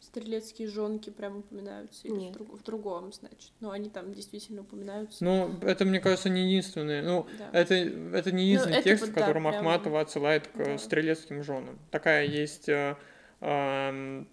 [0.00, 2.06] стрелецкие жонки прям упоминаются?
[2.06, 2.30] Или Нет.
[2.30, 3.52] В, друг, в другом, значит?
[3.60, 5.24] Но они там действительно упоминаются.
[5.24, 7.02] Ну, это, мне кажется, не единственное.
[7.02, 7.50] Ну, да.
[7.52, 10.02] это, это не единственный ну, текст, в котором да, Ахматова прям...
[10.02, 10.78] отсылает к да.
[10.78, 11.78] стрелецким женам.
[11.90, 12.96] Такая есть э,
[13.40, 14.24] э,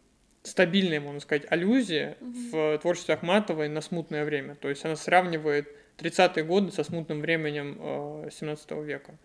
[0.45, 2.31] стабильная, можно сказать, аллюзия угу.
[2.51, 4.55] в творчестве Ахматовой на смутное время.
[4.55, 5.67] То есть она сравнивает
[5.97, 9.17] 30-е годы со смутным временем э, 17 века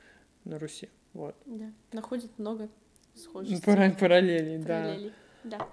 [0.44, 0.88] на Руси.
[1.12, 1.36] Вот.
[1.46, 2.68] Да, находит много
[3.14, 3.64] схожести.
[3.64, 4.96] Пара параллелей, да.
[5.44, 5.68] да.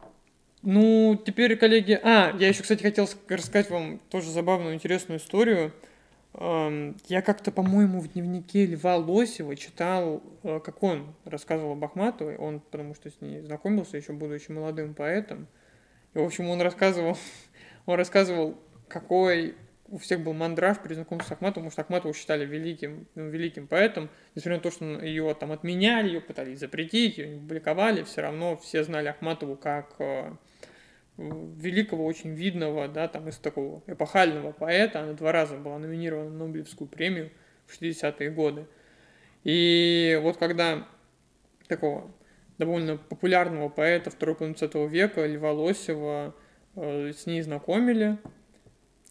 [0.63, 1.99] Ну, теперь, коллеги...
[2.03, 5.71] А, я еще, кстати, хотел рассказать вам тоже забавную, интересную историю.
[6.39, 12.37] Я как-то, по-моему, в дневнике Льва Лосева читал, э, как он рассказывал об Ахматовой.
[12.37, 15.47] Он, потому что с ней знакомился, еще будучи молодым поэтом.
[16.13, 17.17] И, в общем, он рассказывал,
[17.87, 18.55] он рассказывал,
[18.87, 19.55] какой
[19.89, 23.65] у всех был мандраж при знакомстве с Ахматовым, потому что Ахматову считали великим, ну, великим
[23.65, 24.09] поэтом.
[24.35, 28.57] Несмотря на то, что ее там отменяли, ее пытались запретить, ее не публиковали, все равно
[28.57, 30.33] все знали Ахматову как э,
[31.17, 35.01] великого, очень видного, да, там из такого эпохального поэта.
[35.01, 37.31] Она два раза была номинирована на Нобелевскую премию
[37.65, 38.67] в 60-е годы.
[39.43, 40.87] И вот когда
[41.67, 42.11] такого
[42.57, 46.35] довольно популярного поэта второй половины 20 века, Льва Лосева,
[46.75, 48.17] э, с ней знакомили,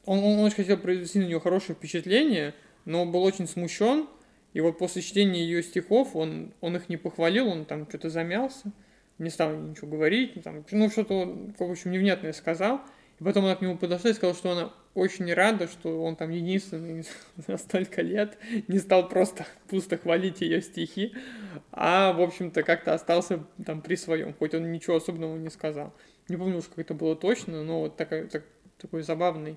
[0.04, 2.54] он, он очень хотел произвести на нее хорошее впечатление,
[2.84, 4.08] но был очень смущен.
[4.52, 8.72] И вот после чтения ее стихов он, он их не похвалил, он там что-то замялся,
[9.18, 12.80] не стал ничего говорить, там, ну что-то, в общем, невнятное сказал.
[13.18, 16.30] И потом она к нему подошла и сказала, что она очень рада, что он там
[16.30, 17.04] единственный
[17.36, 18.36] за столько лет
[18.68, 21.14] не стал просто пусто хвалить ее стихи,
[21.72, 25.94] а, в общем-то, как-то остался там при своем, хоть он ничего особенного не сказал.
[26.28, 28.42] Не помню уж, как это было точно, но вот такой, так,
[28.78, 29.56] такой забавный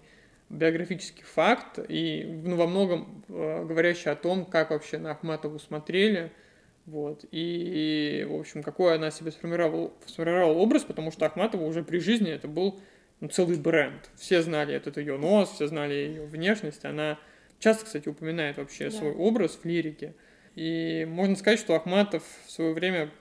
[0.50, 6.32] биографический факт и ну, во многом э, говорящий о том, как вообще на Ахматову смотрели,
[6.90, 12.00] вот, и, в общем, какой она себе сформировала, сформировала образ, потому что Ахматова уже при
[12.00, 12.80] жизни это был
[13.20, 14.10] ну, целый бренд.
[14.16, 16.84] Все знали этот ее нос, все знали ее внешность.
[16.86, 17.20] Она
[17.60, 18.98] часто, кстати, упоминает вообще да.
[18.98, 20.16] свой образ в лирике.
[20.56, 23.12] И можно сказать, что Ахматов в свое время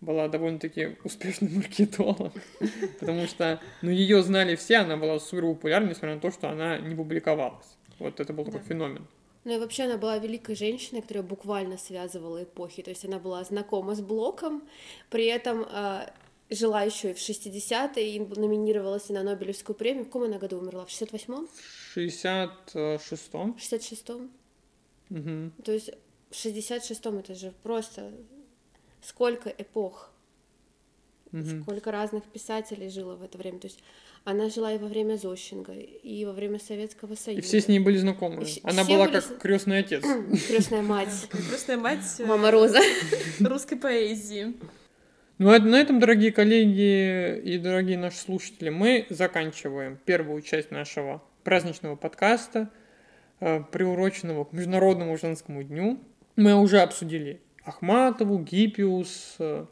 [0.00, 2.32] была довольно-таки успешным маркетолог,
[2.98, 6.78] потому что, ну, ее знали все, она была супер популярна, несмотря на то, что она
[6.78, 7.76] не публиковалась.
[7.98, 9.06] Вот это был такой феномен.
[9.44, 12.82] Ну и вообще она была великой женщиной, которая буквально связывала эпохи.
[12.82, 14.62] То есть она была знакома с Блоком,
[15.10, 16.10] при этом э,
[16.50, 20.04] жила еще и в 60-е и номинировалась на Нобелевскую премию.
[20.04, 20.84] В каком она году умерла?
[20.84, 21.48] В 68-м?
[21.48, 23.54] В 66-м.
[23.54, 24.30] В 66-м?
[25.10, 25.62] Угу.
[25.64, 25.90] То есть
[26.30, 28.12] в 66-м это же просто
[29.02, 30.12] сколько эпох,
[31.32, 31.62] угу.
[31.62, 33.58] сколько разных писателей жило в это время.
[33.58, 33.82] То есть
[34.24, 37.40] она жила и во время Зощенко, и во время Советского Союза.
[37.40, 38.44] И все с ней были знакомы.
[38.44, 39.20] И она была были...
[39.20, 40.02] как крестный отец.
[40.48, 41.28] Крестная мать.
[41.30, 42.04] Крестная мать.
[42.18, 42.80] Э, Мама Роза.
[43.40, 44.54] Русской поэзии.
[45.38, 51.22] Ну, а на этом, дорогие коллеги и дорогие наши слушатели, мы заканчиваем первую часть нашего
[51.44, 52.70] праздничного подкаста,
[53.40, 56.00] э, приуроченного к Международному женскому дню.
[56.34, 59.66] Мы уже обсудили Ахматову, Гиппиус, э,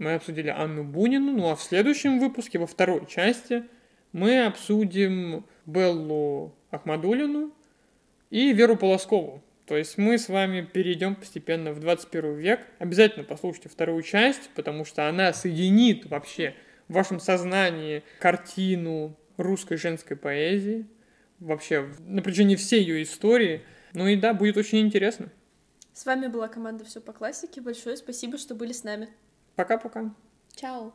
[0.00, 3.64] мы обсудили Анну Бунину, ну а в следующем выпуске, во второй части,
[4.12, 7.52] мы обсудим Беллу Ахмадулину
[8.30, 9.42] и Веру Полоскову.
[9.66, 12.60] То есть мы с вами перейдем постепенно в 21 век.
[12.78, 16.54] Обязательно послушайте вторую часть, потому что она соединит вообще
[16.88, 20.86] в вашем сознании картину русской женской поэзии,
[21.40, 23.60] вообще на протяжении всей ее истории.
[23.92, 25.28] Ну и да, будет очень интересно.
[25.92, 27.60] С вами была команда Все по классике.
[27.60, 29.10] Большое спасибо, что были с нами.
[29.60, 30.10] Пока-пока.
[30.54, 30.94] Чао.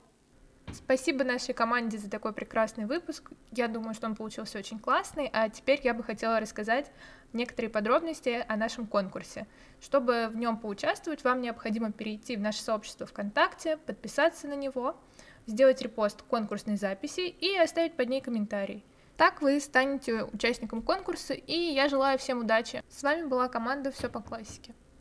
[0.74, 3.30] Спасибо нашей команде за такой прекрасный выпуск.
[3.52, 5.30] Я думаю, что он получился очень классный.
[5.32, 6.92] А теперь я бы хотела рассказать
[7.32, 9.46] некоторые подробности о нашем конкурсе.
[9.80, 15.00] Чтобы в нем поучаствовать, вам необходимо перейти в наше сообщество ВКонтакте, подписаться на него,
[15.46, 18.84] сделать репост конкурсной записи и оставить под ней комментарий.
[19.16, 22.84] Так вы станете участником конкурса, и я желаю всем удачи.
[22.90, 24.74] С вами была команда «Все по классике».